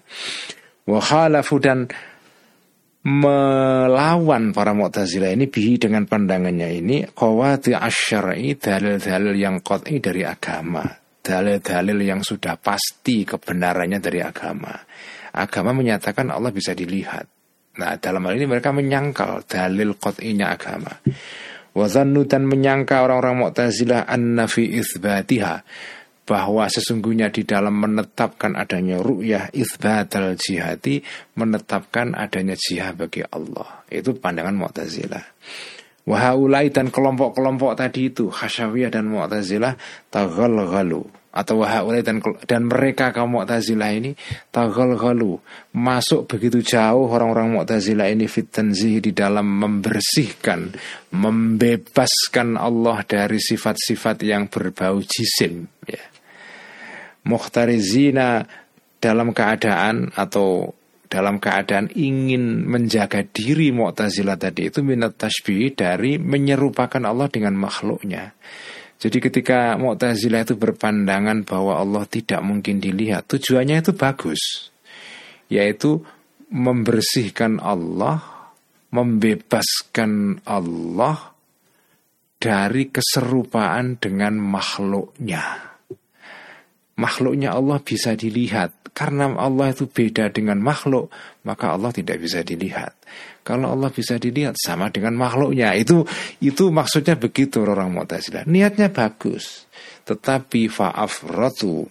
Wa 0.88 1.00
khalafu 1.04 1.60
dan 1.60 1.84
melawan 3.04 4.56
para 4.56 4.72
Mu'tazilah 4.72 5.36
ini 5.36 5.44
bihi 5.44 5.76
dengan 5.76 6.08
pandangannya 6.08 6.68
ini 6.72 6.96
qawati 7.04 7.76
asyari 7.76 8.56
dalil-dalil 8.56 9.36
yang 9.36 9.60
qat'i 9.60 10.00
dari 10.00 10.24
agama, 10.24 10.88
dalil-dalil 11.20 12.00
yang 12.00 12.24
sudah 12.24 12.56
pasti 12.56 13.28
kebenarannya 13.28 14.00
dari 14.00 14.24
agama. 14.24 14.72
Agama 15.34 15.74
menyatakan 15.74 16.30
Allah 16.30 16.54
bisa 16.54 16.78
dilihat. 16.78 17.26
Nah, 17.74 17.98
dalam 17.98 18.22
hal 18.22 18.38
ini 18.38 18.46
mereka 18.46 18.70
menyangkal 18.70 19.42
dalil 19.50 19.98
qat'inya 19.98 20.54
agama. 20.54 20.94
Wazannu 21.74 22.22
dan 22.30 22.46
menyangka 22.46 23.02
orang-orang 23.02 23.42
Mu'tazilah 23.42 24.06
anna 24.06 24.46
fi 24.46 24.78
itsbatiha 24.78 25.66
bahwa 26.24 26.70
sesungguhnya 26.70 27.34
di 27.34 27.42
dalam 27.42 27.74
menetapkan 27.74 28.54
adanya 28.54 29.02
ru'yah 29.02 29.50
itsbatal 29.50 30.38
jihati 30.38 31.02
menetapkan 31.34 32.14
adanya 32.14 32.54
jihad 32.54 32.94
bagi 32.94 33.26
Allah. 33.26 33.82
Itu 33.90 34.14
pandangan 34.14 34.54
Mu'tazilah. 34.54 35.24
Wahaulai 36.06 36.70
dan 36.70 36.94
kelompok-kelompok 36.94 37.74
tadi 37.74 38.12
itu 38.12 38.30
Hasyawiyah 38.30 38.94
dan 38.94 39.10
Mu'tazilah 39.10 39.74
taghalghalu 40.14 41.23
atau 41.34 41.66
wahaulai 41.66 42.06
dan 42.06 42.22
dan 42.46 42.70
mereka 42.70 43.10
kaum 43.10 43.34
Mu'tazilah 43.34 43.90
ini 43.90 44.14
taghalghalu 44.54 45.42
masuk 45.74 46.30
begitu 46.30 46.62
jauh 46.62 47.10
orang-orang 47.10 47.58
Mu'tazilah 47.58 48.06
ini 48.06 48.30
fit 48.30 48.46
di 48.54 49.10
dalam 49.10 49.42
membersihkan 49.42 50.70
membebaskan 51.10 52.54
Allah 52.54 53.02
dari 53.02 53.42
sifat-sifat 53.42 54.22
yang 54.22 54.46
berbau 54.46 55.02
jisim 55.02 55.66
ya. 55.90 56.06
Mukhtarizina 57.26 58.46
dalam 59.02 59.34
keadaan 59.34 60.14
atau 60.14 60.70
dalam 61.10 61.42
keadaan 61.42 61.90
ingin 61.98 62.62
menjaga 62.62 63.26
diri 63.26 63.74
Mu'tazilah 63.74 64.38
tadi 64.38 64.70
itu 64.70 64.86
minat 64.86 65.18
tasbih 65.18 65.74
dari 65.74 66.22
menyerupakan 66.22 67.02
Allah 67.02 67.26
dengan 67.26 67.58
makhluknya 67.58 68.38
jadi 68.98 69.18
ketika 69.20 69.76
Mu'tazilah 69.76 70.46
itu 70.48 70.54
berpandangan 70.56 71.44
bahwa 71.44 71.76
Allah 71.76 72.04
tidak 72.08 72.40
mungkin 72.40 72.80
dilihat, 72.80 73.28
tujuannya 73.28 73.84
itu 73.84 73.92
bagus. 73.92 74.72
Yaitu 75.52 76.00
membersihkan 76.48 77.60
Allah, 77.60 78.48
membebaskan 78.94 80.40
Allah 80.46 81.34
dari 82.38 82.88
keserupaan 82.88 83.98
dengan 83.98 84.38
makhluknya. 84.38 85.74
Makhluknya 86.94 87.52
Allah 87.52 87.82
bisa 87.82 88.14
dilihat. 88.14 88.94
Karena 88.94 89.26
Allah 89.34 89.74
itu 89.74 89.90
beda 89.90 90.30
dengan 90.30 90.62
makhluk, 90.62 91.10
maka 91.42 91.74
Allah 91.74 91.90
tidak 91.90 92.22
bisa 92.22 92.46
dilihat. 92.46 92.94
Kalau 93.44 93.76
Allah 93.76 93.92
bisa 93.92 94.16
dilihat 94.16 94.56
sama 94.56 94.88
dengan 94.88 95.20
makhluknya. 95.20 95.76
Itu 95.76 96.08
itu 96.40 96.72
maksudnya 96.72 97.20
begitu 97.20 97.60
orang 97.60 97.92
Mu'tazilah. 97.92 98.48
Niatnya 98.48 98.88
bagus. 98.88 99.68
Tetapi 100.08 100.72
fa'afratu 100.72 101.84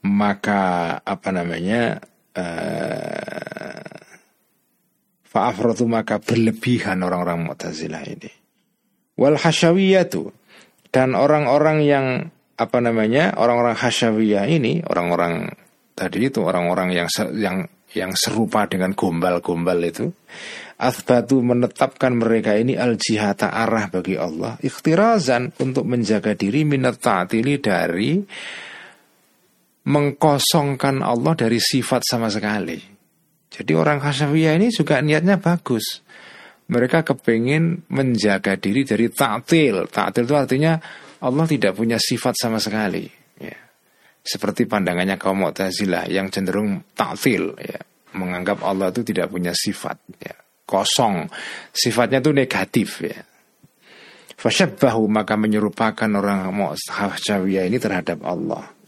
maka 0.00 0.96
apa 0.98 1.28
namanya 1.30 2.02
uh, 2.34 3.94
fa'afratu 5.30 5.86
maka 5.86 6.18
berlebihan 6.18 6.98
orang-orang 7.06 7.46
Mu'tazilah 7.46 8.02
ini. 8.10 8.30
Wal 9.14 9.38
hasyawiyatu 9.38 10.34
dan 10.90 11.14
orang-orang 11.14 11.78
yang 11.86 12.06
apa 12.58 12.78
namanya 12.82 13.38
orang-orang 13.38 13.78
hasyawiyah 13.78 14.44
ini 14.50 14.82
orang-orang 14.84 15.48
tadi 15.94 16.28
itu 16.28 16.42
orang-orang 16.42 16.92
yang 16.92 17.08
yang 17.38 17.70
yang 17.94 18.14
serupa 18.14 18.70
dengan 18.70 18.94
gombal-gombal 18.94 19.78
itu 19.82 20.06
Athbatu 20.80 21.44
menetapkan 21.44 22.16
mereka 22.16 22.56
ini 22.56 22.72
al-jihata 22.72 23.52
arah 23.52 23.92
bagi 23.92 24.16
Allah 24.16 24.56
Ikhtirazan 24.62 25.52
untuk 25.60 25.84
menjaga 25.84 26.32
diri 26.32 26.64
minat 26.64 27.02
ta'atili 27.02 27.60
dari 27.60 28.12
Mengkosongkan 29.80 31.00
Allah 31.00 31.32
dari 31.32 31.56
sifat 31.56 32.04
sama 32.04 32.28
sekali. 32.28 32.76
Jadi 33.48 33.72
orang 33.72 33.98
Hasyawiyah 33.98 34.60
ini 34.60 34.68
juga 34.68 35.00
niatnya 35.00 35.40
bagus. 35.40 36.04
Mereka 36.68 37.00
kepingin 37.02 37.88
menjaga 37.88 38.60
diri 38.60 38.84
dari 38.84 39.08
ta'til. 39.08 39.88
Ta'til 39.88 40.28
itu 40.28 40.36
artinya 40.36 40.76
Allah 41.24 41.48
tidak 41.48 41.80
punya 41.80 41.96
sifat 41.96 42.36
sama 42.36 42.60
sekali 42.60 43.19
seperti 44.30 44.70
pandangannya 44.70 45.18
kaum 45.18 45.42
Mu'tazilah 45.42 46.06
yang 46.06 46.30
cenderung 46.30 46.86
ta'til 46.94 47.58
ya, 47.58 47.82
menganggap 48.14 48.62
Allah 48.62 48.94
itu 48.94 49.02
tidak 49.02 49.26
punya 49.26 49.50
sifat 49.50 49.98
ya, 50.22 50.38
kosong. 50.62 51.26
Sifatnya 51.74 52.22
itu 52.22 52.30
negatif 52.30 53.02
ya. 53.02 53.18
Fasyabbahu 54.38 55.10
maka 55.10 55.34
menyerupakan 55.34 56.06
orang 56.06 56.46
Mu'taziliyah 56.54 57.66
ini 57.66 57.82
terhadap 57.82 58.22
Allah 58.22 58.79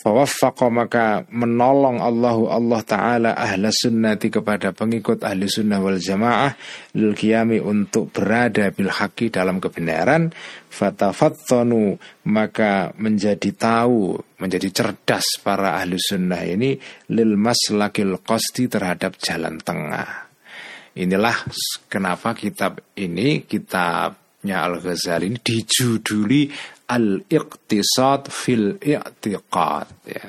Fawaffaqa 0.00 0.72
maka 0.72 1.28
menolong 1.28 2.00
Allahu 2.00 2.48
Allah 2.48 2.80
Ta'ala 2.80 3.30
ahla 3.36 3.68
sunnati 3.68 4.32
kepada 4.32 4.72
pengikut 4.72 5.20
ahli 5.20 5.44
sunnah 5.44 5.76
wal 5.76 6.00
jamaah 6.00 6.56
Lil 6.96 7.12
qiyami 7.12 7.60
untuk 7.60 8.08
berada 8.08 8.72
bil 8.72 8.88
haqi 8.88 9.28
dalam 9.28 9.60
kebenaran. 9.60 10.32
Fatafattanu 10.72 12.00
maka 12.32 12.96
menjadi 12.96 13.52
tahu 13.52 14.16
Menjadi 14.40 14.72
cerdas 14.72 15.36
para 15.44 15.76
ahli 15.76 16.00
sunnah 16.00 16.48
ini 16.48 16.80
Lil 17.12 17.36
maslakil 17.36 18.24
qasti 18.24 18.72
terhadap 18.72 19.20
jalan 19.20 19.60
tengah. 19.60 20.32
Inilah 20.96 21.44
kenapa 21.92 22.32
kitab 22.32 22.80
ini 22.96 23.44
Kitabnya 23.44 24.64
Al-Ghazali 24.64 25.28
ini 25.28 25.36
dijuduli 25.36 26.48
al-iqtisad 26.90 28.26
fil 28.26 28.74
i'tiqad 28.82 29.88
ya. 30.10 30.26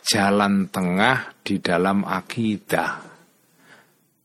Jalan 0.00 0.66
tengah 0.72 1.38
di 1.44 1.62
dalam 1.62 2.02
akidah. 2.02 3.10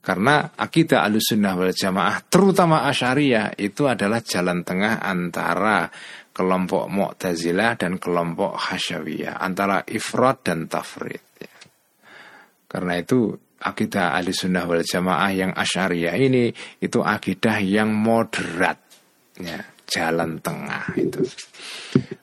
Karena 0.06 0.54
akidah 0.54 1.02
al-sunnah 1.02 1.54
wal 1.58 1.74
jamaah 1.74 2.22
terutama 2.30 2.86
asyariah 2.86 3.58
itu 3.58 3.90
adalah 3.90 4.22
jalan 4.22 4.62
tengah 4.62 5.02
antara 5.02 5.90
kelompok 6.30 6.92
Mu'tazilah 6.92 7.80
dan 7.80 7.96
kelompok 7.96 8.54
Hasyawiyah, 8.60 9.40
antara 9.40 9.82
ifrat 9.88 10.46
dan 10.46 10.68
tafrid. 10.68 11.24
Ya. 11.40 11.54
Karena 12.70 13.00
itu 13.00 13.34
akidah 13.66 14.14
al-sunnah 14.14 14.70
wal 14.70 14.86
jamaah 14.86 15.32
yang 15.34 15.52
asyariah 15.58 16.14
ini 16.20 16.54
itu 16.78 17.00
akidah 17.02 17.58
yang 17.64 17.90
moderat 17.90 18.78
ya, 19.40 19.75
jalan 19.86 20.42
tengah 20.42 20.94
itu. 20.98 21.24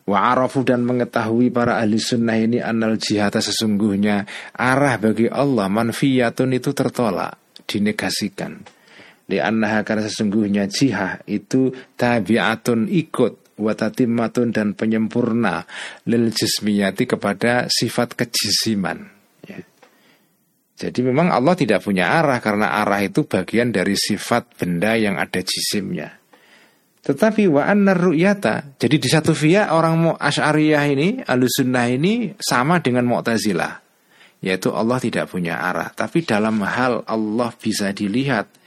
Wa 0.04 0.34
arafu 0.34 0.66
dan 0.66 0.84
mengetahui 0.84 1.48
para 1.54 1.80
ahli 1.80 1.96
sunnah 1.96 2.36
ini 2.36 2.58
anal 2.58 2.98
jihad 2.98 3.32
sesungguhnya 3.32 4.26
arah 4.52 4.98
bagi 4.98 5.30
Allah 5.30 5.70
manfiyatun 5.70 6.52
itu 6.52 6.74
tertolak, 6.74 7.38
dinegasikan. 7.64 8.62
Di 9.22 9.38
annaha 9.40 9.86
karena 9.86 10.04
sesungguhnya 10.10 10.68
jihad 10.68 11.24
itu 11.24 11.72
tabiatun 11.96 12.90
ikut 12.90 13.56
watatimmatun 13.56 14.50
dan 14.50 14.74
penyempurna 14.74 15.64
lil 16.10 16.34
jismiyati 16.34 17.06
kepada 17.06 17.70
sifat 17.70 18.18
kejisiman. 18.18 19.06
Ya. 19.46 19.62
Jadi 20.82 21.00
memang 21.06 21.30
Allah 21.30 21.54
tidak 21.54 21.86
punya 21.86 22.10
arah 22.18 22.42
karena 22.42 22.74
arah 22.82 22.98
itu 23.06 23.22
bagian 23.22 23.70
dari 23.70 23.94
sifat 23.94 24.58
benda 24.58 24.98
yang 24.98 25.14
ada 25.14 25.38
jisimnya. 25.38 26.21
Tetapi 27.02 27.50
wa 27.50 27.66
annar 27.66 27.98
ru'yata. 27.98 28.78
Jadi 28.78 28.96
di 29.02 29.08
satu 29.10 29.34
via 29.34 29.74
orang 29.74 30.14
Asy'ariyah 30.14 30.84
ini, 30.86 31.08
Ahlussunnah 31.26 31.90
ini 31.90 32.38
sama 32.38 32.78
dengan 32.78 33.10
Mu'tazilah. 33.10 33.82
Yaitu 34.42 34.70
Allah 34.70 35.02
tidak 35.02 35.30
punya 35.30 35.58
arah. 35.58 35.90
Tapi 35.90 36.22
dalam 36.22 36.62
hal 36.62 37.02
Allah 37.06 37.50
bisa 37.58 37.90
dilihat 37.90 38.62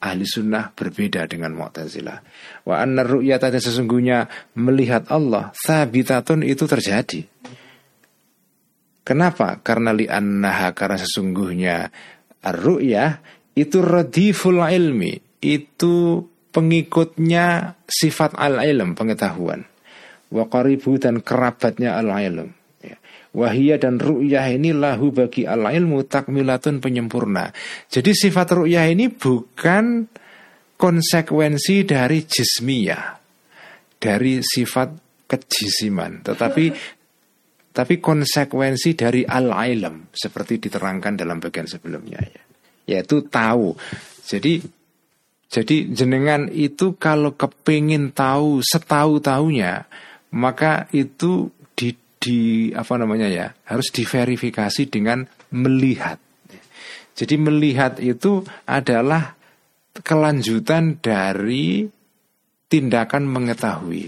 Ahli 0.00 0.24
sunnah 0.24 0.72
berbeda 0.72 1.28
dengan 1.28 1.52
Mu'tazilah 1.52 2.24
Wa 2.64 2.80
annar 2.80 3.04
ru'yata 3.04 3.52
dan 3.52 3.60
sesungguhnya 3.60 4.24
melihat 4.56 5.12
Allah 5.12 5.52
Sabitatun 5.52 6.40
itu 6.40 6.64
terjadi 6.64 7.20
Kenapa? 9.04 9.60
Karena 9.60 9.92
li'annaha 9.92 10.72
Karena 10.72 10.96
sesungguhnya 10.96 11.92
Ar-ru'yah 12.40 13.20
itu 13.52 13.84
radiful 13.84 14.64
ilmi 14.64 15.20
Itu 15.44 16.24
pengikutnya 16.50 17.78
sifat 17.86 18.34
al-ilm, 18.34 18.98
pengetahuan. 18.98 19.66
Wa 20.30 20.46
qaribu 20.46 20.98
dan 20.98 21.22
kerabatnya 21.22 21.98
al-ilm. 21.98 22.54
Ya. 22.82 22.96
Wahia 23.34 23.78
dan 23.78 23.98
ru'yah 23.98 24.46
ini 24.50 24.70
lahu 24.74 25.10
bagi 25.10 25.46
al-ilmu 25.46 26.06
takmilatun 26.06 26.78
penyempurna. 26.78 27.50
Jadi 27.90 28.14
sifat 28.14 28.62
ru'yah 28.62 28.86
ini 28.90 29.10
bukan 29.10 30.06
konsekuensi 30.78 31.86
dari 31.86 32.26
jismiyah. 32.26 33.18
Dari 34.00 34.40
sifat 34.40 34.88
kejisiman. 35.26 36.22
Tetapi 36.26 36.64
tapi 37.78 37.94
konsekuensi 38.02 38.98
dari 38.98 39.22
al-ilm. 39.26 40.10
Seperti 40.14 40.62
diterangkan 40.62 41.14
dalam 41.18 41.38
bagian 41.42 41.66
sebelumnya. 41.66 42.18
Ya. 42.22 42.42
Yaitu 42.90 43.26
tahu. 43.30 43.74
Jadi 44.26 44.79
jadi 45.50 45.90
jenengan 45.90 46.46
itu 46.46 46.94
kalau 46.94 47.34
kepingin 47.34 48.14
tahu 48.14 48.62
setahu-tahunya 48.62 49.90
maka 50.30 50.86
itu 50.94 51.50
di, 51.74 51.90
di 52.22 52.70
apa 52.70 52.94
namanya 52.94 53.26
ya 53.26 53.50
harus 53.66 53.90
diverifikasi 53.90 54.86
dengan 54.86 55.26
melihat. 55.50 56.22
Jadi 57.18 57.34
melihat 57.34 57.98
itu 57.98 58.46
adalah 58.64 59.34
kelanjutan 59.90 61.02
dari 61.02 61.82
tindakan 62.70 63.26
mengetahui. 63.26 64.06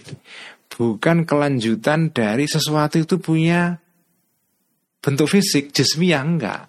Bukan 0.70 1.26
kelanjutan 1.26 2.14
dari 2.14 2.46
sesuatu 2.46 3.02
itu 3.02 3.18
punya 3.18 3.76
bentuk 5.02 5.26
fisik, 5.26 5.74
jasmiyah 5.74 6.22
enggak. 6.22 6.62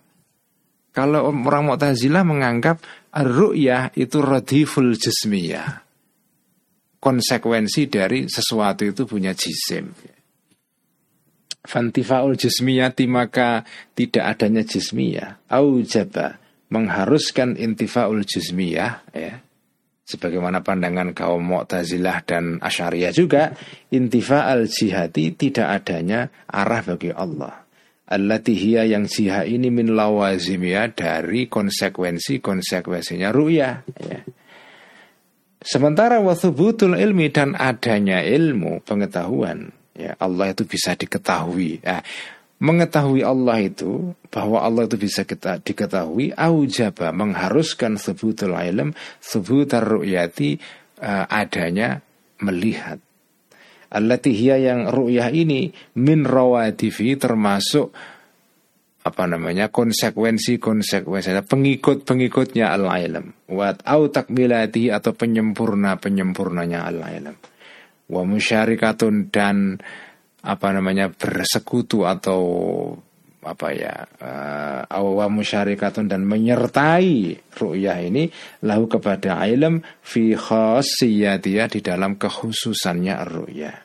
Kalau 0.91 1.29
orang 1.29 1.69
Mu'tazilah 1.69 2.25
menganggap 2.25 2.81
Ar-ru'yah 3.13 3.93
itu 3.93 4.17
radiful 4.25 4.97
jismiyah. 4.97 5.85
Konsekuensi 6.97 7.85
dari 7.85 8.25
sesuatu 8.25 8.81
itu 8.89 9.05
punya 9.05 9.37
jisim. 9.37 9.93
Fantifaul 11.63 12.35
jismiyati 12.35 13.05
maka 13.05 13.61
tidak 13.93 14.33
adanya 14.33 14.65
jismiyah. 14.65 15.45
Aujaba 15.45 16.41
mengharuskan 16.73 17.53
intifaul 17.55 18.25
jismiyah 18.25 19.05
ya. 19.13 19.45
Sebagaimana 20.03 20.59
pandangan 20.59 21.15
kaum 21.15 21.39
Mu'tazilah 21.39 22.27
dan 22.27 22.59
Asyariah 22.59 23.15
juga, 23.15 23.55
intifa 23.87 24.51
al 24.51 24.67
jihati 24.67 25.31
tidak 25.31 25.79
adanya 25.79 26.27
arah 26.43 26.83
bagi 26.83 27.07
Allah 27.15 27.62
allati 28.13 28.53
yang 28.77 29.09
siha 29.09 29.43
ini 29.49 29.73
min 29.73 29.97
lawazimia 29.97 30.93
dari 30.93 31.49
konsekuensi-konsekuensinya 31.49 33.29
ru'yah 33.33 33.75
ya. 34.05 34.19
Sementara 35.63 36.19
wathubutul 36.19 36.99
ilmi 36.99 37.31
dan 37.31 37.55
adanya 37.55 38.19
ilmu 38.19 38.83
pengetahuan 38.83 39.71
ya 39.95 40.13
Allah 40.19 40.51
itu 40.53 40.67
bisa 40.67 40.93
diketahui 40.93 41.81
ya. 41.81 42.03
Mengetahui 42.63 43.27
Allah 43.27 43.59
itu 43.59 44.15
bahwa 44.31 44.63
Allah 44.63 44.87
itu 44.87 44.95
bisa 44.95 45.27
kita 45.27 45.59
diketahui 45.59 46.31
aujaba 46.31 47.11
mengharuskan 47.11 47.99
thubutul 47.99 48.55
ilm 48.55 48.95
thubutar 49.19 49.83
ru'yati 49.83 50.63
uh, 51.03 51.27
adanya 51.27 51.99
melihat 52.39 53.03
allati 53.93 54.33
yang 54.33 54.89
ru'yah 54.89 55.29
ini 55.29 55.69
min 56.01 56.25
rawatifi 56.25 57.13
termasuk 57.15 57.93
apa 59.03 59.23
namanya 59.27 59.67
konsekuensi 59.67 60.63
konsekuensinya 60.63 61.43
pengikut 61.43 62.07
pengikutnya 62.07 62.71
al 62.71 62.87
ilm 62.87 63.35
wat 63.51 63.83
au 63.83 64.07
takmilati 64.07 64.89
atau 64.89 65.11
penyempurna 65.11 65.99
penyempurnanya 65.99 66.87
al 66.87 67.03
ilm 67.03 67.35
wa 68.07 68.21
musyarikatun 68.23 69.27
dan 69.27 69.77
apa 70.43 70.67
namanya 70.71 71.11
bersekutu 71.11 72.07
atau 72.07 72.41
apa 73.43 73.67
ya 73.75 73.95
uh, 74.23 75.03
wa 75.03 75.27
musyarikatun 75.29 76.09
dan 76.09 76.23
menyertai 76.23 77.37
ru'yah 77.53 77.99
ini 78.03 78.31
lahu 78.63 78.87
kepada 78.87 79.43
ilm 79.45 79.83
fi 80.01 80.33
khassiyatiyah 80.33 81.67
di 81.69 81.79
dalam 81.83 82.15
kekhususannya 82.15 83.15
ru'yah 83.27 83.77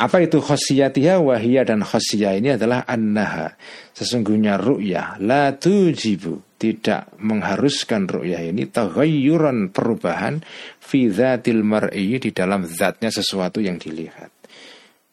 apa 0.00 0.24
itu 0.24 0.40
khosiyatiyah 0.40 1.20
wahiyah 1.20 1.68
dan 1.68 1.84
khosiyah 1.84 2.40
ini 2.40 2.56
adalah 2.56 2.88
annaha. 2.88 3.52
Sesungguhnya 3.92 4.56
ru'yah 4.56 5.20
la 5.20 5.52
tujibu. 5.52 6.56
Tidak 6.60 7.20
mengharuskan 7.20 8.08
ru'yah 8.08 8.48
ini 8.48 8.68
taghayyuran 8.68 9.72
perubahan 9.72 10.40
fi 10.80 11.08
dhatil 11.08 11.60
mar'i 11.64 12.16
di 12.16 12.32
dalam 12.32 12.64
zatnya 12.64 13.12
sesuatu 13.12 13.60
yang 13.60 13.76
dilihat. 13.76 14.29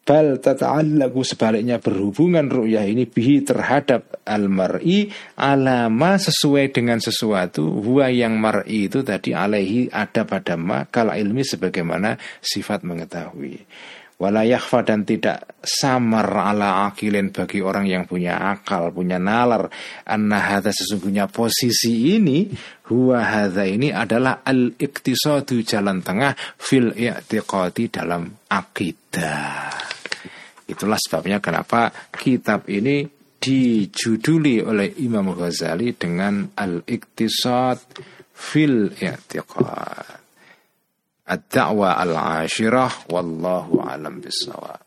Bal 0.08 0.40
tata'allaku 0.40 1.20
sebaliknya 1.20 1.84
berhubungan 1.84 2.48
ru'yah 2.48 2.88
ini 2.88 3.12
bihi 3.12 3.44
terhadap 3.44 4.24
al-mar'i 4.24 5.12
alama 5.36 6.16
sesuai 6.16 6.72
dengan 6.72 7.04
sesuatu 7.04 7.68
huwa 7.84 8.08
yang 8.08 8.40
mar'i 8.40 8.88
itu 8.88 9.04
tadi 9.04 9.36
alaihi 9.36 9.92
ada 9.92 10.24
pada 10.24 10.56
ma 10.56 10.88
kala 10.88 11.20
ilmi 11.20 11.44
sebagaimana 11.44 12.16
sifat 12.40 12.88
mengetahui 12.88 13.68
wala 14.16 14.48
yakhfa 14.48 14.82
dan 14.88 15.04
tidak 15.04 15.60
samar 15.62 16.26
ala 16.26 16.88
akilin 16.90 17.30
bagi 17.30 17.62
orang 17.62 17.86
yang 17.86 18.10
punya 18.10 18.40
akal, 18.40 18.90
punya 18.90 19.22
nalar 19.22 19.70
anna 20.08 20.40
hadha 20.40 20.74
sesungguhnya 20.74 21.30
posisi 21.30 22.18
ini 22.18 22.50
huwa 22.90 23.22
hadha 23.22 23.68
ini 23.68 23.94
adalah 23.94 24.42
al 24.42 24.74
iktisadu 24.74 25.62
jalan 25.62 26.02
tengah 26.02 26.34
fil 26.58 26.96
i'tiqadi 26.96 27.94
dalam 27.94 28.32
akidah. 28.50 29.97
Itulah 30.68 31.00
sebabnya 31.00 31.40
kenapa 31.40 31.92
kitab 32.12 32.68
ini 32.68 33.08
dijuduli 33.40 34.60
oleh 34.60 35.00
Imam 35.00 35.32
Ghazali 35.32 35.96
dengan 35.96 36.44
Al-Iqtisad 36.56 37.80
fil 38.36 38.92
I'tiqad. 38.92 40.20
Ad-da'wa 41.28 42.00
al-ashirah 42.00 43.12
wallahu 43.12 43.84
alam 43.84 44.24
bisawab. 44.24 44.87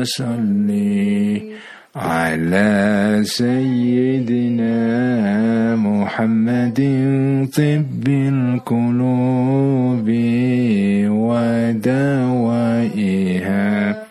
صل 0.06 0.70
على 1.96 3.20
سيدنا 3.24 4.76
محمد 5.76 6.78
طب 7.56 8.08
القلوب 8.08 10.08
ودوائها 12.66 14.02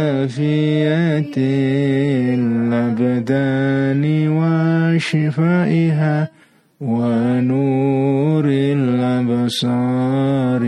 وعافية 0.00 1.36
الأبدان 2.34 4.02
وشفائها 4.38 6.16
ونور 6.80 8.44
الأبصار 8.48 10.62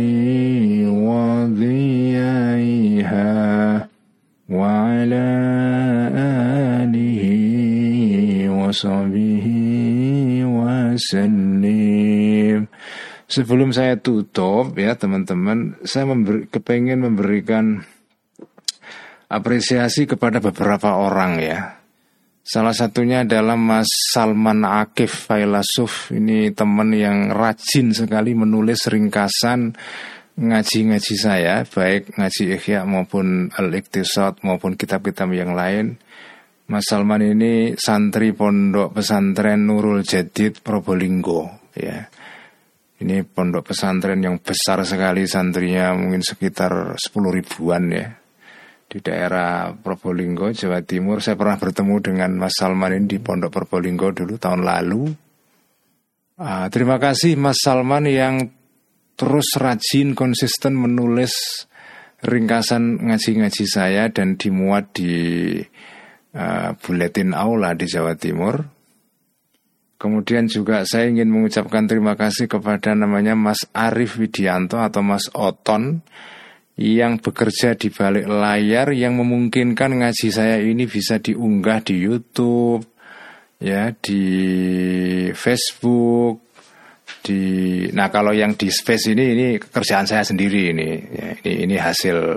وصحبه 8.72 9.48
وسلم 10.98 11.68
Sebelum 13.28 13.76
saya 13.76 14.00
tutup 14.00 14.72
ya 14.80 14.95
teman-teman, 14.95 15.76
saya 15.84 16.08
memberi, 16.08 16.48
kepengen 16.48 17.04
memberikan 17.04 17.84
apresiasi 19.28 20.08
kepada 20.08 20.39
beberapa 20.39 20.95
orang 20.95 21.36
ya. 21.43 21.76
Salah 22.48 22.72
satunya 22.72 23.28
adalah 23.28 23.60
Mas 23.60 23.91
Salman 24.16 24.64
Akif 24.64 25.28
Failasuf. 25.28 26.16
Ini 26.16 26.56
teman 26.56 26.95
yang 26.95 27.36
rajin 27.36 27.91
sekali 27.91 28.32
menulis 28.32 28.88
ringkasan 28.88 29.76
ngaji-ngaji 30.39 31.16
saya, 31.20 31.68
baik 31.68 32.16
ngaji 32.16 32.56
ikhya 32.56 32.88
maupun 32.88 33.52
al-iktisad 33.52 34.39
maupun 34.39 34.80
kitab-kitab 34.80 35.28
yang 35.36 35.52
lain. 35.52 36.00
Mas 36.71 36.87
Salman 36.87 37.27
ini 37.27 37.75
santri 37.75 38.31
pondok 38.31 38.95
pesantren 38.95 39.67
Nurul 39.67 40.07
Jadid 40.07 40.63
Probolinggo 40.63 41.71
ya. 41.75 42.07
Ini 43.03 43.27
pondok 43.27 43.75
pesantren 43.75 44.23
yang 44.23 44.39
besar 44.39 44.87
sekali 44.87 45.27
santrinya 45.27 45.91
mungkin 45.91 46.23
sekitar 46.23 46.95
10 46.95 47.11
ribuan 47.35 47.91
ya. 47.91 48.07
Di 48.87 49.01
daerah 49.03 49.73
Probolinggo, 49.75 50.53
Jawa 50.55 50.85
Timur. 50.87 51.19
Saya 51.19 51.35
pernah 51.35 51.59
bertemu 51.59 51.97
dengan 51.99 52.31
Mas 52.39 52.55
Salman 52.55 52.95
ini 52.95 53.11
di 53.11 53.19
pondok 53.19 53.51
Probolinggo 53.51 54.15
dulu 54.15 54.39
tahun 54.39 54.63
lalu. 54.63 55.03
Uh, 56.39 56.67
terima 56.71 57.03
kasih 57.03 57.35
Mas 57.35 57.59
Salman 57.59 58.07
yang 58.07 58.53
terus 59.19 59.51
rajin 59.59 60.15
konsisten 60.15 60.79
menulis 60.79 61.67
ringkasan 62.23 63.03
ngaji-ngaji 63.03 63.65
saya 63.67 64.07
dan 64.15 64.39
dimuat 64.39 64.95
di 64.95 65.59
uh, 66.37 66.76
buletin 66.80 67.33
aula 67.37 67.72
di 67.76 67.87
Jawa 67.89 68.16
Timur. 68.16 68.61
Kemudian 69.97 70.51
juga 70.51 70.83
saya 70.83 71.07
ingin 71.07 71.30
mengucapkan 71.30 71.87
terima 71.87 72.18
kasih 72.18 72.51
kepada 72.51 72.91
namanya 72.91 73.39
Mas 73.39 73.62
Arif 73.70 74.18
Widianto 74.18 74.83
atau 74.83 74.99
Mas 74.99 75.30
Oton 75.30 76.03
yang 76.74 77.22
bekerja 77.22 77.78
di 77.78 77.93
balik 77.93 78.26
layar 78.26 78.91
yang 78.91 79.14
memungkinkan 79.14 80.03
ngaji 80.03 80.28
saya 80.35 80.59
ini 80.59 80.91
bisa 80.91 81.22
diunggah 81.22 81.87
di 81.87 82.03
YouTube, 82.03 82.83
ya 83.62 83.95
di 83.95 84.24
Facebook, 85.30 86.43
di 87.22 87.41
nah 87.95 88.11
kalau 88.11 88.35
yang 88.35 88.59
di 88.59 88.66
space 88.66 89.14
ini 89.14 89.24
ini 89.39 89.47
kerjaan 89.62 90.11
saya 90.11 90.26
sendiri 90.26 90.74
ini 90.74 90.89
ya, 91.14 91.28
ini, 91.47 91.53
ini 91.70 91.76
hasil 91.78 92.35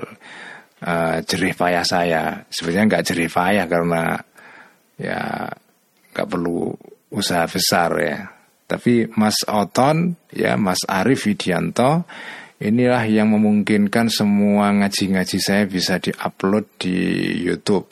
uh, 0.86 1.18
jerih 1.26 1.58
payah 1.58 1.84
saya 1.84 2.46
sebenarnya 2.48 2.86
nggak 2.94 3.06
jerih 3.10 3.32
payah 3.34 3.66
karena 3.66 4.22
ya 5.02 5.50
nggak 6.14 6.28
perlu 6.30 6.72
usaha 7.12 7.50
besar 7.50 7.92
ya. 8.00 8.20
Tapi 8.66 9.06
Mas 9.14 9.46
Oton, 9.46 10.18
ya 10.34 10.58
Mas 10.58 10.82
Arif 10.90 11.30
Widianto, 11.30 12.02
inilah 12.58 13.06
yang 13.06 13.30
memungkinkan 13.38 14.10
semua 14.10 14.74
ngaji-ngaji 14.74 15.38
saya 15.38 15.70
bisa 15.70 16.02
diupload 16.02 16.66
di 16.82 16.98
YouTube. 17.46 17.86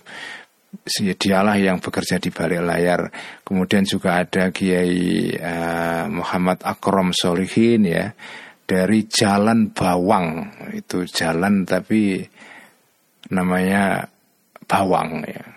Dialah 0.98 1.62
yang 1.62 1.78
bekerja 1.78 2.18
di 2.18 2.34
balik 2.34 2.66
layar. 2.66 3.06
Kemudian 3.46 3.86
juga 3.86 4.26
ada 4.26 4.50
Kiai 4.50 5.30
uh, 5.38 6.10
Muhammad 6.10 6.66
Akrom 6.66 7.14
Solihin 7.14 7.86
ya 7.86 8.10
dari 8.66 9.06
Jalan 9.06 9.70
Bawang 9.70 10.50
itu 10.74 11.06
jalan 11.06 11.68
tapi 11.68 12.26
namanya 13.34 14.08
Bawang 14.64 15.28
ya 15.28 15.54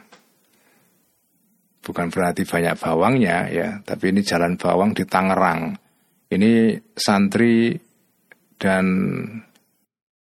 bukan 1.87 2.11
berarti 2.11 2.43
banyak 2.43 2.75
bawangnya 2.83 3.47
ya, 3.47 3.69
tapi 3.87 4.11
ini 4.11 4.27
jalan 4.27 4.59
bawang 4.59 4.91
di 4.91 5.07
Tangerang. 5.07 5.79
Ini 6.27 6.75
santri 6.91 7.79
dan 8.59 8.85